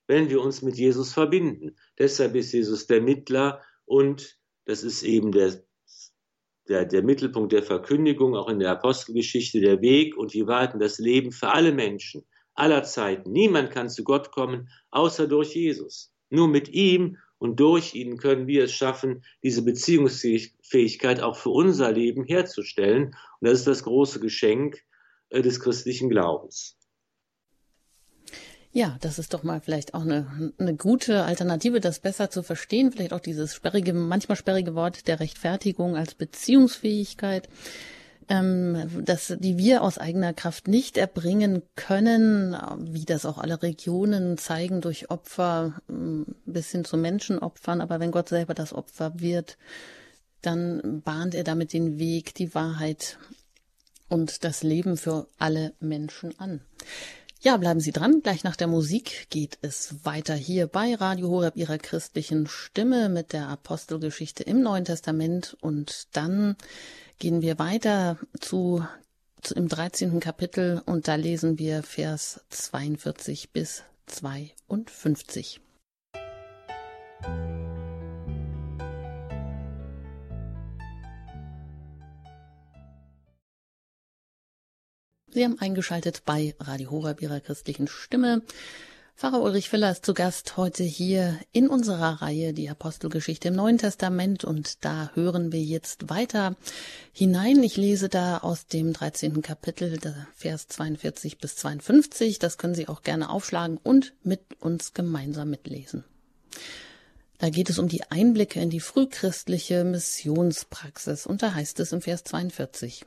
wenn 0.07 0.31
wir 0.31 0.41
uns 0.41 0.63
mit 0.63 0.77
Jesus 0.77 1.13
verbinden. 1.13 1.77
Deshalb 1.99 2.35
ist 2.35 2.53
Jesus 2.53 2.87
der 2.87 3.03
Mittler 3.03 3.63
und 3.85 4.38
das 4.69 4.85
ist 4.85 5.03
eben 5.03 5.33
der 5.33 5.61
der, 6.69 6.85
der 6.85 7.03
Mittelpunkt 7.03 7.53
der 7.53 7.63
Verkündigung, 7.63 8.37
auch 8.37 8.49
in 8.49 8.59
der 8.59 8.71
Apostelgeschichte, 8.71 9.61
der 9.61 9.81
Weg 9.81 10.17
und 10.17 10.35
Wahrheit 10.35 10.75
und 10.75 10.81
das 10.81 10.99
Leben 10.99 11.33
für 11.33 11.49
alle 11.49 11.73
Menschen 11.73 12.27
aller 12.55 12.83
Zeiten. 12.83 13.33
Niemand 13.33 13.71
kann 13.71 13.89
zu 13.89 14.05
Gott 14.05 14.33
kommen, 14.33 14.69
außer 14.91 15.27
durch 15.27 15.55
Jesus. 15.55 16.13
Nur 16.29 16.49
mit 16.49 16.69
ihm 16.69 17.17
und 17.39 17.59
durch 17.61 17.95
ihn 17.95 18.19
können 18.19 18.47
wir 18.47 18.65
es 18.65 18.73
schaffen, 18.73 19.25
diese 19.43 19.63
Beziehungsfähigkeit 19.63 21.21
auch 21.21 21.37
für 21.37 21.51
unser 21.51 21.93
Leben 21.93 22.25
herzustellen. 22.25 23.17
Und 23.41 23.49
das 23.49 23.61
ist 23.61 23.67
das 23.67 23.85
große 23.85 24.21
Geschenk 24.21 24.83
äh, 25.31 25.41
des 25.41 25.61
christlichen 25.61 26.11
Glaubens. 26.11 26.78
Ja, 28.73 28.97
das 29.01 29.19
ist 29.19 29.33
doch 29.33 29.43
mal 29.43 29.61
vielleicht 29.61 29.95
auch 29.95 30.03
eine, 30.03 30.53
eine 30.59 30.77
gute 30.77 31.25
Alternative, 31.25 31.81
das 31.81 32.01
besser 32.01 32.31
zu 32.31 32.43
verstehen. 32.43 32.93
Vielleicht 32.93 33.15
auch 33.15 33.21
dieses 33.21 33.55
sperrige, 33.55 33.95
manchmal 33.95 34.37
sperrige 34.37 34.75
Wort 34.75 35.09
der 35.09 35.21
Rechtfertigung 35.21 35.97
als 35.97 36.15
Beziehungsfähigkeit, 36.15 37.49
ähm, 38.29 38.91
dass 39.05 39.35
die 39.39 39.57
wir 39.57 39.83
aus 39.83 39.97
eigener 39.97 40.35
Kraft 40.35 40.69
nicht 40.69 40.99
erbringen 40.99 41.63
können, 41.77 42.55
wie 42.79 43.07
das 43.07 43.25
auch 43.25 43.39
alle 43.39 43.63
Regionen 43.63 44.37
zeigen 44.37 44.83
durch 44.83 45.11
Opfer 45.11 45.81
ähm, 45.89 46.27
bis 46.45 46.71
hin 46.71 46.85
zu 46.85 46.99
Menschenopfern. 46.99 47.81
Aber 47.81 48.01
wenn 48.01 48.11
Gott 48.11 48.29
selber 48.29 48.53
das 48.53 48.75
Opfer 48.75 49.19
wird, 49.19 49.57
dann 50.43 51.01
bahnt 51.03 51.35
er 51.35 51.43
damit 51.43 51.73
den 51.73 51.99
Weg, 51.99 52.35
die 52.35 52.55
Wahrheit 52.55 53.19
und 54.09 54.45
das 54.45 54.63
Leben 54.63 54.99
für 54.99 55.27
alle 55.39 55.73
Menschen 55.81 56.39
an. 56.39 56.61
Ja, 57.41 57.57
bleiben 57.57 57.79
Sie 57.79 57.93
dran. 57.93 58.21
Gleich 58.21 58.43
nach 58.43 58.57
der 58.57 58.67
Musik 58.67 59.29
geht 59.31 59.59
es 59.63 60.05
weiter 60.05 60.35
hier 60.35 60.67
bei 60.67 60.97
Radio 60.97 61.29
Horeb 61.29 61.57
Ihrer 61.57 61.79
christlichen 61.79 62.49
Stimme 62.49 63.09
mit 63.09 63.33
der 63.33 63.49
Apostelgeschichte 63.49 64.43
im 64.43 64.61
Neuen 64.61 64.85
Testament. 64.85 65.57
Und 65.61 66.09
dann 66.17 66.57
gehen 67.21 67.41
wir 67.41 67.61
weiter 67.61 68.19
zu, 68.41 68.85
zu 69.41 69.55
im 69.55 69.69
13. 69.69 70.19
Kapitel 70.19 70.83
und 70.85 71.07
da 71.07 71.15
lesen 71.15 71.61
wir 71.61 71.85
Vers 71.85 72.41
42 72.51 73.53
bis 73.53 73.85
52. 74.07 75.61
Sie 85.31 85.45
haben 85.45 85.59
eingeschaltet 85.59 86.23
bei 86.25 86.55
Radio 86.59 86.91
Horeb 86.91 87.21
Ihrer 87.21 87.41
christlichen 87.41 87.87
Stimme. 87.87 88.43
Pfarrer 89.15 89.43
Ulrich 89.43 89.69
Filler 89.69 89.91
ist 89.91 90.07
zu 90.07 90.15
Gast 90.15 90.57
heute 90.57 90.85
hier 90.85 91.39
in 91.53 91.69
unserer 91.69 92.23
Reihe 92.23 92.55
Die 92.55 92.71
Apostelgeschichte 92.71 93.49
im 93.49 93.55
Neuen 93.55 93.77
Testament 93.77 94.45
und 94.45 94.85
da 94.87 95.11
hören 95.13 95.53
wir 95.53 95.61
jetzt 95.61 96.09
weiter 96.09 96.57
hinein. 97.13 97.63
Ich 97.63 97.77
lese 97.77 98.09
da 98.09 98.39
aus 98.39 98.69
dem 98.69 98.95
13. 98.95 99.43
Kapitel, 99.43 99.99
Vers 100.35 100.69
42 100.69 101.37
bis 101.37 101.57
52. 101.57 102.39
Das 102.39 102.57
können 102.57 102.75
Sie 102.75 102.89
auch 102.89 103.03
gerne 103.03 103.29
aufschlagen 103.29 103.77
und 103.77 104.15
mit 104.23 104.41
uns 104.61 104.95
gemeinsam 104.95 105.51
mitlesen. 105.51 106.05
Da 107.37 107.51
geht 107.51 107.69
es 107.69 107.79
um 107.79 107.89
die 107.89 108.05
Einblicke 108.11 108.61
in 108.61 108.71
die 108.71 108.81
frühchristliche 108.81 109.85
Missionspraxis 109.85 111.27
und 111.27 111.43
da 111.43 111.53
heißt 111.53 111.81
es 111.81 111.93
im 111.93 112.01
Vers 112.01 112.25
42. 112.25 113.05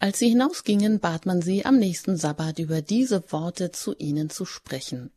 Als 0.00 0.20
sie 0.20 0.28
hinausgingen, 0.28 1.00
bat 1.00 1.26
man 1.26 1.42
sie, 1.42 1.64
am 1.64 1.78
nächsten 1.78 2.16
Sabbat 2.16 2.60
über 2.60 2.82
diese 2.82 3.32
Worte 3.32 3.72
zu 3.72 3.96
ihnen 3.96 4.30
zu 4.30 4.44
sprechen. 4.44 5.10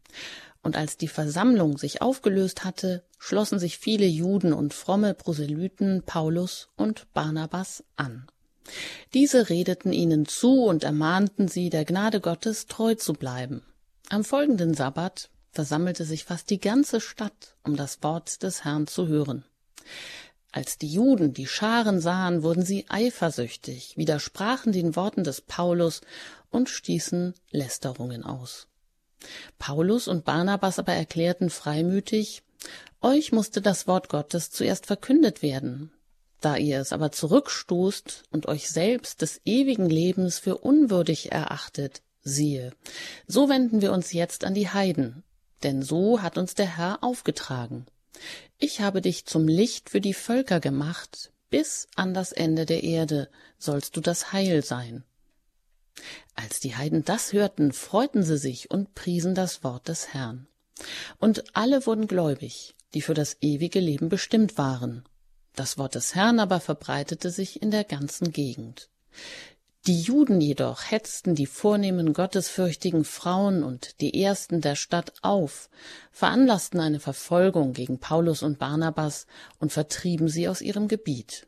Und 0.63 0.75
als 0.75 0.97
die 0.97 1.07
Versammlung 1.07 1.77
sich 1.77 2.01
aufgelöst 2.01 2.63
hatte, 2.63 3.03
schlossen 3.19 3.59
sich 3.59 3.77
viele 3.77 4.05
Juden 4.05 4.53
und 4.53 4.73
fromme 4.73 5.13
Proselyten 5.13 6.03
Paulus 6.05 6.69
und 6.77 7.11
Barnabas 7.13 7.83
an. 7.95 8.27
Diese 9.13 9.49
redeten 9.49 9.91
ihnen 9.91 10.25
zu 10.25 10.63
und 10.63 10.83
ermahnten 10.83 11.47
sie, 11.47 11.69
der 11.69 11.85
Gnade 11.85 12.19
Gottes 12.19 12.67
treu 12.67 12.95
zu 12.95 13.13
bleiben. 13.13 13.63
Am 14.09 14.23
folgenden 14.23 14.73
Sabbat 14.73 15.29
versammelte 15.51 16.05
sich 16.05 16.25
fast 16.25 16.49
die 16.49 16.59
ganze 16.59 17.01
Stadt, 17.01 17.55
um 17.63 17.75
das 17.75 18.01
Wort 18.01 18.41
des 18.43 18.63
Herrn 18.63 18.87
zu 18.87 19.07
hören. 19.07 19.45
Als 20.51 20.77
die 20.77 20.87
Juden 20.87 21.33
die 21.33 21.47
Scharen 21.47 22.01
sahen, 22.01 22.43
wurden 22.43 22.63
sie 22.63 22.85
eifersüchtig, 22.89 23.95
widersprachen 23.95 24.73
den 24.73 24.95
Worten 24.97 25.23
des 25.23 25.41
Paulus 25.41 26.01
und 26.49 26.69
stießen 26.69 27.33
Lästerungen 27.51 28.23
aus. 28.23 28.67
Paulus 29.59 30.07
und 30.07 30.25
Barnabas 30.25 30.77
aber 30.77 30.93
erklärten 30.93 31.49
freimütig, 31.49 32.43
euch 33.01 33.31
musste 33.31 33.61
das 33.61 33.87
Wort 33.87 34.09
Gottes 34.09 34.51
zuerst 34.51 34.87
verkündet 34.87 35.41
werden. 35.41 35.91
Da 36.41 36.57
ihr 36.57 36.79
es 36.79 36.91
aber 36.91 37.11
zurückstoßt 37.11 38.23
und 38.31 38.47
euch 38.47 38.69
selbst 38.69 39.21
des 39.21 39.41
ewigen 39.45 39.89
Lebens 39.89 40.39
für 40.39 40.57
unwürdig 40.57 41.31
erachtet, 41.31 42.01
siehe, 42.23 42.73
so 43.27 43.47
wenden 43.47 43.81
wir 43.81 43.91
uns 43.91 44.11
jetzt 44.11 44.43
an 44.43 44.53
die 44.53 44.69
Heiden, 44.69 45.23
denn 45.63 45.81
so 45.81 46.21
hat 46.21 46.37
uns 46.37 46.55
der 46.55 46.77
Herr 46.77 47.03
aufgetragen. 47.03 47.85
Ich 48.57 48.81
habe 48.81 49.01
dich 49.01 49.25
zum 49.25 49.47
Licht 49.47 49.89
für 49.89 50.01
die 50.01 50.13
Völker 50.13 50.59
gemacht, 50.59 51.31
bis 51.49 51.87
an 51.95 52.13
das 52.13 52.31
Ende 52.31 52.65
der 52.65 52.83
Erde 52.83 53.29
sollst 53.57 53.95
du 53.97 54.01
das 54.01 54.31
Heil 54.31 54.63
sein. 54.63 55.03
Als 56.35 56.59
die 56.59 56.75
Heiden 56.75 57.03
das 57.03 57.33
hörten, 57.33 57.73
freuten 57.73 58.23
sie 58.23 58.37
sich 58.37 58.71
und 58.71 58.95
priesen 58.95 59.35
das 59.35 59.63
Wort 59.63 59.87
des 59.87 60.13
Herrn. 60.13 60.47
Und 61.19 61.55
alle 61.55 61.85
wurden 61.85 62.07
gläubig, 62.07 62.75
die 62.93 63.01
für 63.01 63.13
das 63.13 63.37
ewige 63.41 63.79
Leben 63.79 64.09
bestimmt 64.09 64.57
waren. 64.57 65.03
Das 65.55 65.77
Wort 65.77 65.95
des 65.95 66.15
Herrn 66.15 66.39
aber 66.39 66.59
verbreitete 66.59 67.29
sich 67.29 67.61
in 67.61 67.71
der 67.71 67.83
ganzen 67.83 68.31
Gegend. 68.31 68.89
Die 69.87 69.99
Juden 69.99 70.41
jedoch 70.41 70.91
hetzten 70.91 71.33
die 71.33 71.47
vornehmen 71.47 72.13
gottesfürchtigen 72.13 73.03
Frauen 73.03 73.63
und 73.63 73.99
die 73.99 74.21
Ersten 74.21 74.61
der 74.61 74.75
Stadt 74.75 75.11
auf, 75.23 75.71
veranlassten 76.11 76.79
eine 76.79 76.99
Verfolgung 76.99 77.73
gegen 77.73 77.97
Paulus 77.97 78.43
und 78.43 78.59
Barnabas 78.59 79.25
und 79.57 79.71
vertrieben 79.71 80.27
sie 80.27 80.47
aus 80.47 80.61
ihrem 80.61 80.87
Gebiet. 80.87 81.47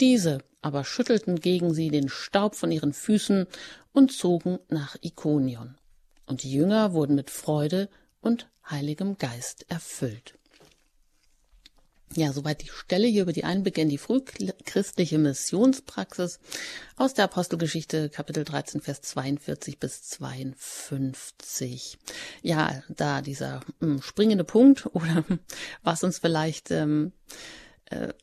Diese 0.00 0.44
aber 0.60 0.84
schüttelten 0.84 1.40
gegen 1.40 1.72
sie 1.72 1.88
den 1.88 2.10
Staub 2.10 2.56
von 2.56 2.70
ihren 2.70 2.92
Füßen 2.92 3.46
und 3.92 4.12
zogen 4.12 4.58
nach 4.68 4.96
Ikonion. 5.00 5.78
Und 6.26 6.42
die 6.42 6.52
Jünger 6.52 6.92
wurden 6.92 7.14
mit 7.14 7.30
Freude 7.30 7.88
und 8.20 8.50
Heiligem 8.68 9.16
Geist 9.16 9.64
erfüllt. 9.70 10.34
Ja, 12.16 12.32
soweit 12.32 12.62
die 12.62 12.70
Stelle 12.70 13.06
hier 13.06 13.22
über 13.22 13.34
die 13.34 13.44
in 13.82 13.90
die 13.90 13.98
frühchristliche 13.98 15.18
Missionspraxis 15.18 16.40
aus 16.96 17.12
der 17.12 17.26
Apostelgeschichte 17.26 18.08
Kapitel 18.08 18.42
13 18.42 18.80
Vers 18.80 19.02
42 19.02 19.78
bis 19.78 20.02
52. 20.04 21.98
Ja, 22.40 22.82
da 22.88 23.20
dieser 23.20 23.60
hm, 23.80 24.00
springende 24.00 24.44
Punkt 24.44 24.86
oder 24.94 25.24
was 25.82 26.04
uns 26.04 26.18
vielleicht 26.18 26.70
ähm, 26.70 27.12
äh, 27.90 28.14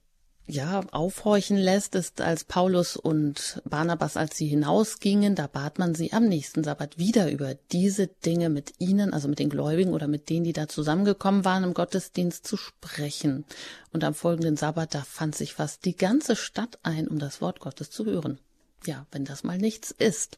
ja, 0.46 0.82
aufhorchen 0.92 1.58
lässt, 1.58 1.96
ist, 1.96 2.20
als 2.20 2.44
Paulus 2.44 2.98
und 2.98 3.62
Barnabas, 3.64 4.18
als 4.18 4.36
sie 4.36 4.48
hinausgingen, 4.48 5.36
da 5.36 5.48
bat 5.48 5.80
man 5.80 5.96
sie 5.96 6.12
am 6.12 6.26
nächsten 6.26 6.64
Sabbat 6.64 6.98
wieder 6.98 7.32
über 7.32 7.56
diese 7.72 8.08
Dinge 8.08 8.50
mit 8.50 8.74
ihnen, 8.78 9.14
also 9.14 9.30
mit 9.30 9.40
den 9.40 9.50
Gläubigen 9.50 9.94
oder 9.94 10.08
mit 10.08 10.30
denen, 10.30 10.44
die 10.44 10.54
da 10.54 10.68
zusammengekommen 10.68 11.46
waren, 11.46 11.64
im 11.64 11.74
Gottesdienst 11.74 12.46
zu 12.46 12.58
sprechen. 12.58 13.46
Und 13.94 14.04
am 14.04 14.14
folgenden 14.14 14.58
Sabbat, 14.58 14.94
da 14.94 15.02
fand 15.02 15.36
sich 15.36 15.54
fast 15.54 15.86
die 15.86 15.96
ganze 15.96 16.36
Stadt 16.36 16.78
ein, 16.84 17.08
um 17.08 17.20
das 17.20 17.40
Wort 17.40 17.62
Gottes 17.62 17.90
zu 17.90 18.06
hören. 18.06 18.40
Ja, 18.86 19.06
wenn 19.12 19.24
das 19.24 19.44
mal 19.44 19.58
nichts 19.58 19.92
ist. 19.92 20.38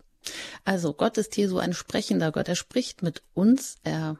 Also 0.65 0.93
Gott 0.93 1.17
ist 1.17 1.33
hier 1.33 1.49
so 1.49 1.57
ein 1.57 1.73
sprechender 1.73 2.31
Gott. 2.31 2.47
Er 2.47 2.55
spricht 2.55 3.01
mit 3.01 3.23
uns. 3.33 3.77
Er 3.83 4.17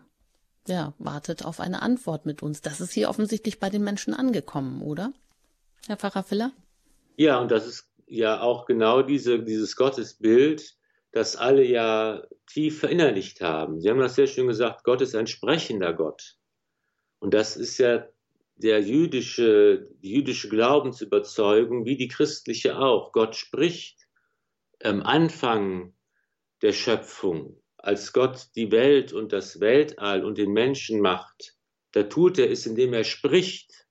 ja, 0.67 0.93
wartet 0.97 1.45
auf 1.45 1.59
eine 1.59 1.83
Antwort 1.83 2.25
mit 2.25 2.41
uns. 2.41 2.61
Das 2.61 2.81
ist 2.81 2.91
hier 2.91 3.09
offensichtlich 3.09 3.59
bei 3.59 3.69
den 3.69 3.83
Menschen 3.83 4.15
angekommen, 4.15 4.81
oder? 4.81 5.13
Herr 5.87 5.97
Pfarrer 5.97 6.23
Filler? 6.23 6.51
Ja, 7.17 7.39
und 7.39 7.51
das 7.51 7.67
ist 7.67 7.89
ja 8.07 8.41
auch 8.41 8.65
genau 8.65 9.01
diese, 9.01 9.43
dieses 9.43 9.75
Gottesbild, 9.75 10.75
das 11.11 11.35
alle 11.35 11.63
ja 11.63 12.23
tief 12.47 12.79
verinnerlicht 12.79 13.41
haben. 13.41 13.79
Sie 13.79 13.89
haben 13.89 13.99
das 13.99 14.15
sehr 14.15 14.27
schön 14.27 14.47
gesagt, 14.47 14.83
Gott 14.83 15.01
ist 15.01 15.15
ein 15.15 15.27
sprechender 15.27 15.93
Gott. 15.93 16.35
Und 17.19 17.33
das 17.33 17.55
ist 17.55 17.77
ja 17.77 18.05
der 18.57 18.81
jüdische, 18.81 19.87
die 20.01 20.13
jüdische 20.13 20.49
Glaubensüberzeugung, 20.49 21.85
wie 21.85 21.97
die 21.97 22.07
christliche 22.07 22.77
auch. 22.77 23.11
Gott 23.11 23.35
spricht 23.35 24.07
am 24.83 25.01
Anfang 25.01 25.93
der 26.61 26.71
Schöpfung, 26.73 27.61
als 27.77 28.13
Gott 28.13 28.47
die 28.55 28.71
Welt 28.71 29.13
und 29.13 29.33
das 29.33 29.59
Weltall 29.59 30.23
und 30.23 30.37
den 30.37 30.51
Menschen 30.51 31.01
macht. 31.01 31.55
Da 31.91 32.03
tut 32.03 32.39
er 32.39 32.49
es, 32.49 32.65
indem 32.65 32.93
er 32.93 33.03
spricht. 33.03 33.84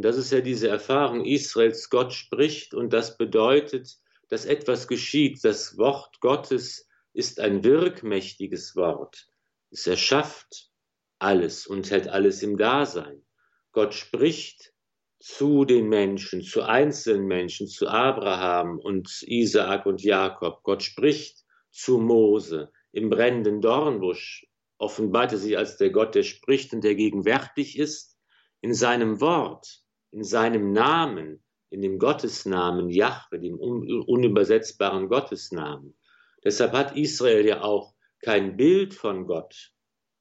Und 0.00 0.04
das 0.04 0.16
ist 0.16 0.32
ja 0.32 0.40
diese 0.40 0.68
Erfahrung 0.68 1.26
Israels, 1.26 1.90
Gott 1.90 2.14
spricht 2.14 2.72
und 2.72 2.90
das 2.94 3.18
bedeutet, 3.18 3.98
dass 4.30 4.46
etwas 4.46 4.88
geschieht. 4.88 5.44
Das 5.44 5.76
Wort 5.76 6.20
Gottes 6.20 6.88
ist 7.12 7.38
ein 7.38 7.64
wirkmächtiges 7.64 8.76
Wort. 8.76 9.28
Es 9.70 9.86
erschafft 9.86 10.70
alles 11.18 11.66
und 11.66 11.90
hält 11.90 12.08
alles 12.08 12.42
im 12.42 12.56
Dasein. 12.56 13.26
Gott 13.72 13.92
spricht 13.92 14.72
zu 15.18 15.66
den 15.66 15.90
Menschen, 15.90 16.40
zu 16.40 16.62
einzelnen 16.62 17.26
Menschen, 17.26 17.66
zu 17.66 17.86
Abraham 17.86 18.78
und 18.78 19.20
Isaak 19.26 19.84
und 19.84 20.02
Jakob. 20.02 20.62
Gott 20.62 20.82
spricht 20.82 21.44
zu 21.70 21.98
Mose 21.98 22.72
im 22.92 23.10
brennenden 23.10 23.60
Dornbusch, 23.60 24.46
offenbarte 24.78 25.36
sich 25.36 25.58
als 25.58 25.76
der 25.76 25.90
Gott, 25.90 26.14
der 26.14 26.22
spricht 26.22 26.72
und 26.72 26.84
der 26.84 26.94
gegenwärtig 26.94 27.78
ist 27.78 28.16
in 28.62 28.72
seinem 28.72 29.20
Wort 29.20 29.84
in 30.12 30.24
seinem 30.24 30.72
Namen, 30.72 31.42
in 31.70 31.82
dem 31.82 31.98
Gottesnamen 31.98 32.90
Jahwe, 32.90 33.38
dem 33.38 33.58
unübersetzbaren 33.58 35.08
Gottesnamen. 35.08 35.96
Deshalb 36.44 36.72
hat 36.72 36.96
Israel 36.96 37.46
ja 37.46 37.62
auch 37.62 37.94
kein 38.22 38.56
Bild 38.56 38.94
von 38.94 39.26
Gott, 39.26 39.72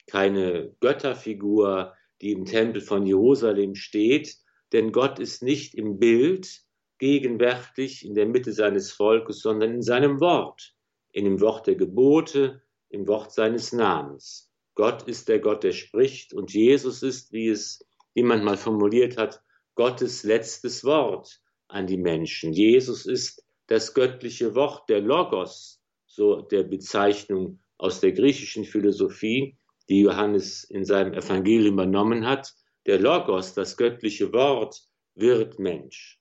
keine 0.08 0.75
Götterfigur, 0.80 1.95
die 2.21 2.32
im 2.32 2.45
Tempel 2.45 2.82
von 2.82 3.06
Jerusalem 3.06 3.75
steht, 3.75 4.36
denn 4.71 4.91
Gott 4.91 5.19
ist 5.19 5.41
nicht 5.41 5.73
im 5.75 5.97
Bild 5.97 6.62
gegenwärtig 6.99 8.06
in 8.06 8.13
der 8.13 8.25
Mitte 8.25 8.52
seines 8.52 8.91
Volkes, 8.91 9.39
sondern 9.39 9.73
in 9.73 9.82
seinem 9.82 10.19
Wort, 10.19 10.73
in 11.12 11.25
dem 11.25 11.41
Wort 11.41 11.65
der 11.65 11.75
Gebote, 11.75 12.62
im 12.89 13.08
Wort 13.08 13.32
seines 13.32 13.71
Namens. 13.71 14.52
Gott 14.75 15.04
ist 15.04 15.30
der 15.30 15.39
Gott, 15.39 15.63
der 15.63 15.71
spricht 15.71 16.34
und 16.34 16.54
Jesus 16.54 17.02
ist, 17.02 17.32
wie 17.32 17.49
es 17.49 17.86
jemand 18.13 18.43
mal 18.43 18.58
formuliert 18.58 19.17
hat, 19.17 19.41
Gottes 19.79 20.23
letztes 20.23 20.83
Wort 20.83 21.39
an 21.69 21.87
die 21.87 21.95
Menschen. 21.95 22.51
Jesus 22.51 23.05
ist 23.05 23.45
das 23.67 23.93
göttliche 23.93 24.53
Wort, 24.53 24.89
der 24.89 24.99
Logos, 24.99 25.81
so 26.05 26.41
der 26.41 26.63
Bezeichnung 26.63 27.61
aus 27.77 28.01
der 28.01 28.11
griechischen 28.11 28.65
Philosophie, 28.65 29.55
die 29.87 30.01
Johannes 30.01 30.65
in 30.65 30.83
seinem 30.83 31.13
Evangelium 31.13 31.75
übernommen 31.75 32.27
hat. 32.27 32.53
Der 32.87 32.99
Logos, 32.99 33.53
das 33.53 33.77
göttliche 33.77 34.33
Wort, 34.33 34.81
wird 35.15 35.59
Mensch. 35.59 36.19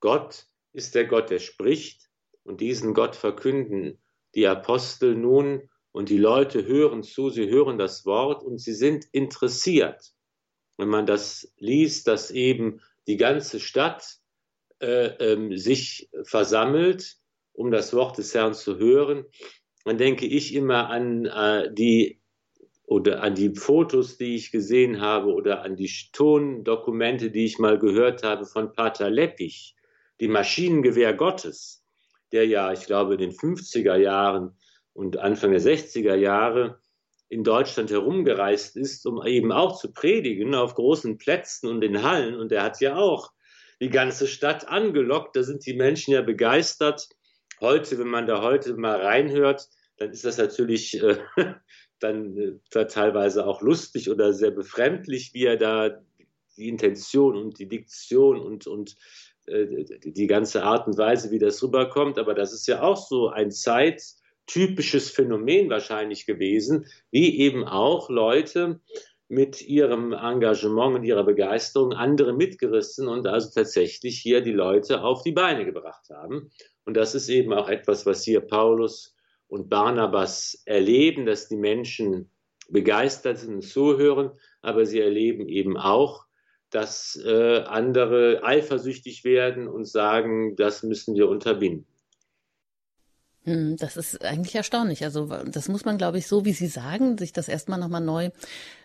Gott 0.00 0.46
ist 0.72 0.96
der 0.96 1.04
Gott, 1.04 1.30
der 1.30 1.38
spricht, 1.38 2.10
und 2.42 2.60
diesen 2.60 2.94
Gott 2.94 3.14
verkünden 3.14 4.00
die 4.34 4.48
Apostel 4.48 5.14
nun, 5.14 5.70
und 5.92 6.08
die 6.08 6.18
Leute 6.18 6.66
hören 6.66 7.04
zu, 7.04 7.30
sie 7.30 7.48
hören 7.48 7.78
das 7.78 8.04
Wort 8.06 8.42
und 8.42 8.58
sie 8.58 8.74
sind 8.74 9.04
interessiert. 9.12 10.16
Wenn 10.78 10.88
man 10.88 11.06
das 11.06 11.52
liest, 11.58 12.06
dass 12.06 12.30
eben 12.30 12.80
die 13.06 13.16
ganze 13.16 13.60
Stadt 13.60 14.18
äh, 14.80 15.08
ähm, 15.32 15.56
sich 15.56 16.08
versammelt, 16.22 17.16
um 17.52 17.70
das 17.70 17.92
Wort 17.92 18.16
des 18.16 18.34
Herrn 18.34 18.54
zu 18.54 18.78
hören, 18.78 19.26
dann 19.84 19.98
denke 19.98 20.24
ich 20.26 20.54
immer 20.54 20.88
an 20.88 21.26
äh, 21.26 21.74
die 21.74 22.20
oder 22.86 23.22
an 23.22 23.34
die 23.34 23.54
Fotos, 23.54 24.16
die 24.16 24.36
ich 24.36 24.50
gesehen 24.50 25.00
habe 25.00 25.34
oder 25.34 25.62
an 25.62 25.76
die 25.76 25.90
Tondokumente, 26.12 27.30
die 27.30 27.44
ich 27.44 27.58
mal 27.58 27.78
gehört 27.78 28.22
habe 28.22 28.46
von 28.46 28.72
Pater 28.72 29.10
Leppich, 29.10 29.76
die 30.20 30.28
Maschinengewehr 30.28 31.12
Gottes, 31.12 31.84
der 32.32 32.46
ja, 32.46 32.72
ich 32.72 32.86
glaube, 32.86 33.14
in 33.14 33.20
den 33.20 33.32
50er 33.32 33.96
Jahren 33.96 34.56
und 34.94 35.18
Anfang 35.18 35.50
der 35.50 35.60
60er 35.60 36.14
Jahre 36.14 36.80
in 37.28 37.44
Deutschland 37.44 37.90
herumgereist 37.90 38.76
ist, 38.76 39.06
um 39.06 39.24
eben 39.26 39.52
auch 39.52 39.78
zu 39.78 39.92
predigen 39.92 40.54
auf 40.54 40.74
großen 40.74 41.18
Plätzen 41.18 41.68
und 41.68 41.82
in 41.82 42.02
Hallen. 42.02 42.34
Und 42.34 42.52
er 42.52 42.62
hat 42.62 42.80
ja 42.80 42.96
auch 42.96 43.32
die 43.80 43.90
ganze 43.90 44.26
Stadt 44.26 44.66
angelockt. 44.66 45.36
Da 45.36 45.42
sind 45.42 45.66
die 45.66 45.74
Menschen 45.74 46.14
ja 46.14 46.22
begeistert. 46.22 47.08
Heute, 47.60 47.98
wenn 47.98 48.08
man 48.08 48.26
da 48.26 48.42
heute 48.42 48.74
mal 48.74 49.00
reinhört, 49.00 49.68
dann 49.98 50.10
ist 50.10 50.24
das 50.24 50.38
natürlich 50.38 51.02
äh, 51.02 51.18
dann 51.98 52.36
äh, 52.36 52.86
teilweise 52.86 53.46
auch 53.46 53.60
lustig 53.60 54.10
oder 54.10 54.32
sehr 54.32 54.50
befremdlich, 54.50 55.34
wie 55.34 55.44
er 55.44 55.56
da 55.56 56.00
die 56.56 56.68
Intention 56.68 57.36
und 57.36 57.58
die 57.58 57.68
Diktion 57.68 58.40
und, 58.40 58.66
und 58.66 58.96
äh, 59.46 59.84
die 60.02 60.26
ganze 60.26 60.62
Art 60.62 60.86
und 60.86 60.96
Weise, 60.96 61.30
wie 61.30 61.38
das 61.38 61.62
rüberkommt. 61.62 62.18
Aber 62.18 62.34
das 62.34 62.52
ist 62.52 62.66
ja 62.66 62.82
auch 62.82 62.96
so 62.96 63.28
ein 63.28 63.50
Zeit, 63.50 64.02
typisches 64.48 65.10
Phänomen 65.10 65.70
wahrscheinlich 65.70 66.26
gewesen, 66.26 66.86
wie 67.12 67.38
eben 67.38 67.64
auch 67.64 68.10
Leute 68.10 68.80
mit 69.28 69.62
ihrem 69.62 70.12
Engagement 70.12 70.96
und 70.96 71.04
ihrer 71.04 71.24
Begeisterung 71.24 71.92
andere 71.92 72.32
mitgerissen 72.32 73.08
und 73.08 73.26
also 73.26 73.50
tatsächlich 73.54 74.18
hier 74.18 74.40
die 74.40 74.52
Leute 74.52 75.02
auf 75.02 75.22
die 75.22 75.32
Beine 75.32 75.64
gebracht 75.64 76.08
haben. 76.10 76.50
Und 76.84 76.96
das 76.96 77.14
ist 77.14 77.28
eben 77.28 77.52
auch 77.52 77.68
etwas, 77.68 78.06
was 78.06 78.24
hier 78.24 78.40
Paulus 78.40 79.14
und 79.46 79.68
Barnabas 79.68 80.62
erleben, 80.64 81.26
dass 81.26 81.48
die 81.48 81.56
Menschen 81.56 82.30
begeistert 82.70 83.38
sind 83.38 83.56
und 83.56 83.62
zuhören, 83.62 84.32
aber 84.62 84.86
sie 84.86 85.00
erleben 85.00 85.48
eben 85.48 85.76
auch, 85.76 86.24
dass 86.70 87.18
äh, 87.24 87.62
andere 87.66 88.42
eifersüchtig 88.42 89.24
werden 89.24 89.68
und 89.68 89.86
sagen, 89.86 90.56
das 90.56 90.82
müssen 90.82 91.14
wir 91.14 91.28
unterbinden. 91.28 91.86
Hm, 93.48 93.76
das 93.78 93.96
ist 93.96 94.22
eigentlich 94.22 94.54
erstaunlich. 94.54 95.04
Also 95.04 95.26
das 95.26 95.68
muss 95.68 95.86
man, 95.86 95.96
glaube 95.96 96.18
ich, 96.18 96.26
so 96.26 96.44
wie 96.44 96.52
Sie 96.52 96.66
sagen, 96.66 97.16
sich 97.16 97.32
das 97.32 97.48
erstmal 97.48 97.78
nochmal 97.78 98.02
neu 98.02 98.28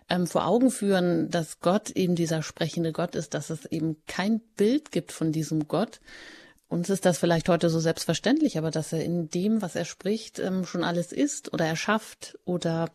ähm, 0.08 0.26
vor 0.26 0.46
Augen 0.46 0.70
führen, 0.70 1.28
dass 1.28 1.60
Gott 1.60 1.90
eben 1.90 2.14
dieser 2.14 2.42
sprechende 2.42 2.92
Gott 2.92 3.14
ist, 3.14 3.34
dass 3.34 3.50
es 3.50 3.66
eben 3.66 3.98
kein 4.06 4.40
Bild 4.56 4.90
gibt 4.90 5.12
von 5.12 5.32
diesem 5.32 5.68
Gott. 5.68 6.00
Uns 6.68 6.88
ist 6.88 7.04
das 7.04 7.18
vielleicht 7.18 7.50
heute 7.50 7.68
so 7.68 7.78
selbstverständlich, 7.78 8.56
aber 8.56 8.70
dass 8.70 8.94
er 8.94 9.04
in 9.04 9.28
dem, 9.28 9.60
was 9.60 9.76
er 9.76 9.84
spricht, 9.84 10.38
ähm, 10.38 10.64
schon 10.64 10.82
alles 10.82 11.12
ist 11.12 11.52
oder 11.52 11.66
erschafft 11.66 12.38
oder 12.46 12.90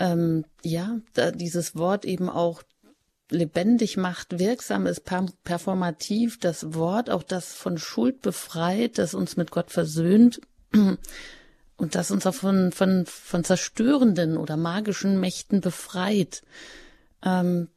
ähm, 0.00 0.44
ja, 0.64 0.98
dieses 1.36 1.76
Wort 1.76 2.04
eben 2.04 2.28
auch 2.28 2.64
lebendig 3.30 3.96
macht, 3.96 4.40
wirksam 4.40 4.86
ist, 4.86 5.04
performativ, 5.44 6.40
das 6.40 6.74
Wort, 6.74 7.08
auch 7.08 7.22
das 7.22 7.52
von 7.52 7.78
Schuld 7.78 8.20
befreit, 8.20 8.98
das 8.98 9.14
uns 9.14 9.36
mit 9.36 9.52
Gott 9.52 9.70
versöhnt, 9.70 10.40
und 11.76 11.94
das 11.94 12.10
uns 12.10 12.26
auch 12.26 12.34
von, 12.34 12.72
von, 12.72 13.06
von 13.06 13.44
zerstörenden 13.44 14.36
oder 14.36 14.56
magischen 14.56 15.20
Mächten 15.20 15.60
befreit. 15.60 16.42
Ähm, 17.24 17.68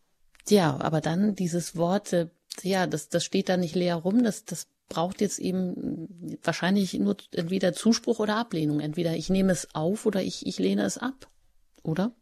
ja, 0.49 0.77
aber 0.79 1.01
dann 1.01 1.35
dieses 1.35 1.75
Wort, 1.75 2.15
ja, 2.63 2.87
das, 2.87 3.09
das 3.09 3.23
steht 3.23 3.49
da 3.49 3.57
nicht 3.57 3.75
leer 3.75 3.95
rum, 3.95 4.23
das, 4.23 4.45
das 4.45 4.67
braucht 4.91 5.21
jetzt 5.21 5.39
eben 5.39 6.37
wahrscheinlich 6.43 6.93
nur 6.95 7.15
entweder 7.33 7.71
Zuspruch 7.73 8.19
oder 8.19 8.35
Ablehnung. 8.35 8.81
Entweder 8.81 9.15
ich 9.15 9.29
nehme 9.29 9.53
es 9.53 9.73
auf 9.73 10.05
oder 10.05 10.21
ich, 10.21 10.45
ich 10.45 10.59
lehne 10.59 10.83
es 10.83 10.97
ab, 10.97 11.29
oder? 11.81 12.13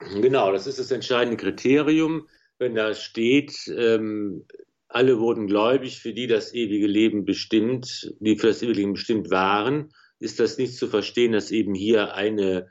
Genau, 0.00 0.50
das 0.52 0.66
ist 0.66 0.80
das 0.80 0.90
entscheidende 0.90 1.36
Kriterium. 1.36 2.28
Wenn 2.58 2.74
da 2.74 2.94
steht, 2.94 3.68
ähm, 3.68 4.46
alle 4.94 5.18
wurden 5.18 5.48
gläubig, 5.48 5.98
für 5.98 6.12
die 6.12 6.28
das 6.28 6.54
ewige 6.54 6.86
Leben 6.86 7.24
bestimmt, 7.24 8.14
die 8.20 8.36
für 8.36 8.46
das 8.46 8.62
ewige 8.62 8.78
Leben 8.78 8.92
bestimmt 8.92 9.28
waren, 9.28 9.92
ist 10.20 10.38
das 10.38 10.56
nicht 10.56 10.76
zu 10.76 10.86
verstehen, 10.86 11.32
dass 11.32 11.50
eben 11.50 11.74
hier 11.74 12.14
eine 12.14 12.68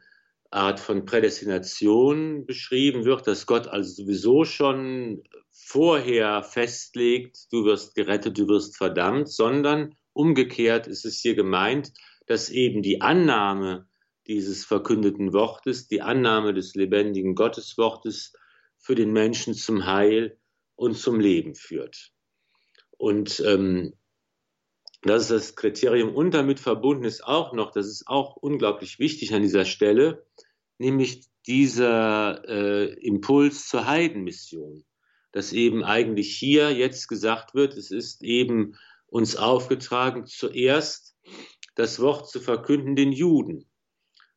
Art 0.50 0.80
von 0.80 1.04
Prädestination 1.04 2.46
beschrieben 2.46 3.04
wird, 3.04 3.28
dass 3.28 3.46
Gott 3.46 3.68
also 3.68 4.04
sowieso 4.04 4.46
schon 4.46 5.24
vorher 5.52 6.44
festlegt, 6.44 7.52
du 7.52 7.66
wirst 7.66 7.94
gerettet, 7.94 8.38
du 8.38 8.48
wirst 8.48 8.78
verdammt, 8.78 9.30
sondern 9.30 9.94
umgekehrt 10.14 10.88
ist 10.88 11.04
es 11.04 11.20
hier 11.20 11.36
gemeint, 11.36 11.92
dass 12.26 12.50
eben 12.50 12.82
die 12.82 13.02
Annahme 13.02 13.90
dieses 14.28 14.64
verkündeten 14.64 15.34
Wortes, 15.34 15.90
die 15.90 16.02
Annahme 16.02 16.54
des 16.54 16.74
lebendigen 16.74 17.36
Gotteswortes 17.36 18.32
für 18.78 18.96
den 18.96 19.12
Menschen 19.12 19.56
zum 19.56 19.86
Heil 19.86 20.38
und 20.76 20.98
zum 20.98 21.20
Leben 21.20 21.56
führt. 21.56 22.13
Und 23.04 23.44
ähm, 23.46 23.96
das 25.02 25.24
ist 25.24 25.32
das 25.32 25.56
Kriterium. 25.58 26.16
Und 26.16 26.34
damit 26.34 26.62
verbunden 26.62 27.04
ist 27.04 27.22
auch 27.26 27.52
noch, 27.52 27.72
das 27.72 27.88
ist 27.88 28.08
auch 28.08 28.38
unglaublich 28.38 28.98
wichtig 28.98 29.34
an 29.34 29.42
dieser 29.42 29.66
Stelle, 29.66 30.26
nämlich 30.78 31.28
dieser 31.46 32.48
äh, 32.48 32.94
Impuls 33.06 33.68
zur 33.68 33.88
Heidenmission. 33.88 34.86
Dass 35.34 35.52
eben 35.52 35.84
eigentlich 35.84 36.38
hier 36.38 36.72
jetzt 36.72 37.10
gesagt 37.10 37.54
wird, 37.54 37.76
es 37.76 37.92
ist 37.92 38.24
eben 38.24 38.78
uns 39.08 39.36
aufgetragen, 39.36 40.26
zuerst 40.26 41.18
das 41.76 42.00
Wort 42.00 42.30
zu 42.30 42.40
verkünden 42.40 42.96
den 42.96 43.12
Juden. 43.12 43.70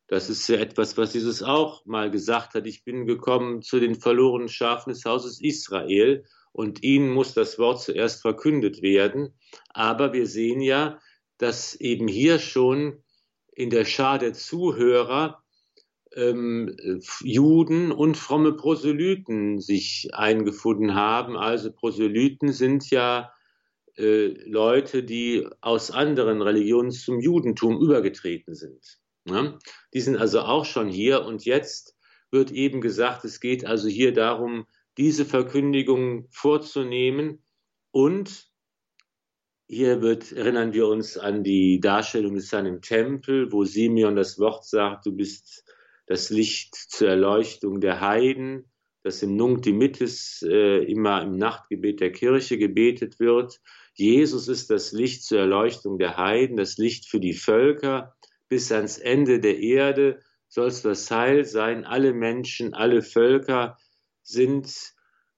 Das 0.07 0.29
ist 0.29 0.45
ja 0.49 0.57
etwas, 0.57 0.97
was 0.97 1.13
Jesus 1.13 1.41
auch 1.41 1.85
mal 1.85 2.11
gesagt 2.11 2.53
hat. 2.53 2.67
Ich 2.67 2.83
bin 2.83 3.05
gekommen 3.05 3.61
zu 3.61 3.79
den 3.79 3.95
verlorenen 3.95 4.49
Schafen 4.49 4.89
des 4.91 5.05
Hauses 5.05 5.39
Israel 5.39 6.25
und 6.57 6.81
ihnen 6.81 7.11
muss 7.11 7.35
das 7.35 7.59
Wort 7.59 7.83
zuerst 7.83 8.23
verkündet 8.23 8.81
werden. 8.81 9.35
Aber 9.69 10.11
wir 10.11 10.25
sehen 10.25 10.59
ja, 10.59 10.99
dass 11.37 11.75
eben 11.75 12.07
hier 12.07 12.39
schon 12.39 13.03
in 13.53 13.69
der 13.69 13.85
Schar 13.85 14.17
der 14.17 14.33
Zuhörer 14.33 15.43
ähm, 16.15 16.75
Juden 17.21 17.91
und 17.91 18.17
fromme 18.17 18.53
Proselyten 18.53 19.61
sich 19.61 20.09
eingefunden 20.13 20.95
haben. 20.95 21.37
Also 21.37 21.71
Proselyten 21.71 22.51
sind 22.51 22.89
ja 22.89 23.31
äh, 23.95 24.29
Leute, 24.49 25.03
die 25.03 25.47
aus 25.61 25.91
anderen 25.91 26.41
Religionen 26.41 26.89
zum 26.89 27.19
Judentum 27.19 27.79
übergetreten 27.79 28.55
sind. 28.55 28.97
Ne? 29.25 29.59
Die 29.93 30.01
sind 30.01 30.17
also 30.17 30.39
auch 30.39 30.65
schon 30.65 30.87
hier 30.87 31.23
und 31.23 31.45
jetzt 31.45 31.95
wird 32.31 32.49
eben 32.49 32.81
gesagt, 32.81 33.25
es 33.25 33.39
geht 33.39 33.63
also 33.63 33.87
hier 33.87 34.11
darum, 34.11 34.65
diese 34.97 35.25
Verkündigung 35.25 36.27
vorzunehmen. 36.31 37.43
Und 37.91 38.47
hier 39.67 40.01
wird, 40.01 40.31
erinnern 40.31 40.73
wir 40.73 40.87
uns 40.87 41.17
an 41.17 41.43
die 41.43 41.79
Darstellung 41.79 42.35
des 42.35 42.51
Herrn 42.51 42.65
im 42.65 42.81
Tempel, 42.81 43.51
wo 43.51 43.63
Simeon 43.63 44.15
das 44.15 44.39
Wort 44.39 44.65
sagt, 44.65 45.05
du 45.05 45.11
bist 45.11 45.63
das 46.07 46.29
Licht 46.29 46.73
zur 46.75 47.09
Erleuchtung 47.09 47.81
der 47.81 47.99
Heiden, 47.99 48.71
das 49.03 49.21
im 49.23 49.35
Nunc 49.35 49.63
Dimittis 49.63 50.41
äh, 50.47 50.83
immer 50.83 51.21
im 51.21 51.37
Nachtgebet 51.37 51.99
der 51.99 52.11
Kirche 52.11 52.57
gebetet 52.57 53.19
wird. 53.19 53.59
Jesus 53.93 54.47
ist 54.47 54.69
das 54.69 54.91
Licht 54.93 55.23
zur 55.23 55.39
Erleuchtung 55.39 55.97
der 55.97 56.17
Heiden, 56.17 56.55
das 56.55 56.77
Licht 56.77 57.07
für 57.07 57.19
die 57.19 57.33
Völker. 57.33 58.15
Bis 58.47 58.71
ans 58.71 58.97
Ende 58.97 59.39
der 59.39 59.59
Erde 59.59 60.19
soll 60.47 60.67
es 60.67 60.81
das 60.81 61.11
Heil 61.11 61.43
sein. 61.43 61.83
Alle 61.83 62.13
Menschen, 62.13 62.73
alle 62.73 63.01
Völker 63.01 63.77
sind 64.27 64.93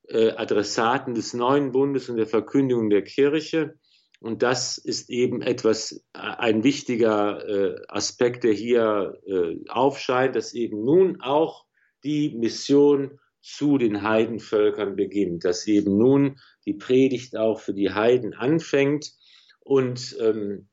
äh, 0.07 0.31
Adressaten 0.31 1.13
des 1.13 1.33
neuen 1.33 1.71
Bundes 1.71 2.09
und 2.09 2.17
der 2.17 2.27
Verkündigung 2.27 2.89
der 2.89 3.03
Kirche. 3.03 3.75
Und 4.19 4.41
das 4.41 4.77
ist 4.77 5.09
eben 5.09 5.41
etwas, 5.41 6.03
äh, 6.13 6.19
ein 6.19 6.63
wichtiger 6.63 7.47
äh, 7.47 7.81
Aspekt, 7.87 8.43
der 8.43 8.53
hier 8.53 9.21
äh, 9.27 9.57
aufscheint, 9.69 10.35
dass 10.35 10.53
eben 10.53 10.83
nun 10.83 11.21
auch 11.21 11.65
die 12.03 12.35
Mission 12.35 13.19
zu 13.41 13.77
den 13.77 14.01
Heidenvölkern 14.01 14.95
beginnt, 14.95 15.45
dass 15.45 15.67
eben 15.67 15.97
nun 15.97 16.39
die 16.65 16.73
Predigt 16.73 17.37
auch 17.37 17.59
für 17.59 17.73
die 17.73 17.91
Heiden 17.91 18.33
anfängt. 18.33 19.13
Und 19.59 20.17
ähm, 20.19 20.67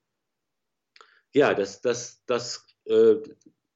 ja, 1.33 1.53
das, 1.53 1.83
das, 1.83 2.23
das 2.27 2.67
äh, 2.87 3.17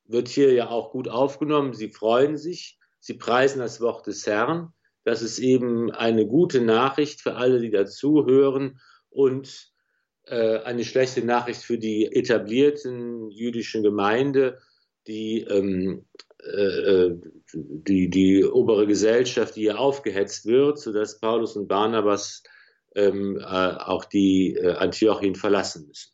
wird 0.07 0.29
hier 0.29 0.53
ja 0.55 0.71
auch 0.71 0.91
gut 0.91 1.09
aufgenommen. 1.09 1.75
Sie 1.75 1.91
freuen 1.91 2.37
sich, 2.39 2.80
sie 3.01 3.15
preisen 3.15 3.59
das 3.59 3.81
Wort 3.81 4.07
des 4.07 4.27
Herrn. 4.27 4.73
Das 5.05 5.23
ist 5.23 5.39
eben 5.39 5.91
eine 5.91 6.27
gute 6.27 6.61
Nachricht 6.61 7.21
für 7.21 7.37
alle, 7.37 7.61
die 7.61 7.71
dazuhören 7.71 8.81
und 9.09 9.73
äh, 10.27 10.59
eine 10.59 10.85
schlechte 10.85 11.25
Nachricht 11.25 11.63
für 11.63 11.79
die 11.79 12.07
etablierten 12.07 13.31
jüdischen 13.31 13.83
Gemeinde, 13.83 14.59
die, 15.07 15.41
ähm, 15.41 16.07
äh, 16.43 17.07
äh, 17.07 17.21
die, 17.53 18.11
die 18.11 18.45
obere 18.45 18.87
Gesellschaft, 18.87 19.57
die 19.57 19.63
hier 19.63 19.81
aufgehetzt 19.81 20.47
wird, 20.47 20.79
sodass 20.79 21.19
Paulus 21.19 21.57
und 21.57 21.67
Barnabas 21.67 22.43
ähm, 22.95 23.39
äh, 23.39 23.43
auch 23.43 24.05
die 24.05 24.55
äh, 24.55 24.73
Antiochien 24.73 25.35
verlassen 25.35 25.87
müssen. 25.87 26.13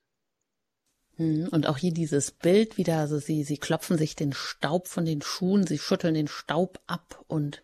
Hm, 1.17 1.49
und 1.51 1.67
auch 1.67 1.79
hier 1.79 1.93
dieses 1.93 2.31
Bild 2.31 2.77
wieder, 2.77 2.99
also 2.99 3.19
sie, 3.19 3.43
sie 3.45 3.59
klopfen 3.59 3.97
sich 3.99 4.17
den 4.17 4.33
Staub 4.33 4.89
von 4.89 5.05
den 5.05 5.23
Schuhen, 5.23 5.67
sie 5.67 5.79
schütteln 5.79 6.15
den 6.15 6.29
Staub 6.29 6.81
ab 6.87 7.25
und 7.27 7.63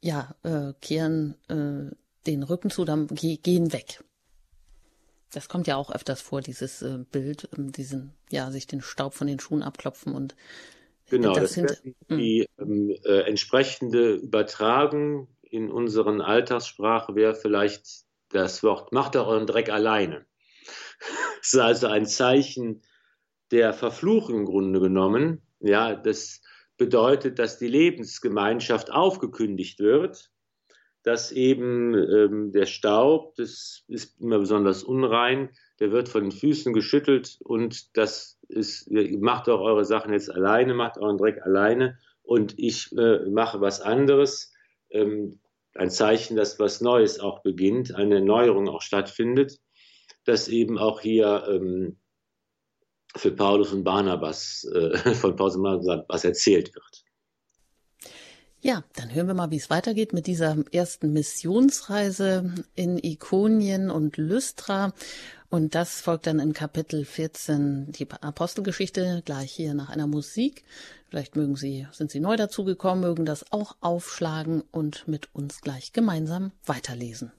ja, 0.00 0.34
äh, 0.42 0.72
kehren 0.80 1.36
äh, 1.48 1.94
den 2.26 2.42
Rücken 2.42 2.70
zu, 2.70 2.84
dann 2.84 3.06
ge 3.08 3.36
gehen 3.36 3.72
weg. 3.72 4.02
Das 5.32 5.48
kommt 5.48 5.66
ja 5.66 5.76
auch 5.76 5.90
öfters 5.90 6.20
vor, 6.20 6.42
dieses 6.42 6.82
äh, 6.82 6.98
Bild, 7.10 7.48
ähm, 7.56 7.72
diesen, 7.72 8.12
ja, 8.30 8.50
sich 8.50 8.66
den 8.66 8.82
Staub 8.82 9.14
von 9.14 9.26
den 9.26 9.40
Schuhen 9.40 9.62
abklopfen 9.62 10.14
und 10.14 10.34
Genau, 11.08 11.34
das, 11.34 11.42
das 11.42 11.52
sind 11.52 11.94
die 12.08 12.48
hm. 12.56 12.90
ähm, 12.90 12.96
äh, 13.04 13.28
entsprechende 13.28 14.14
Übertragung 14.14 15.28
in 15.42 15.70
unseren 15.70 16.22
Alltagssprache 16.22 17.14
wäre 17.14 17.34
vielleicht 17.34 18.04
das 18.30 18.62
Wort, 18.62 18.92
macht 18.92 19.14
doch 19.14 19.26
euren 19.26 19.46
Dreck 19.46 19.68
alleine. 19.68 20.24
Das 21.38 21.52
ist 21.52 21.58
also 21.58 21.86
ein 21.88 22.06
Zeichen 22.06 22.82
der 23.50 23.72
Verfluchung 23.72 24.40
im 24.40 24.44
Grunde 24.46 24.80
genommen. 24.80 25.42
Ja, 25.60 25.94
das 25.94 26.40
bedeutet, 26.78 27.38
dass 27.38 27.58
die 27.58 27.68
Lebensgemeinschaft 27.68 28.90
aufgekündigt 28.90 29.78
wird, 29.78 30.30
dass 31.02 31.32
eben 31.32 31.94
ähm, 31.94 32.52
der 32.52 32.66
Staub, 32.66 33.34
das 33.36 33.84
ist 33.88 34.20
immer 34.20 34.38
besonders 34.38 34.82
unrein, 34.82 35.50
der 35.80 35.90
wird 35.90 36.08
von 36.08 36.22
den 36.22 36.32
Füßen 36.32 36.72
geschüttelt 36.72 37.38
und 37.40 37.96
das 37.96 38.38
ist, 38.48 38.90
macht 38.90 39.48
doch 39.48 39.60
eure 39.60 39.84
Sachen 39.84 40.12
jetzt 40.12 40.30
alleine, 40.30 40.74
macht 40.74 40.98
euren 40.98 41.18
Dreck 41.18 41.42
alleine 41.42 41.98
und 42.22 42.58
ich 42.58 42.92
äh, 42.96 43.28
mache 43.28 43.60
was 43.60 43.80
anderes. 43.80 44.52
Ähm, 44.90 45.40
ein 45.74 45.90
Zeichen, 45.90 46.36
dass 46.36 46.58
was 46.58 46.80
Neues 46.80 47.18
auch 47.18 47.42
beginnt, 47.42 47.94
eine 47.94 48.16
Erneuerung 48.16 48.68
auch 48.68 48.82
stattfindet, 48.82 49.58
dass 50.24 50.48
eben 50.48 50.78
auch 50.78 51.00
hier 51.00 51.44
ähm, 51.48 51.96
für 53.16 53.32
Paulus 53.32 53.72
und 53.72 53.84
Barnabas, 53.84 54.64
äh, 54.72 54.96
von 55.14 55.36
Paulus 55.36 55.56
und 55.56 55.62
Barnabas 55.62 56.24
erzählt 56.24 56.74
wird. 56.74 57.04
Ja, 58.64 58.84
dann 58.94 59.12
hören 59.12 59.26
wir 59.26 59.34
mal, 59.34 59.50
wie 59.50 59.56
es 59.56 59.70
weitergeht 59.70 60.12
mit 60.12 60.28
dieser 60.28 60.56
ersten 60.70 61.12
Missionsreise 61.12 62.54
in 62.76 62.96
Ikonien 62.96 63.90
und 63.90 64.16
Lystra. 64.16 64.92
Und 65.50 65.74
das 65.74 66.00
folgt 66.00 66.28
dann 66.28 66.38
in 66.38 66.52
Kapitel 66.52 67.04
14 67.04 67.90
die 67.90 68.08
Apostelgeschichte, 68.08 69.22
gleich 69.24 69.50
hier 69.50 69.74
nach 69.74 69.90
einer 69.90 70.06
Musik. 70.06 70.64
Vielleicht 71.08 71.34
mögen 71.34 71.56
Sie, 71.56 71.88
sind 71.90 72.12
Sie 72.12 72.20
neu 72.20 72.36
dazugekommen, 72.36 73.02
mögen 73.02 73.26
das 73.26 73.50
auch 73.50 73.76
aufschlagen 73.80 74.62
und 74.70 75.08
mit 75.08 75.34
uns 75.34 75.60
gleich 75.60 75.92
gemeinsam 75.92 76.52
weiterlesen. 76.64 77.32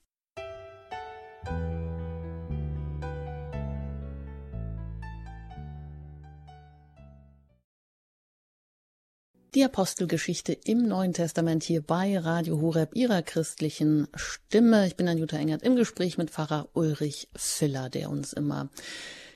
Die 9.55 9.63
Apostelgeschichte 9.63 10.53
im 10.53 10.87
Neuen 10.87 11.13
Testament 11.13 11.61
hier 11.61 11.83
bei 11.83 12.17
Radio 12.17 12.59
Horeb, 12.59 12.95
ihrer 12.95 13.21
christlichen 13.21 14.07
Stimme. 14.15 14.87
Ich 14.87 14.95
bin 14.95 15.07
Anjuta 15.07 15.37
Engert 15.37 15.61
im 15.61 15.75
Gespräch 15.75 16.17
mit 16.17 16.31
Pfarrer 16.31 16.69
Ulrich 16.73 17.27
Filler, 17.35 17.91
der 17.91 18.09
uns 18.09 18.33
immer 18.33 18.71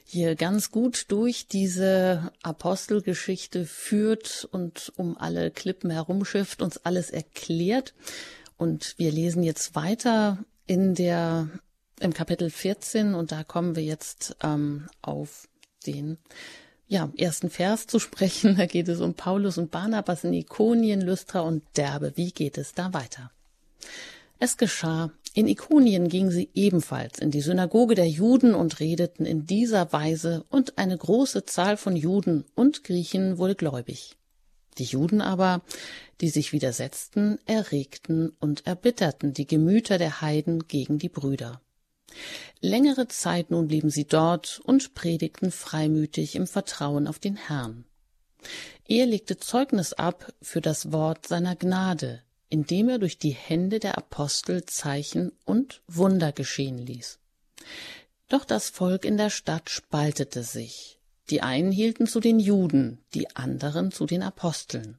hier 0.05 0.33
ganz 0.33 0.71
gut 0.71 1.05
durch 1.09 1.47
diese 1.47 2.31
Apostelgeschichte 2.41 3.65
führt 3.65 4.49
und 4.51 4.91
um 4.95 5.15
alle 5.19 5.51
Klippen 5.51 5.91
herumschifft, 5.91 6.63
uns 6.63 6.77
alles 6.77 7.11
erklärt. 7.11 7.93
Und 8.57 8.95
wir 8.97 9.11
lesen 9.11 9.43
jetzt 9.43 9.75
weiter 9.75 10.43
in 10.65 10.95
der, 10.95 11.47
im 11.99 12.13
Kapitel 12.13 12.49
14 12.49 13.13
und 13.13 13.31
da 13.31 13.43
kommen 13.43 13.75
wir 13.75 13.83
jetzt 13.83 14.35
ähm, 14.41 14.87
auf 15.03 15.47
den 15.85 16.17
ja, 16.87 17.11
ersten 17.17 17.49
Vers 17.49 17.87
zu 17.87 17.99
sprechen. 17.99 18.55
Da 18.57 18.65
geht 18.65 18.87
es 18.87 19.01
um 19.01 19.13
Paulus 19.13 19.57
und 19.57 19.71
Barnabas 19.71 20.23
in 20.23 20.33
Ikonien, 20.33 21.01
Lystra 21.01 21.41
und 21.41 21.63
Derbe. 21.75 22.13
Wie 22.15 22.31
geht 22.31 22.57
es 22.57 22.73
da 22.73 22.93
weiter? 22.93 23.31
Es 24.39 24.57
geschah, 24.57 25.11
in 25.33 25.47
Ikonien 25.47 26.09
gingen 26.09 26.31
sie 26.31 26.49
ebenfalls 26.53 27.19
in 27.19 27.31
die 27.31 27.41
Synagoge 27.41 27.95
der 27.95 28.07
Juden 28.07 28.55
und 28.55 28.79
redeten 28.79 29.25
in 29.25 29.45
dieser 29.45 29.91
Weise, 29.93 30.45
und 30.49 30.77
eine 30.77 30.97
große 30.97 31.45
Zahl 31.45 31.77
von 31.77 31.95
Juden 31.95 32.45
und 32.55 32.83
Griechen 32.83 33.37
wurde 33.37 33.55
gläubig. 33.55 34.15
Die 34.77 34.83
Juden 34.83 35.21
aber, 35.21 35.61
die 36.21 36.29
sich 36.29 36.53
widersetzten, 36.53 37.39
erregten 37.45 38.31
und 38.39 38.65
erbitterten 38.67 39.33
die 39.33 39.47
Gemüter 39.47 39.97
der 39.97 40.21
Heiden 40.21 40.67
gegen 40.67 40.99
die 40.99 41.09
Brüder. 41.09 41.61
Längere 42.61 43.07
Zeit 43.07 43.51
nun 43.51 43.67
blieben 43.67 43.89
sie 43.89 44.05
dort 44.05 44.59
und 44.63 44.93
predigten 44.93 45.51
freimütig 45.51 46.35
im 46.35 46.47
Vertrauen 46.47 47.07
auf 47.07 47.19
den 47.19 47.35
Herrn. 47.35 47.85
Er 48.87 49.05
legte 49.05 49.37
Zeugnis 49.37 49.93
ab 49.93 50.33
für 50.41 50.61
das 50.61 50.91
Wort 50.91 51.27
seiner 51.27 51.55
Gnade, 51.55 52.23
indem 52.49 52.89
er 52.89 52.99
durch 52.99 53.17
die 53.17 53.31
Hände 53.31 53.79
der 53.79 53.97
Apostel 53.97 54.65
Zeichen 54.65 55.31
und 55.45 55.81
Wunder 55.87 56.31
geschehen 56.31 56.77
ließ. 56.77 57.19
Doch 58.29 58.45
das 58.45 58.69
Volk 58.69 59.05
in 59.05 59.17
der 59.17 59.29
Stadt 59.29 59.69
spaltete 59.69 60.43
sich. 60.43 60.99
Die 61.29 61.41
einen 61.41 61.71
hielten 61.71 62.07
zu 62.07 62.19
den 62.19 62.39
Juden, 62.39 62.99
die 63.13 63.35
anderen 63.35 63.91
zu 63.91 64.05
den 64.05 64.23
Aposteln. 64.23 64.97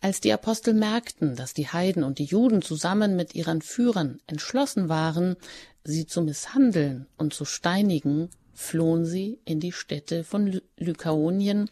Als 0.00 0.20
die 0.20 0.32
Apostel 0.32 0.74
merkten, 0.74 1.36
dass 1.36 1.54
die 1.54 1.68
Heiden 1.68 2.04
und 2.04 2.18
die 2.18 2.24
Juden 2.24 2.62
zusammen 2.62 3.16
mit 3.16 3.34
ihren 3.34 3.62
Führern 3.62 4.20
entschlossen 4.26 4.88
waren, 4.88 5.36
sie 5.84 6.06
zu 6.06 6.22
misshandeln 6.22 7.06
und 7.16 7.34
zu 7.34 7.44
steinigen, 7.44 8.30
flohen 8.52 9.04
sie 9.04 9.38
in 9.44 9.60
die 9.60 9.72
Städte 9.72 10.24
von 10.24 10.60
Lykaonien, 10.76 11.70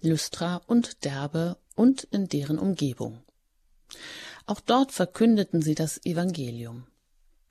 Lystra 0.00 0.60
und 0.66 1.04
Derbe 1.04 1.56
und 1.74 2.04
in 2.04 2.28
deren 2.28 2.58
Umgebung. 2.58 3.22
Auch 4.46 4.60
dort 4.60 4.92
verkündeten 4.92 5.62
sie 5.62 5.74
das 5.74 6.04
Evangelium. 6.04 6.86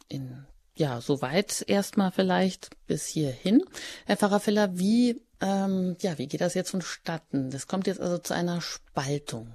In, 0.07 0.45
ja, 0.75 1.01
soweit 1.01 1.63
erstmal 1.67 2.11
vielleicht 2.11 2.71
bis 2.87 3.07
hierhin. 3.07 3.63
Herr 4.05 4.17
Pfarrer 4.17 4.39
Feller, 4.39 4.77
wie, 4.77 5.21
ähm, 5.41 5.95
ja, 6.01 6.17
wie 6.17 6.27
geht 6.27 6.41
das 6.41 6.53
jetzt 6.53 6.71
vonstatten? 6.71 7.49
Das 7.49 7.67
kommt 7.67 7.87
jetzt 7.87 7.99
also 7.99 8.17
zu 8.19 8.33
einer 8.33 8.61
Spaltung. 8.61 9.47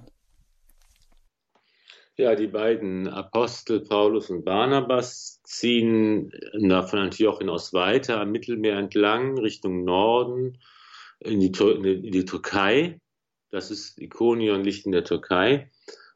Ja, 2.19 2.35
die 2.35 2.47
beiden 2.47 3.07
Apostel 3.07 3.79
Paulus 3.79 4.29
und 4.29 4.43
Barnabas 4.43 5.41
ziehen 5.45 6.33
von 6.51 6.99
Antiochien 6.99 7.47
aus 7.47 7.71
weiter 7.71 8.19
am 8.19 8.31
Mittelmeer 8.33 8.77
entlang 8.77 9.37
Richtung 9.37 9.85
Norden 9.85 10.57
in 11.21 11.39
die, 11.39 11.47
in 11.47 12.11
die 12.11 12.25
Türkei. 12.25 12.99
Das 13.51 13.71
ist 13.71 13.97
Ikonion 14.01 14.65
liegt 14.65 14.85
in 14.85 14.91
der 14.91 15.05
Türkei 15.05 15.71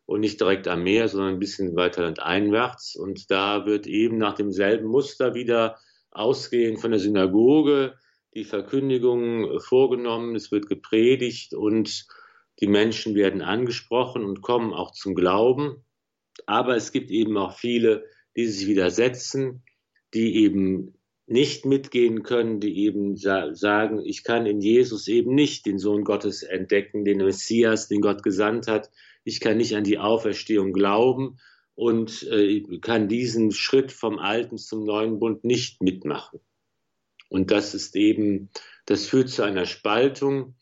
und 0.06 0.20
nicht 0.20 0.41
direkt 0.41 0.68
am 0.68 0.84
Meer, 0.84 1.08
sondern 1.08 1.36
ein 1.36 1.39
bisschen 1.39 1.74
weiter 1.78 2.01
landeinwärts. 2.01 2.97
Und 2.97 3.32
da 3.32 3.66
wird 3.66 3.88
eben 3.88 4.18
nach 4.18 4.36
demselben 4.36 4.89
Muster 4.89 5.36
wieder 5.36 5.78
ausgehend 6.12 6.82
von 6.82 6.91
der 6.91 6.99
Synagoge 6.99 7.93
die 8.36 8.43
Verkündigung 8.43 9.58
vorgenommen, 9.62 10.36
es 10.36 10.51
wird 10.51 10.68
gepredigt 10.68 11.54
und 11.54 12.08
die 12.60 12.68
Menschen 12.68 13.16
werden 13.16 13.41
angesprochen 13.41 14.26
und 14.26 14.41
kommen 14.41 14.74
auch 14.74 14.91
zum 14.91 15.16
Glauben. 15.16 15.86
Aber 16.46 16.76
es 16.76 16.92
gibt 16.92 17.12
eben 17.12 17.38
auch 17.38 17.58
viele, 17.58 18.06
die 18.36 18.48
sich 18.48 18.68
widersetzen, 18.68 19.64
die 20.14 20.44
eben 20.44 20.96
nicht 21.26 21.66
mitgehen 21.66 22.24
können, 22.24 22.60
die 22.60 22.86
eben 22.86 23.16
sagen, 23.16 24.02
ich 24.06 24.24
kann 24.24 24.46
in 24.46 24.60
Jesus 24.60 25.08
eben 25.08 25.34
nicht 25.34 25.66
den 25.66 25.80
Sohn 25.80 26.04
Gottes 26.04 26.44
entdecken, 26.44 27.06
den 27.06 27.20
Messias, 27.20 27.88
den 27.88 28.02
Gott 28.02 28.24
gesandt 28.24 28.68
hat. 28.68 28.90
Ich 29.24 29.40
kann 29.40 29.58
nicht 29.58 29.76
an 29.76 29.86
die 29.86 30.00
Auferstehung 30.00 30.74
glauben 30.74 31.40
und 31.76 32.24
äh, 32.24 32.62
kann 32.82 33.08
diesen 33.08 33.52
Schritt 33.52 33.92
vom 33.92 34.20
alten 34.20 34.58
zum 34.58 34.84
neuen 34.84 35.20
Bund 35.20 35.44
nicht 35.44 35.82
mitmachen. 35.82 36.40
Und 37.30 37.52
das 37.52 37.74
ist 37.74 37.96
eben, 37.96 38.50
das 38.86 39.08
führt 39.08 39.30
zu 39.30 39.44
einer 39.44 39.66
Spaltung. 39.66 40.56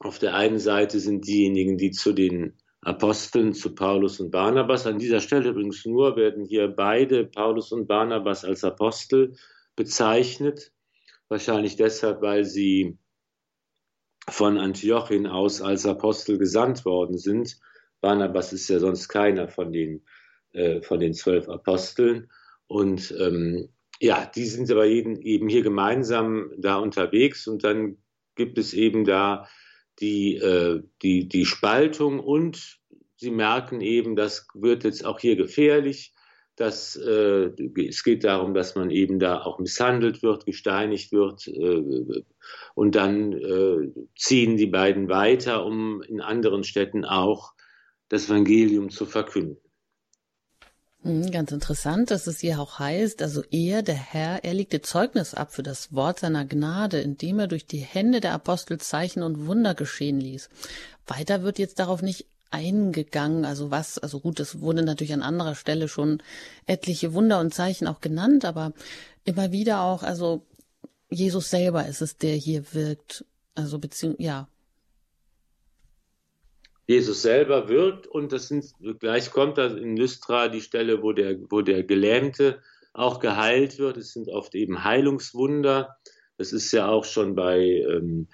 Auf 0.00 0.18
der 0.18 0.34
einen 0.34 0.58
Seite 0.58 0.98
sind 0.98 1.26
diejenigen, 1.26 1.78
die 1.78 1.90
zu 1.90 2.12
den 2.12 2.54
Aposteln 2.82 3.52
zu 3.52 3.74
Paulus 3.74 4.20
und 4.20 4.30
Barnabas. 4.30 4.86
An 4.86 4.98
dieser 4.98 5.20
Stelle 5.20 5.50
übrigens 5.50 5.84
nur 5.84 6.16
werden 6.16 6.44
hier 6.44 6.68
beide, 6.68 7.24
Paulus 7.24 7.72
und 7.72 7.86
Barnabas, 7.86 8.44
als 8.44 8.64
Apostel 8.64 9.36
bezeichnet. 9.74 10.72
Wahrscheinlich 11.28 11.76
deshalb, 11.76 12.22
weil 12.22 12.44
sie 12.44 12.98
von 14.28 14.58
Antiochien 14.58 15.26
aus 15.26 15.60
als 15.60 15.86
Apostel 15.86 16.38
gesandt 16.38 16.84
worden 16.84 17.18
sind. 17.18 17.58
Barnabas 18.00 18.52
ist 18.52 18.68
ja 18.68 18.78
sonst 18.78 19.08
keiner 19.08 19.48
von 19.48 19.72
den, 19.72 20.04
äh, 20.52 20.82
von 20.82 21.00
den 21.00 21.14
zwölf 21.14 21.48
Aposteln. 21.48 22.30
Und 22.66 23.14
ähm, 23.18 23.68
ja, 24.00 24.26
die 24.26 24.44
sind 24.44 24.70
aber 24.70 24.84
jeden, 24.84 25.20
eben 25.22 25.48
hier 25.48 25.62
gemeinsam 25.62 26.52
da 26.58 26.76
unterwegs 26.76 27.46
und 27.46 27.64
dann 27.64 27.98
gibt 28.34 28.58
es 28.58 28.74
eben 28.74 29.04
da 29.04 29.48
die, 30.00 30.36
äh, 30.36 30.82
die, 31.02 31.28
die 31.28 31.44
Spaltung 31.46 32.20
und 32.20 32.78
sie 33.16 33.30
merken 33.30 33.80
eben, 33.80 34.16
das 34.16 34.46
wird 34.54 34.84
jetzt 34.84 35.04
auch 35.04 35.18
hier 35.20 35.36
gefährlich. 35.36 36.12
dass 36.56 36.96
äh, 36.96 37.50
es 37.86 38.02
geht 38.02 38.24
darum, 38.24 38.54
dass 38.54 38.74
man 38.74 38.90
eben 38.90 39.18
da 39.18 39.42
auch 39.42 39.58
misshandelt 39.58 40.22
wird, 40.22 40.46
gesteinigt 40.46 41.12
wird. 41.12 41.46
Äh, 41.48 42.22
und 42.74 42.94
dann 42.94 43.32
äh, 43.32 43.92
ziehen 44.16 44.56
die 44.56 44.66
beiden 44.66 45.08
weiter, 45.08 45.64
um 45.66 46.02
in 46.02 46.20
anderen 46.22 46.64
Städten 46.64 47.04
auch 47.04 47.52
das 48.08 48.26
Evangelium 48.30 48.88
zu 48.88 49.04
verkünden. 49.04 49.58
Hm, 51.06 51.30
ganz 51.30 51.52
interessant, 51.52 52.10
dass 52.10 52.26
es 52.26 52.40
hier 52.40 52.58
auch 52.58 52.80
heißt, 52.80 53.22
also 53.22 53.44
er, 53.52 53.82
der 53.82 53.94
Herr, 53.94 54.42
er 54.42 54.54
legte 54.54 54.82
Zeugnis 54.82 55.34
ab 55.34 55.54
für 55.54 55.62
das 55.62 55.92
Wort 55.94 56.18
seiner 56.18 56.44
Gnade, 56.44 57.00
indem 57.00 57.38
er 57.38 57.46
durch 57.46 57.64
die 57.64 57.78
Hände 57.78 58.20
der 58.20 58.32
Apostel 58.32 58.78
Zeichen 58.78 59.22
und 59.22 59.46
Wunder 59.46 59.76
geschehen 59.76 60.18
ließ. 60.18 60.48
Weiter 61.06 61.44
wird 61.44 61.60
jetzt 61.60 61.78
darauf 61.78 62.02
nicht 62.02 62.26
eingegangen, 62.50 63.44
also 63.44 63.70
was, 63.70 63.98
also 63.98 64.18
gut, 64.18 64.40
es 64.40 64.60
wurde 64.60 64.82
natürlich 64.82 65.12
an 65.12 65.22
anderer 65.22 65.54
Stelle 65.54 65.86
schon 65.86 66.20
etliche 66.66 67.14
Wunder 67.14 67.38
und 67.38 67.54
Zeichen 67.54 67.86
auch 67.86 68.00
genannt, 68.00 68.44
aber 68.44 68.72
immer 69.24 69.52
wieder 69.52 69.82
auch, 69.82 70.02
also 70.02 70.44
Jesus 71.08 71.50
selber 71.50 71.86
ist 71.86 72.02
es, 72.02 72.16
der 72.16 72.34
hier 72.34 72.74
wirkt, 72.74 73.24
also 73.54 73.78
beziehungsweise, 73.78 74.24
ja, 74.24 74.48
Jesus 76.86 77.22
selber 77.22 77.68
wirkt 77.68 78.06
und 78.06 78.32
das 78.32 78.48
sind, 78.48 78.66
gleich 79.00 79.30
kommt 79.30 79.58
da 79.58 79.66
in 79.66 79.96
Lystra 79.96 80.48
die 80.48 80.60
Stelle, 80.60 81.02
wo 81.02 81.12
der, 81.12 81.36
wo 81.50 81.60
der 81.60 81.82
Gelähmte 81.82 82.60
auch 82.92 83.18
geheilt 83.18 83.78
wird. 83.78 83.96
Es 83.96 84.12
sind 84.12 84.28
oft 84.28 84.54
eben 84.54 84.84
Heilungswunder. 84.84 85.96
Das 86.38 86.52
ist 86.52 86.70
ja 86.72 86.88
auch 86.88 87.04
schon 87.04 87.34
bei, 87.34 87.58
ähm, 87.60 88.28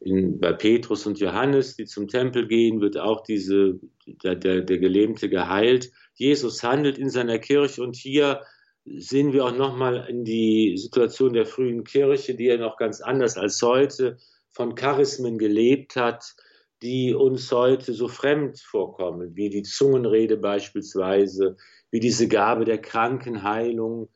in, 0.00 0.38
bei 0.38 0.52
Petrus 0.52 1.06
und 1.06 1.18
Johannes, 1.18 1.76
die 1.76 1.86
zum 1.86 2.06
Tempel 2.06 2.46
gehen, 2.46 2.80
wird 2.80 2.96
auch 2.96 3.22
diese, 3.22 3.80
der, 4.06 4.36
der, 4.36 4.62
der 4.62 4.78
Gelähmte 4.78 5.28
geheilt. 5.28 5.90
Jesus 6.14 6.62
handelt 6.62 6.98
in 6.98 7.10
seiner 7.10 7.38
Kirche 7.38 7.82
und 7.82 7.96
hier 7.96 8.42
sehen 8.84 9.32
wir 9.32 9.44
auch 9.44 9.56
nochmal 9.56 10.06
in 10.08 10.24
die 10.24 10.76
Situation 10.76 11.32
der 11.32 11.46
frühen 11.46 11.82
Kirche, 11.82 12.34
die 12.34 12.44
ja 12.44 12.56
noch 12.56 12.76
ganz 12.76 13.00
anders 13.00 13.36
als 13.36 13.60
heute 13.62 14.18
von 14.52 14.76
Charismen 14.76 15.38
gelebt 15.38 15.96
hat, 15.96 16.36
die 16.82 17.14
uns 17.14 17.50
heute 17.52 17.94
so 17.94 18.08
fremd 18.08 18.60
vorkommen, 18.60 19.34
wie 19.34 19.48
die 19.48 19.62
Zungenrede 19.62 20.36
beispielsweise, 20.36 21.56
wie 21.90 22.00
diese 22.00 22.28
Gabe 22.28 22.64
der 22.64 22.78
Krankenheilung. 22.78 24.10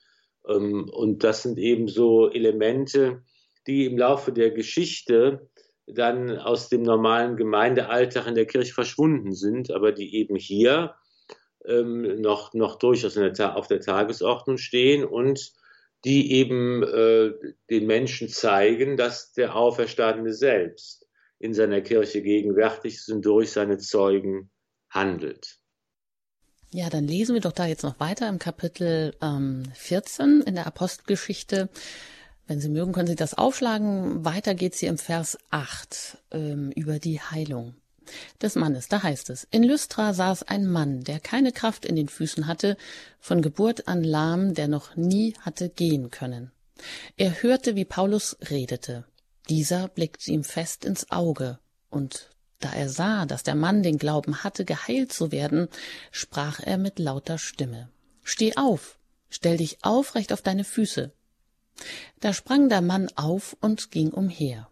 Ähm, 0.47 0.89
und 0.93 1.25
das 1.25 1.43
sind 1.43 1.59
eben 1.59 1.89
so 1.89 2.31
Elemente, 2.31 3.23
die 3.67 3.87
im 3.87 3.99
Laufe 3.99 4.33
der 4.33 4.51
Geschichte 4.51 5.49
dann 5.87 6.39
aus 6.39 6.69
dem 6.69 6.83
normalen 6.83 7.37
Gemeindealltag 7.37 8.27
in 8.27 8.35
der 8.35 8.47
Kirche 8.47 8.75
verschwunden 8.75 9.33
sind, 9.33 9.71
aber 9.71 9.93
die 9.93 10.15
eben 10.17 10.37
hier 10.37 10.95
ähm, 11.67 12.21
noch, 12.21 12.55
noch 12.55 12.77
durchaus 12.79 13.15
der, 13.15 13.57
auf 13.57 13.67
der 13.67 13.81
Tagesordnung 13.81 14.59
stehen 14.59 15.05
und 15.05 15.53
die 16.05 16.33
eben 16.33 16.83
äh, 16.83 17.33
den 17.69 17.87
Menschen 17.87 18.29
zeigen, 18.29 18.97
dass 18.97 19.33
der 19.33 19.57
Auferstandene 19.57 20.33
selbst 20.33 21.10
in 21.41 21.55
seiner 21.55 21.81
Kirche 21.81 22.23
gegenwärtig 22.23 22.97
ist 22.97 23.11
und 23.11 23.25
durch 23.25 23.51
seine 23.51 23.79
Zeugen 23.79 24.51
handelt. 24.91 25.59
Ja, 26.73 26.89
dann 26.89 27.09
lesen 27.09 27.35
wir 27.35 27.41
doch 27.41 27.53
da 27.53 27.67
jetzt 27.67 27.83
noch 27.83 27.99
weiter 27.99 28.29
im 28.29 28.39
Kapitel 28.39 29.17
ähm, 29.21 29.65
14 29.75 30.43
in 30.43 30.55
der 30.55 30.69
Apostelgeschichte. 30.69 31.69
Wenn 32.47 32.61
Sie 32.61 32.69
mögen, 32.69 32.93
können 32.93 33.09
Sie 33.09 33.17
das 33.17 33.35
aufschlagen. 33.35 34.25
Weiter 34.25 34.55
geht's 34.55 34.79
hier 34.79 34.91
im 34.91 34.99
Vers 34.99 35.39
8 35.51 36.19
ähm, 36.31 36.71
über 36.77 36.99
die 36.99 37.21
Heilung 37.21 37.75
des 38.43 38.55
Mannes. 38.55 38.89
Da 38.89 39.03
heißt 39.03 39.31
es, 39.31 39.49
in 39.51 39.63
Lystra 39.63 40.13
saß 40.13 40.45
ein 40.45 40.67
Mann, 40.67 41.03
der 41.03 41.21
keine 41.21 41.53
Kraft 41.53 41.85
in 41.85 41.97
den 41.97 42.09
Füßen 42.09 42.47
hatte, 42.47 42.77
von 43.19 43.43
Geburt 43.43 43.89
an 43.89 44.05
lahm, 44.05 44.55
der 44.55 44.69
noch 44.69 44.95
nie 44.97 45.35
hatte 45.41 45.71
gehen 45.71 46.11
können. 46.11 46.53
Er 47.17 47.43
hörte, 47.43 47.77
wie 47.77 47.85
Paulus 47.85 48.37
redete. 48.51 49.05
Dieser 49.51 49.89
blickte 49.89 50.31
ihm 50.31 50.45
fest 50.45 50.85
ins 50.85 51.11
Auge, 51.11 51.59
und 51.91 52.31
da 52.61 52.73
er 52.73 52.89
sah, 52.89 53.27
dass 53.27 53.43
der 53.43 53.57
Mann 53.57 53.83
den 53.83 53.99
Glauben 53.99 54.45
hatte, 54.45 54.65
geheilt 54.65 55.13
zu 55.13 55.33
werden, 55.33 55.67
sprach 56.13 56.61
er 56.61 56.79
mit 56.79 57.01
lauter 57.01 57.37
Stimme 57.37 57.91
Steh 58.23 58.57
auf, 58.57 58.97
stell 59.29 59.57
dich 59.57 59.79
aufrecht 59.83 60.33
auf 60.33 60.41
deine 60.41 60.63
Füße. 60.63 61.13
Da 62.21 62.33
sprang 62.33 62.69
der 62.69 62.81
Mann 62.81 63.09
auf 63.17 63.57
und 63.61 63.91
ging 63.91 64.11
umher. 64.11 64.69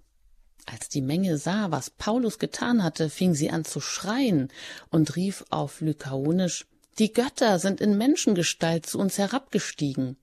Als 0.65 0.89
die 0.89 1.03
Menge 1.03 1.39
sah, 1.39 1.73
was 1.73 1.91
Paulus 1.91 2.39
getan 2.39 2.85
hatte, 2.85 3.11
fing 3.11 3.35
sie 3.35 3.51
an 3.51 3.65
zu 3.65 3.81
schreien 3.81 4.49
und 4.91 5.17
rief 5.17 5.45
auf 5.51 5.81
Lykaonisch 5.81 6.67
Die 7.01 7.13
Götter 7.13 7.59
sind 7.59 7.81
in 7.81 7.99
Menschengestalt 7.99 8.87
zu 8.87 9.01
uns 9.01 9.19
herabgestiegen. 9.19 10.19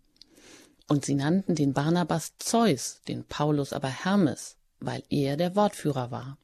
Und 0.88 1.06
sie 1.06 1.16
nannten 1.16 1.56
den 1.56 1.74
Barnabas 1.74 2.34
Zeus, 2.38 3.02
den 3.08 3.24
Paulus 3.24 3.74
aber 3.74 3.90
Hermes, 3.90 4.58
weil 4.80 5.04
er 5.10 5.36
der 5.38 5.56
Wortführer 5.56 6.12
war. 6.12 6.38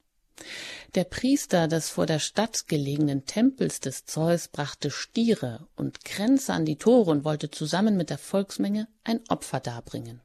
Der 0.96 1.04
Priester 1.04 1.68
des 1.68 1.90
vor 1.90 2.06
der 2.06 2.20
Stadt 2.20 2.68
gelegenen 2.68 3.26
Tempels 3.26 3.80
des 3.80 4.06
Zeus 4.06 4.48
brachte 4.48 4.92
Stiere 4.92 5.68
und 5.76 6.04
Kränze 6.04 6.54
an 6.54 6.66
die 6.66 6.78
Tore 6.78 7.12
und 7.12 7.24
wollte 7.24 7.52
zusammen 7.52 7.96
mit 7.96 8.10
der 8.10 8.18
Volksmenge 8.18 8.88
ein 9.04 9.22
Opfer 9.30 9.60
darbringen. 9.60 10.22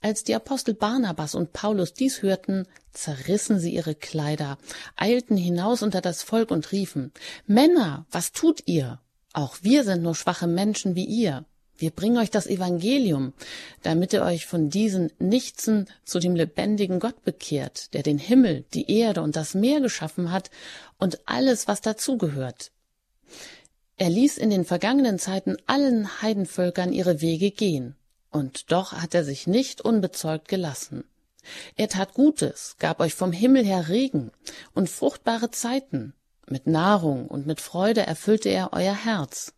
Als 0.00 0.24
die 0.24 0.34
Apostel 0.34 0.74
Barnabas 0.74 1.34
und 1.34 1.52
Paulus 1.52 1.92
dies 1.92 2.22
hörten, 2.22 2.66
zerrissen 2.92 3.58
sie 3.58 3.74
ihre 3.74 3.94
Kleider, 3.94 4.58
eilten 4.96 5.36
hinaus 5.36 5.82
unter 5.82 6.00
das 6.00 6.22
Volk 6.22 6.50
und 6.50 6.72
riefen 6.72 7.12
Männer, 7.46 8.06
was 8.10 8.32
tut 8.32 8.62
ihr? 8.66 9.00
Auch 9.32 9.58
wir 9.62 9.84
sind 9.84 10.02
nur 10.02 10.14
schwache 10.14 10.46
Menschen 10.46 10.94
wie 10.94 11.04
ihr. 11.04 11.44
Wir 11.80 11.90
bringen 11.90 12.18
euch 12.18 12.30
das 12.30 12.46
Evangelium, 12.46 13.32
damit 13.82 14.12
ihr 14.12 14.22
euch 14.22 14.44
von 14.44 14.68
diesen 14.68 15.10
Nichtsen 15.18 15.86
zu 16.04 16.18
dem 16.18 16.36
lebendigen 16.36 17.00
Gott 17.00 17.24
bekehrt, 17.24 17.94
der 17.94 18.02
den 18.02 18.18
Himmel, 18.18 18.66
die 18.74 18.90
Erde 18.98 19.22
und 19.22 19.34
das 19.34 19.54
Meer 19.54 19.80
geschaffen 19.80 20.30
hat 20.30 20.50
und 20.98 21.20
alles, 21.24 21.68
was 21.68 21.80
dazugehört. 21.80 22.70
Er 23.96 24.10
ließ 24.10 24.36
in 24.36 24.50
den 24.50 24.66
vergangenen 24.66 25.18
Zeiten 25.18 25.56
allen 25.66 26.20
Heidenvölkern 26.20 26.92
ihre 26.92 27.22
Wege 27.22 27.50
gehen, 27.50 27.96
und 28.30 28.70
doch 28.72 28.92
hat 28.92 29.14
er 29.14 29.24
sich 29.24 29.46
nicht 29.46 29.80
unbezeugt 29.80 30.48
gelassen. 30.48 31.04
Er 31.76 31.88
tat 31.88 32.12
Gutes, 32.12 32.76
gab 32.78 33.00
euch 33.00 33.14
vom 33.14 33.32
Himmel 33.32 33.64
her 33.64 33.88
Regen 33.88 34.32
und 34.74 34.90
fruchtbare 34.90 35.50
Zeiten. 35.50 36.12
Mit 36.46 36.66
Nahrung 36.66 37.26
und 37.26 37.46
mit 37.46 37.62
Freude 37.62 38.02
erfüllte 38.02 38.50
er 38.50 38.74
euer 38.74 38.94
Herz. 38.94 39.54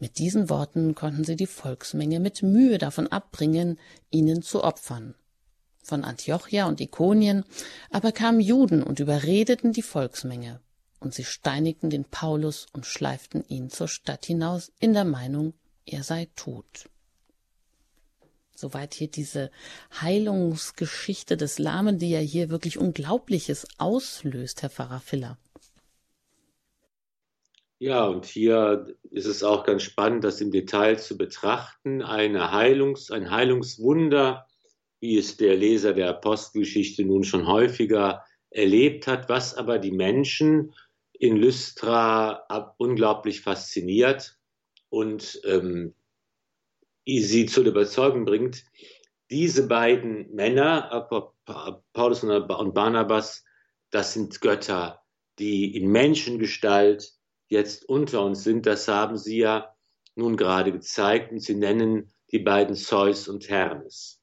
Mit 0.00 0.18
diesen 0.18 0.48
Worten 0.48 0.94
konnten 0.94 1.24
sie 1.24 1.36
die 1.36 1.46
Volksmenge 1.46 2.20
mit 2.20 2.42
Mühe 2.42 2.78
davon 2.78 3.08
abbringen, 3.08 3.78
ihnen 4.10 4.42
zu 4.42 4.62
opfern. 4.62 5.14
Von 5.82 6.04
Antiochia 6.04 6.66
und 6.66 6.80
Ikonien 6.80 7.44
aber 7.90 8.12
kamen 8.12 8.40
Juden 8.40 8.82
und 8.82 9.00
überredeten 9.00 9.72
die 9.72 9.82
Volksmenge, 9.82 10.60
und 11.00 11.14
sie 11.14 11.24
steinigten 11.24 11.90
den 11.90 12.04
Paulus 12.04 12.66
und 12.72 12.86
schleiften 12.86 13.44
ihn 13.48 13.70
zur 13.70 13.88
Stadt 13.88 14.26
hinaus 14.26 14.70
in 14.78 14.92
der 14.92 15.04
Meinung, 15.04 15.54
er 15.86 16.02
sei 16.02 16.28
tot. 16.36 16.88
Soweit 18.54 18.94
hier 18.94 19.08
diese 19.08 19.50
Heilungsgeschichte 20.00 21.36
des 21.36 21.58
Lahmen, 21.58 21.98
die 21.98 22.10
ja 22.10 22.18
hier 22.18 22.50
wirklich 22.50 22.76
Unglaubliches 22.76 23.66
auslöst, 23.78 24.62
Herr 24.62 24.70
Pfarrer 24.70 25.00
Filler. 25.00 25.38
Ja, 27.80 28.06
und 28.06 28.26
hier 28.26 28.92
ist 29.10 29.26
es 29.26 29.44
auch 29.44 29.64
ganz 29.64 29.82
spannend, 29.84 30.24
das 30.24 30.40
im 30.40 30.50
Detail 30.50 30.98
zu 30.98 31.16
betrachten. 31.16 32.02
Eine 32.02 32.50
Heilungs-, 32.50 33.12
ein 33.12 33.30
Heilungswunder, 33.30 34.48
wie 35.00 35.16
es 35.16 35.36
der 35.36 35.56
Leser 35.56 35.92
der 35.92 36.08
Apostelgeschichte 36.08 37.04
nun 37.04 37.22
schon 37.22 37.46
häufiger 37.46 38.24
erlebt 38.50 39.06
hat, 39.06 39.28
was 39.28 39.54
aber 39.54 39.78
die 39.78 39.92
Menschen 39.92 40.74
in 41.12 41.36
Lystra 41.36 42.46
unglaublich 42.78 43.42
fasziniert 43.42 44.38
und 44.88 45.40
ähm, 45.44 45.94
sie 47.06 47.46
zur 47.46 47.64
Überzeugung 47.64 48.24
bringt, 48.24 48.64
diese 49.30 49.68
beiden 49.68 50.34
Männer, 50.34 51.08
Paulus 51.92 52.24
und 52.24 52.74
Barnabas, 52.74 53.44
das 53.90 54.14
sind 54.14 54.40
Götter, 54.40 55.02
die 55.38 55.76
in 55.76 55.90
Menschengestalt 55.90 57.17
jetzt 57.48 57.88
unter 57.88 58.24
uns 58.24 58.44
sind, 58.44 58.66
das 58.66 58.88
haben 58.88 59.16
Sie 59.16 59.38
ja 59.38 59.74
nun 60.14 60.36
gerade 60.36 60.72
gezeigt 60.72 61.32
und 61.32 61.40
Sie 61.40 61.54
nennen 61.54 62.12
die 62.30 62.38
beiden 62.38 62.76
Zeus 62.76 63.28
und 63.28 63.48
Hermes. 63.48 64.22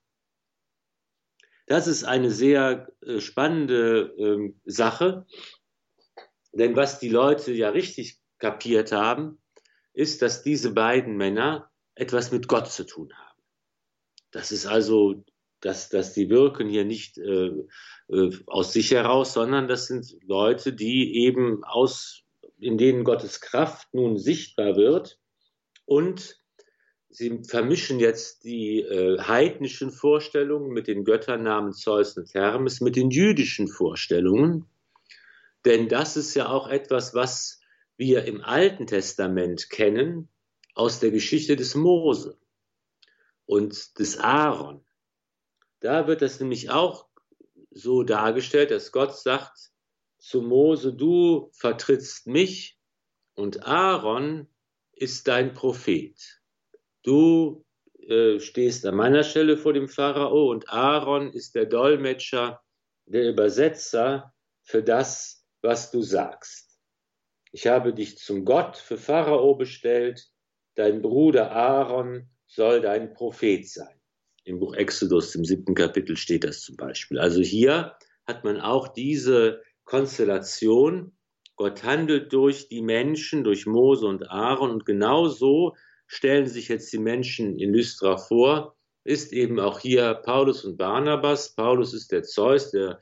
Das 1.67 1.87
ist 1.87 2.03
eine 2.03 2.29
sehr 2.31 2.87
äh, 3.01 3.19
spannende 3.19 4.13
ähm, 4.17 4.59
Sache, 4.65 5.25
denn 6.53 6.75
was 6.75 6.99
die 6.99 7.09
Leute 7.09 7.51
ja 7.51 7.69
richtig 7.69 8.19
kapiert 8.37 8.91
haben, 8.91 9.41
ist, 9.93 10.21
dass 10.21 10.43
diese 10.43 10.71
beiden 10.73 11.17
Männer 11.17 11.71
etwas 11.95 12.31
mit 12.31 12.47
Gott 12.47 12.71
zu 12.71 12.85
tun 12.85 13.11
haben. 13.13 13.41
Das 14.31 14.51
ist 14.51 14.65
also, 14.65 15.23
dass, 15.61 15.89
dass 15.89 16.13
die 16.13 16.29
wirken 16.29 16.69
hier 16.69 16.85
nicht 16.85 17.17
äh, 17.17 17.51
äh, 18.09 18.31
aus 18.45 18.73
sich 18.73 18.91
heraus, 18.91 19.33
sondern 19.33 19.67
das 19.67 19.87
sind 19.87 20.17
Leute, 20.23 20.73
die 20.73 21.15
eben 21.25 21.63
aus 21.63 22.24
in 22.65 22.79
denen 22.79 23.03
Gottes 23.03 23.41
Kraft 23.41 23.93
nun 23.93 24.17
sichtbar 24.17 24.75
wird 24.75 25.19
und 25.85 26.41
sie 27.09 27.43
vermischen 27.47 27.99
jetzt 27.99 28.43
die 28.43 28.81
äh, 28.81 29.19
heidnischen 29.19 29.91
Vorstellungen 29.91 30.71
mit 30.71 30.87
den 30.87 31.05
Götternamen 31.05 31.73
Zeus 31.73 32.17
und 32.17 32.33
Hermes 32.33 32.81
mit 32.81 32.95
den 32.95 33.11
jüdischen 33.11 33.67
Vorstellungen. 33.67 34.65
Denn 35.63 35.89
das 35.89 36.17
ist 36.17 36.33
ja 36.33 36.49
auch 36.49 36.67
etwas, 36.67 37.13
was 37.13 37.59
wir 37.97 38.25
im 38.25 38.41
Alten 38.41 38.87
Testament 38.87 39.69
kennen 39.69 40.29
aus 40.73 40.99
der 40.99 41.11
Geschichte 41.11 41.55
des 41.55 41.75
Mose 41.75 42.39
und 43.45 43.99
des 43.99 44.17
Aaron. 44.17 44.83
Da 45.81 46.07
wird 46.07 46.23
das 46.23 46.39
nämlich 46.39 46.71
auch 46.71 47.05
so 47.69 48.01
dargestellt, 48.01 48.71
dass 48.71 48.91
Gott 48.91 49.15
sagt, 49.15 49.71
zu 50.25 50.41
Mose, 50.41 50.91
du 50.91 51.51
vertrittst 51.53 52.25
mich 52.25 52.79
und 53.35 53.67
Aaron 53.67 54.47
ist 54.93 55.27
dein 55.27 55.53
Prophet. 55.53 56.15
Du 57.03 57.63
äh, 57.99 58.39
stehst 58.39 58.87
an 58.87 58.95
meiner 58.95 59.23
Stelle 59.23 59.55
vor 59.55 59.73
dem 59.73 59.87
Pharao 59.87 60.49
und 60.49 60.67
Aaron 60.69 61.31
ist 61.31 61.53
der 61.53 61.67
Dolmetscher, 61.67 62.63
der 63.05 63.29
Übersetzer 63.29 64.33
für 64.63 64.81
das, 64.81 65.45
was 65.61 65.91
du 65.91 66.01
sagst. 66.01 66.79
Ich 67.51 67.67
habe 67.67 67.93
dich 67.93 68.17
zum 68.17 68.45
Gott 68.45 68.77
für 68.77 68.97
Pharao 68.97 69.53
bestellt, 69.53 70.27
dein 70.73 71.03
Bruder 71.03 71.51
Aaron 71.51 72.31
soll 72.47 72.81
dein 72.81 73.13
Prophet 73.13 73.69
sein. 73.69 74.01
Im 74.43 74.57
Buch 74.57 74.73
Exodus, 74.73 75.35
im 75.35 75.45
siebten 75.45 75.75
Kapitel 75.75 76.17
steht 76.17 76.43
das 76.43 76.61
zum 76.61 76.77
Beispiel. 76.77 77.19
Also 77.19 77.41
hier 77.41 77.95
hat 78.25 78.43
man 78.43 78.59
auch 78.59 78.87
diese 78.87 79.61
Konstellation. 79.85 81.15
Gott 81.55 81.83
handelt 81.83 82.33
durch 82.33 82.67
die 82.67 82.81
Menschen, 82.81 83.43
durch 83.43 83.65
Mose 83.65 84.05
und 84.05 84.29
Aaron 84.29 84.71
und 84.71 84.85
genau 84.85 85.27
so 85.27 85.73
stellen 86.07 86.47
sich 86.47 86.67
jetzt 86.67 86.91
die 86.91 86.99
Menschen 86.99 87.57
in 87.57 87.73
Lystra 87.73 88.17
vor, 88.17 88.75
ist 89.03 89.31
eben 89.31 89.59
auch 89.59 89.79
hier 89.79 90.15
Paulus 90.15 90.65
und 90.65 90.77
Barnabas. 90.77 91.55
Paulus 91.55 91.93
ist 91.93 92.11
der 92.11 92.23
Zeus, 92.23 92.71
der 92.71 92.99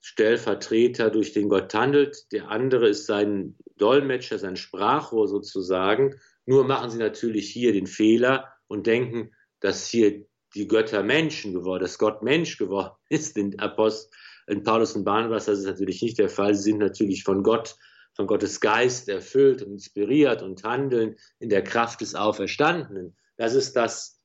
Stellvertreter, 0.00 1.10
durch 1.10 1.32
den 1.32 1.48
Gott 1.48 1.74
handelt. 1.74 2.30
Der 2.32 2.50
andere 2.50 2.88
ist 2.88 3.06
sein 3.06 3.56
Dolmetscher, 3.76 4.38
sein 4.38 4.56
Sprachrohr 4.56 5.26
sozusagen. 5.26 6.20
Nur 6.46 6.64
machen 6.64 6.90
sie 6.90 6.98
natürlich 6.98 7.50
hier 7.50 7.72
den 7.72 7.86
Fehler 7.86 8.52
und 8.68 8.86
denken, 8.86 9.32
dass 9.60 9.88
hier 9.88 10.24
die 10.54 10.68
Götter 10.68 11.02
Menschen 11.02 11.52
geworden, 11.52 11.82
dass 11.82 11.98
Gott 11.98 12.22
Mensch 12.22 12.58
geworden 12.58 12.94
ist, 13.08 13.36
den 13.36 13.58
Apostel, 13.58 14.10
in 14.48 14.62
Paulus 14.62 14.96
und 14.96 15.04
Barnabas, 15.04 15.46
das 15.46 15.60
ist 15.60 15.66
natürlich 15.66 16.02
nicht 16.02 16.18
der 16.18 16.28
Fall. 16.28 16.54
Sie 16.54 16.62
sind 16.62 16.78
natürlich 16.78 17.22
von 17.22 17.42
Gott, 17.42 17.76
von 18.14 18.26
Gottes 18.26 18.60
Geist 18.60 19.08
erfüllt 19.08 19.62
und 19.62 19.72
inspiriert 19.72 20.42
und 20.42 20.64
handeln 20.64 21.16
in 21.38 21.50
der 21.50 21.62
Kraft 21.62 22.00
des 22.00 22.14
Auferstandenen. 22.14 23.16
Das 23.36 23.54
ist 23.54 23.76
das, 23.76 24.20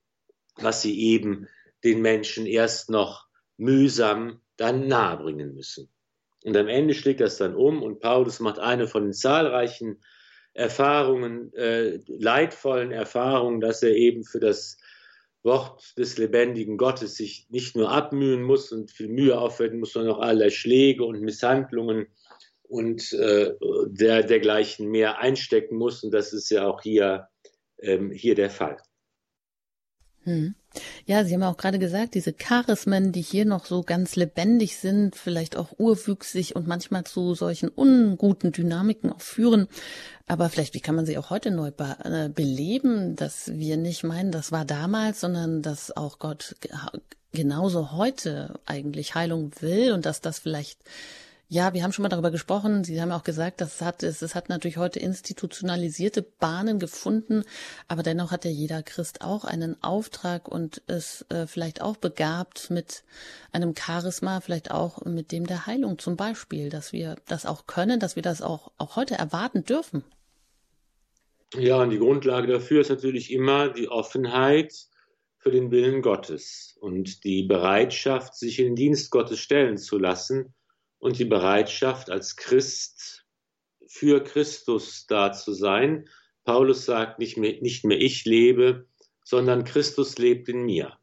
was 0.55 0.81
sie 0.81 0.99
eben 0.99 1.47
den 1.83 2.01
Menschen 2.01 2.45
erst 2.45 2.89
noch 2.89 3.27
mühsam 3.57 4.41
dann 4.57 4.87
nahebringen 4.87 5.53
müssen. 5.53 5.89
Und 6.43 6.57
am 6.57 6.67
Ende 6.67 6.93
schlägt 6.93 7.21
das 7.21 7.37
dann 7.37 7.55
um 7.55 7.83
und 7.83 7.99
Paulus 7.99 8.39
macht 8.39 8.59
eine 8.59 8.87
von 8.87 9.03
den 9.03 9.13
zahlreichen 9.13 10.01
Erfahrungen, 10.53 11.53
äh, 11.53 11.99
leidvollen 12.07 12.91
Erfahrungen, 12.91 13.59
dass 13.59 13.81
er 13.81 13.95
eben 13.95 14.23
für 14.23 14.39
das 14.39 14.77
Wort 15.43 15.97
des 15.97 16.17
lebendigen 16.17 16.77
Gottes 16.77 17.15
sich 17.15 17.47
nicht 17.49 17.75
nur 17.75 17.91
abmühen 17.91 18.41
muss 18.41 18.71
und 18.71 18.91
viel 18.91 19.09
Mühe 19.09 19.37
aufwenden 19.37 19.79
muss, 19.79 19.93
sondern 19.93 20.15
auch 20.15 20.19
alle 20.19 20.51
Schläge 20.51 21.03
und 21.03 21.21
Misshandlungen 21.21 22.07
und 22.63 23.11
äh, 23.13 23.53
der, 23.87 24.23
dergleichen 24.23 24.89
mehr 24.89 25.19
einstecken 25.19 25.75
muss. 25.75 26.03
Und 26.03 26.11
das 26.11 26.33
ist 26.33 26.49
ja 26.49 26.65
auch 26.65 26.81
hier, 26.81 27.27
ähm, 27.79 28.11
hier 28.11 28.35
der 28.35 28.49
Fall. 28.49 28.77
Hm. 30.23 30.55
Ja, 31.05 31.23
Sie 31.23 31.33
haben 31.33 31.43
auch 31.43 31.57
gerade 31.57 31.79
gesagt, 31.79 32.15
diese 32.15 32.33
Charismen, 32.33 33.11
die 33.11 33.21
hier 33.21 33.45
noch 33.45 33.65
so 33.65 33.83
ganz 33.83 34.15
lebendig 34.15 34.77
sind, 34.77 35.15
vielleicht 35.15 35.55
auch 35.55 35.69
urwüchsig 35.77 36.55
und 36.55 36.67
manchmal 36.67 37.03
zu 37.03 37.35
solchen 37.35 37.69
unguten 37.69 38.51
Dynamiken 38.51 39.11
auch 39.11 39.21
führen. 39.21 39.67
Aber 40.27 40.49
vielleicht, 40.49 40.73
wie 40.73 40.79
kann 40.79 40.95
man 40.95 41.05
sie 41.05 41.17
auch 41.17 41.29
heute 41.29 41.51
neu 41.51 41.71
be 41.71 41.97
äh, 42.03 42.29
beleben, 42.29 43.15
dass 43.15 43.51
wir 43.53 43.77
nicht 43.77 44.03
meinen, 44.03 44.31
das 44.31 44.51
war 44.51 44.65
damals, 44.65 45.19
sondern 45.19 45.61
dass 45.61 45.95
auch 45.95 46.19
Gott 46.19 46.55
genauso 47.33 47.91
heute 47.91 48.59
eigentlich 48.65 49.15
Heilung 49.15 49.51
will 49.59 49.91
und 49.91 50.05
dass 50.05 50.21
das 50.21 50.39
vielleicht 50.39 50.79
ja, 51.53 51.75
wir 51.75 51.83
haben 51.83 51.91
schon 51.91 52.01
mal 52.01 52.09
darüber 52.09 52.31
gesprochen. 52.31 52.83
Sie 52.83 52.99
haben 52.99 53.11
auch 53.11 53.23
gesagt, 53.23 53.61
das 53.61 53.79
hat, 53.79 54.01
es, 54.01 54.23
es 54.23 54.33
hat 54.33 54.49
natürlich 54.49 54.77
heute 54.77 54.99
institutionalisierte 54.99 56.23
Bahnen 56.23 56.79
gefunden, 56.79 57.43
aber 57.87 58.01
dennoch 58.01 58.31
hat 58.31 58.43
ja 58.43 58.49
jeder 58.49 58.81
Christ 58.81 59.21
auch 59.21 59.45
einen 59.45 59.81
Auftrag 59.83 60.47
und 60.47 60.77
ist 60.87 61.27
äh, 61.29 61.45
vielleicht 61.45 61.79
auch 61.79 61.95
begabt 61.95 62.71
mit 62.71 63.03
einem 63.51 63.75
Charisma, 63.77 64.41
vielleicht 64.41 64.71
auch 64.71 65.05
mit 65.05 65.31
dem 65.31 65.45
der 65.45 65.67
Heilung 65.67 65.99
zum 65.99 66.17
Beispiel, 66.17 66.71
dass 66.71 66.91
wir 66.91 67.17
das 67.27 67.45
auch 67.45 67.67
können, 67.67 67.99
dass 67.99 68.15
wir 68.15 68.23
das 68.23 68.41
auch, 68.41 68.71
auch 68.79 68.95
heute 68.95 69.13
erwarten 69.13 69.63
dürfen. 69.63 70.03
Ja, 71.53 71.83
und 71.83 71.91
die 71.91 71.99
Grundlage 71.99 72.47
dafür 72.47 72.81
ist 72.81 72.89
natürlich 72.89 73.31
immer 73.31 73.69
die 73.69 73.89
Offenheit 73.89 74.73
für 75.37 75.51
den 75.51 75.69
Willen 75.69 76.01
Gottes 76.01 76.75
und 76.79 77.23
die 77.23 77.43
Bereitschaft, 77.43 78.33
sich 78.33 78.57
in 78.57 78.65
den 78.65 78.75
Dienst 78.75 79.11
Gottes 79.11 79.37
stellen 79.37 79.77
zu 79.77 79.99
lassen 79.99 80.55
und 81.03 81.19
die 81.19 81.25
Bereitschaft, 81.25 82.09
als 82.09 82.37
Christ 82.37 83.25
für 83.87 84.23
Christus 84.23 85.05
da 85.05 85.33
zu 85.33 85.51
sein. 85.51 86.07
Paulus 86.45 86.85
sagt 86.85 87.19
nicht 87.19 87.35
mehr, 87.35 87.61
nicht 87.61 87.83
mehr 87.83 87.99
ich 87.99 88.23
lebe, 88.23 88.87
sondern 89.25 89.65
Christus 89.65 90.17
lebt 90.17 90.47
in 90.47 90.63
mir. 90.63 90.97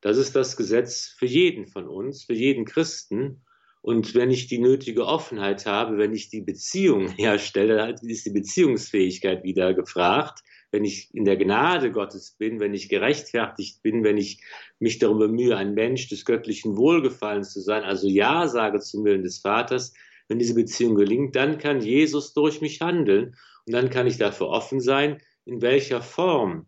Das 0.00 0.16
ist 0.16 0.36
das 0.36 0.56
Gesetz 0.56 1.14
für 1.18 1.26
jeden 1.26 1.66
von 1.66 1.86
uns, 1.86 2.24
für 2.24 2.32
jeden 2.32 2.64
Christen. 2.64 3.44
Und 3.82 4.14
wenn 4.14 4.30
ich 4.30 4.46
die 4.46 4.58
nötige 4.58 5.04
Offenheit 5.04 5.66
habe, 5.66 5.98
wenn 5.98 6.14
ich 6.14 6.30
die 6.30 6.40
Beziehung 6.40 7.08
herstelle, 7.18 7.76
dann 7.76 8.08
ist 8.08 8.24
die 8.24 8.30
Beziehungsfähigkeit 8.32 9.44
wieder 9.44 9.74
gefragt. 9.74 10.40
Wenn 10.76 10.84
ich 10.84 11.08
in 11.14 11.24
der 11.24 11.38
Gnade 11.38 11.90
Gottes 11.90 12.32
bin, 12.32 12.60
wenn 12.60 12.74
ich 12.74 12.90
gerechtfertigt 12.90 13.82
bin, 13.82 14.04
wenn 14.04 14.18
ich 14.18 14.42
mich 14.78 14.98
darum 14.98 15.18
bemühe, 15.18 15.56
ein 15.56 15.72
Mensch 15.72 16.10
des 16.10 16.26
göttlichen 16.26 16.76
Wohlgefallens 16.76 17.50
zu 17.50 17.62
sein, 17.62 17.82
also 17.82 18.06
Ja 18.08 18.46
sage 18.46 18.80
zum 18.80 19.02
Willen 19.06 19.22
des 19.22 19.38
Vaters, 19.38 19.94
wenn 20.28 20.38
diese 20.38 20.54
Beziehung 20.54 20.94
gelingt, 20.94 21.34
dann 21.34 21.56
kann 21.56 21.80
Jesus 21.80 22.34
durch 22.34 22.60
mich 22.60 22.82
handeln 22.82 23.36
und 23.64 23.72
dann 23.72 23.88
kann 23.88 24.06
ich 24.06 24.18
dafür 24.18 24.48
offen 24.48 24.80
sein, 24.80 25.22
in 25.46 25.62
welcher 25.62 26.02
Form 26.02 26.66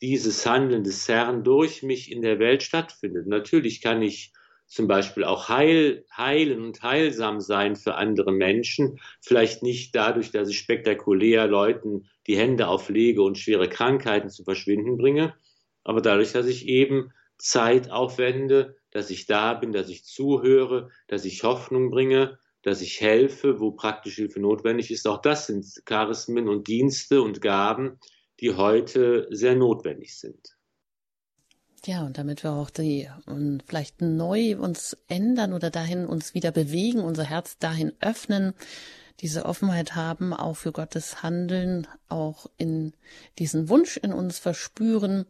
dieses 0.00 0.46
Handeln 0.46 0.82
des 0.82 1.06
Herrn 1.06 1.44
durch 1.44 1.82
mich 1.82 2.10
in 2.10 2.22
der 2.22 2.38
Welt 2.38 2.62
stattfindet. 2.62 3.26
Natürlich 3.26 3.82
kann 3.82 4.00
ich 4.00 4.32
zum 4.72 4.88
Beispiel 4.88 5.24
auch 5.24 5.50
heil, 5.50 6.06
heilen 6.16 6.62
und 6.64 6.82
heilsam 6.82 7.40
sein 7.42 7.76
für 7.76 7.96
andere 7.96 8.32
Menschen. 8.32 9.00
Vielleicht 9.20 9.62
nicht 9.62 9.94
dadurch, 9.94 10.30
dass 10.30 10.48
ich 10.48 10.58
spektakulär 10.58 11.46
Leuten 11.46 12.08
die 12.26 12.38
Hände 12.38 12.68
auflege 12.68 13.22
und 13.22 13.36
schwere 13.36 13.68
Krankheiten 13.68 14.30
zu 14.30 14.44
verschwinden 14.44 14.96
bringe, 14.96 15.34
aber 15.84 16.00
dadurch, 16.00 16.32
dass 16.32 16.46
ich 16.46 16.68
eben 16.68 17.12
Zeit 17.36 17.90
aufwende, 17.90 18.76
dass 18.92 19.10
ich 19.10 19.26
da 19.26 19.52
bin, 19.52 19.72
dass 19.72 19.90
ich 19.90 20.04
zuhöre, 20.04 20.88
dass 21.06 21.26
ich 21.26 21.42
Hoffnung 21.42 21.90
bringe, 21.90 22.38
dass 22.62 22.80
ich 22.80 23.02
helfe, 23.02 23.60
wo 23.60 23.72
praktische 23.72 24.22
Hilfe 24.22 24.40
notwendig 24.40 24.90
ist. 24.90 25.06
Auch 25.06 25.20
das 25.20 25.48
sind 25.48 25.66
Charismen 25.84 26.48
und 26.48 26.66
Dienste 26.66 27.20
und 27.20 27.42
Gaben, 27.42 27.98
die 28.40 28.54
heute 28.54 29.26
sehr 29.30 29.54
notwendig 29.54 30.18
sind. 30.18 30.56
Ja, 31.84 32.04
und 32.04 32.16
damit 32.16 32.44
wir 32.44 32.52
auch 32.52 32.70
die 32.70 33.08
und 33.26 33.64
vielleicht 33.66 34.00
neu 34.00 34.56
uns 34.56 34.96
ändern 35.08 35.52
oder 35.52 35.70
dahin 35.70 36.06
uns 36.06 36.32
wieder 36.32 36.52
bewegen, 36.52 37.00
unser 37.00 37.24
Herz 37.24 37.58
dahin 37.58 37.92
öffnen, 38.00 38.54
diese 39.20 39.46
Offenheit 39.46 39.96
haben, 39.96 40.32
auch 40.32 40.56
für 40.56 40.70
Gottes 40.70 41.24
Handeln, 41.24 41.88
auch 42.08 42.46
in 42.56 42.92
diesen 43.40 43.68
Wunsch 43.68 43.96
in 43.96 44.12
uns 44.12 44.38
verspüren, 44.38 45.26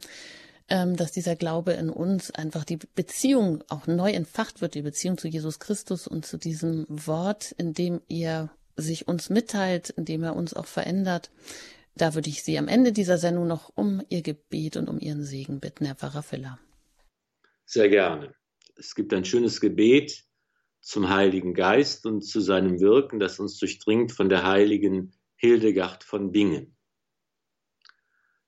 ähm, 0.68 0.96
dass 0.96 1.12
dieser 1.12 1.36
Glaube 1.36 1.72
in 1.72 1.88
uns 1.88 2.30
einfach 2.30 2.64
die 2.64 2.78
Beziehung 2.94 3.64
auch 3.70 3.86
neu 3.86 4.12
entfacht 4.12 4.61
wird, 4.61 4.74
die 4.74 4.82
Beziehung 4.82 5.16
zu 5.16 5.28
Jesus 5.28 5.59
Christus 5.59 6.07
und 6.07 6.26
zu 6.26 6.36
diesem 6.36 6.84
Wort, 6.88 7.53
in 7.53 7.72
dem 7.72 8.03
er 8.11 8.50
sich 8.76 9.09
uns 9.09 9.30
mitteilt, 9.30 9.90
in 9.90 10.05
dem 10.05 10.22
er 10.22 10.36
uns 10.36 10.55
auch 10.55 10.66
verändert, 10.66 11.30
da 11.95 12.14
würde 12.14 12.30
ich 12.30 12.43
Sie 12.43 12.59
am 12.59 12.68
Ende 12.68 12.93
dieser 12.93 13.18
Sendung 13.18 13.47
noch 13.47 13.70
um 13.74 14.03
Ihr 14.09 14.22
Gebet 14.22 14.76
und 14.76 14.88
um 14.88 14.99
Ihren 14.99 15.24
Segen 15.24 15.61
bitten, 15.61 15.84
Herr 15.84 15.95
Pfarrer 15.95 16.22
Filler. 16.22 16.59
Sehr 17.64 17.88
gerne. 17.88 18.34
Es 18.76 18.95
gibt 18.95 19.12
ein 19.12 19.24
schönes 19.24 19.61
Gebet 19.61 20.24
zum 20.80 21.09
Heiligen 21.09 21.55
Geist 21.55 22.07
und 22.07 22.22
zu 22.22 22.40
seinem 22.40 22.80
Wirken, 22.80 23.20
das 23.20 23.38
uns 23.38 23.59
durchdringt 23.59 24.12
von 24.12 24.28
der 24.28 24.45
heiligen 24.45 25.12
Hildegard 25.36 26.03
von 26.03 26.32
Bingen. 26.32 26.76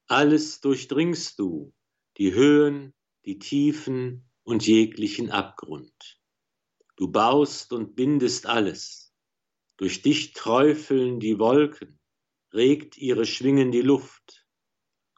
Alles 0.07 0.61
durchdringst 0.61 1.39
du, 1.39 1.73
die 2.19 2.35
Höhen, 2.35 2.95
die 3.25 3.39
Tiefen 3.39 4.29
und 4.43 4.67
jeglichen 4.67 5.31
Abgrund. 5.31 6.21
Du 6.97 7.11
baust 7.11 7.73
und 7.73 7.97
bindest 7.97 8.47
alles. 8.47 9.15
Durch 9.77 10.03
dich 10.03 10.33
träufeln 10.33 11.19
die 11.21 11.39
Wolken, 11.39 11.99
regt 12.55 12.97
ihre 12.97 13.27
Schwingen 13.27 13.73
die 13.73 13.83
Luft. 13.83 14.47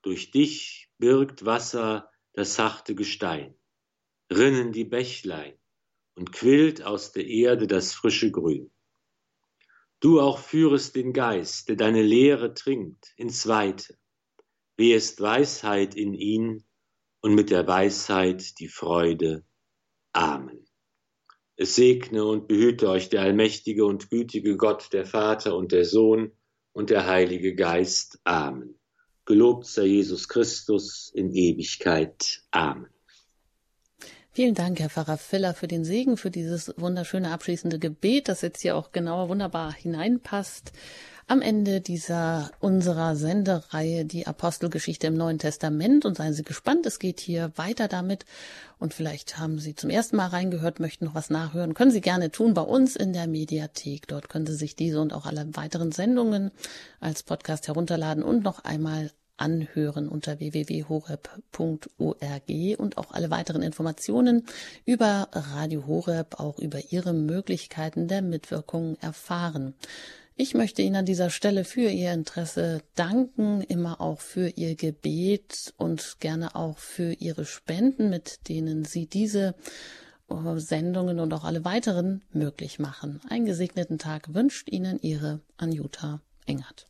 Durch 0.02 0.30
dich 0.30 0.90
birgt 0.98 1.44
Wasser 1.44 2.10
das 2.32 2.54
sachte 2.54 2.94
Gestein. 2.94 3.54
Rinnen 4.32 4.72
die 4.72 4.84
Bächlein 4.84 5.58
und 6.14 6.32
quillt 6.32 6.82
aus 6.82 7.12
der 7.12 7.26
Erde 7.26 7.66
das 7.66 7.92
frische 7.92 8.30
Grün. 8.30 8.72
Du 10.00 10.20
auch 10.20 10.38
führest 10.38 10.96
den 10.96 11.12
Geist, 11.12 11.68
der 11.68 11.76
deine 11.76 12.02
Lehre 12.02 12.54
trinkt, 12.54 13.12
ins 13.16 13.46
Weite. 13.46 13.98
Wehest 14.76 15.20
Weisheit 15.20 15.94
in 15.94 16.14
ihn 16.14 16.64
und 17.20 17.34
mit 17.34 17.50
der 17.50 17.66
Weisheit 17.66 18.58
die 18.58 18.68
Freude. 18.68 19.44
Amen. 20.12 20.66
Es 21.56 21.76
segne 21.76 22.24
und 22.24 22.48
behüte 22.48 22.90
euch 22.90 23.08
der 23.08 23.22
allmächtige 23.22 23.86
und 23.86 24.10
gütige 24.10 24.56
Gott, 24.56 24.92
der 24.92 25.06
Vater 25.06 25.56
und 25.56 25.72
der 25.72 25.86
Sohn 25.86 26.32
und 26.76 26.90
der 26.90 27.06
Heilige 27.06 27.54
Geist. 27.54 28.20
Amen. 28.24 28.74
Gelobt 29.24 29.66
sei 29.66 29.86
Jesus 29.86 30.28
Christus 30.28 31.10
in 31.14 31.32
Ewigkeit. 31.32 32.42
Amen. 32.50 32.88
Vielen 34.32 34.54
Dank, 34.54 34.78
Herr 34.78 34.90
Pfarrer 34.90 35.16
Filler, 35.16 35.54
für 35.54 35.68
den 35.68 35.86
Segen, 35.86 36.18
für 36.18 36.30
dieses 36.30 36.74
wunderschöne 36.76 37.30
abschließende 37.30 37.78
Gebet, 37.78 38.28
das 38.28 38.42
jetzt 38.42 38.60
hier 38.60 38.76
auch 38.76 38.92
genauer 38.92 39.30
wunderbar 39.30 39.72
hineinpasst 39.72 40.72
am 41.28 41.42
Ende 41.42 41.80
dieser 41.80 42.50
unserer 42.60 43.16
Sendereihe 43.16 44.04
die 44.04 44.26
Apostelgeschichte 44.26 45.08
im 45.08 45.16
Neuen 45.16 45.38
Testament 45.38 46.04
und 46.04 46.16
seien 46.16 46.34
Sie 46.34 46.44
gespannt, 46.44 46.86
es 46.86 47.00
geht 47.00 47.18
hier 47.18 47.50
weiter 47.56 47.88
damit 47.88 48.24
und 48.78 48.94
vielleicht 48.94 49.38
haben 49.38 49.58
Sie 49.58 49.74
zum 49.74 49.90
ersten 49.90 50.16
Mal 50.16 50.28
reingehört, 50.28 50.78
möchten 50.78 51.04
noch 51.06 51.16
was 51.16 51.30
nachhören, 51.30 51.74
können 51.74 51.90
Sie 51.90 52.00
gerne 52.00 52.30
tun 52.30 52.54
bei 52.54 52.62
uns 52.62 52.94
in 52.94 53.12
der 53.12 53.26
Mediathek. 53.26 54.06
Dort 54.06 54.28
können 54.28 54.46
Sie 54.46 54.54
sich 54.54 54.76
diese 54.76 55.00
und 55.00 55.12
auch 55.12 55.26
alle 55.26 55.48
weiteren 55.56 55.90
Sendungen 55.90 56.52
als 57.00 57.24
Podcast 57.24 57.66
herunterladen 57.66 58.22
und 58.22 58.44
noch 58.44 58.62
einmal 58.64 59.10
anhören 59.36 60.08
unter 60.08 60.38
www.horeb.org 60.38 61.18
und 62.78 62.98
auch 62.98 63.10
alle 63.12 63.30
weiteren 63.30 63.62
Informationen 63.62 64.46
über 64.84 65.28
Radio 65.32 65.86
Horeb, 65.86 66.38
auch 66.40 66.58
über 66.58 66.78
Ihre 66.90 67.12
Möglichkeiten 67.12 68.08
der 68.08 68.22
Mitwirkung 68.22 68.96
erfahren. 69.00 69.74
Ich 70.38 70.52
möchte 70.52 70.82
Ihnen 70.82 70.96
an 70.96 71.06
dieser 71.06 71.30
Stelle 71.30 71.64
für 71.64 71.88
Ihr 71.88 72.12
Interesse 72.12 72.82
danken, 72.94 73.62
immer 73.62 74.02
auch 74.02 74.20
für 74.20 74.50
Ihr 74.50 74.76
Gebet 74.76 75.72
und 75.78 76.20
gerne 76.20 76.54
auch 76.54 76.76
für 76.76 77.14
Ihre 77.14 77.46
Spenden, 77.46 78.10
mit 78.10 78.46
denen 78.50 78.84
Sie 78.84 79.06
diese 79.06 79.54
äh, 80.28 80.58
Sendungen 80.58 81.20
und 81.20 81.32
auch 81.32 81.44
alle 81.44 81.64
weiteren 81.64 82.22
möglich 82.32 82.78
machen. 82.78 83.22
Einen 83.30 83.46
gesegneten 83.46 83.96
Tag 83.96 84.34
wünscht 84.34 84.68
Ihnen 84.68 85.00
Ihre 85.00 85.40
Anjuta 85.56 86.20
Engert. 86.44 86.84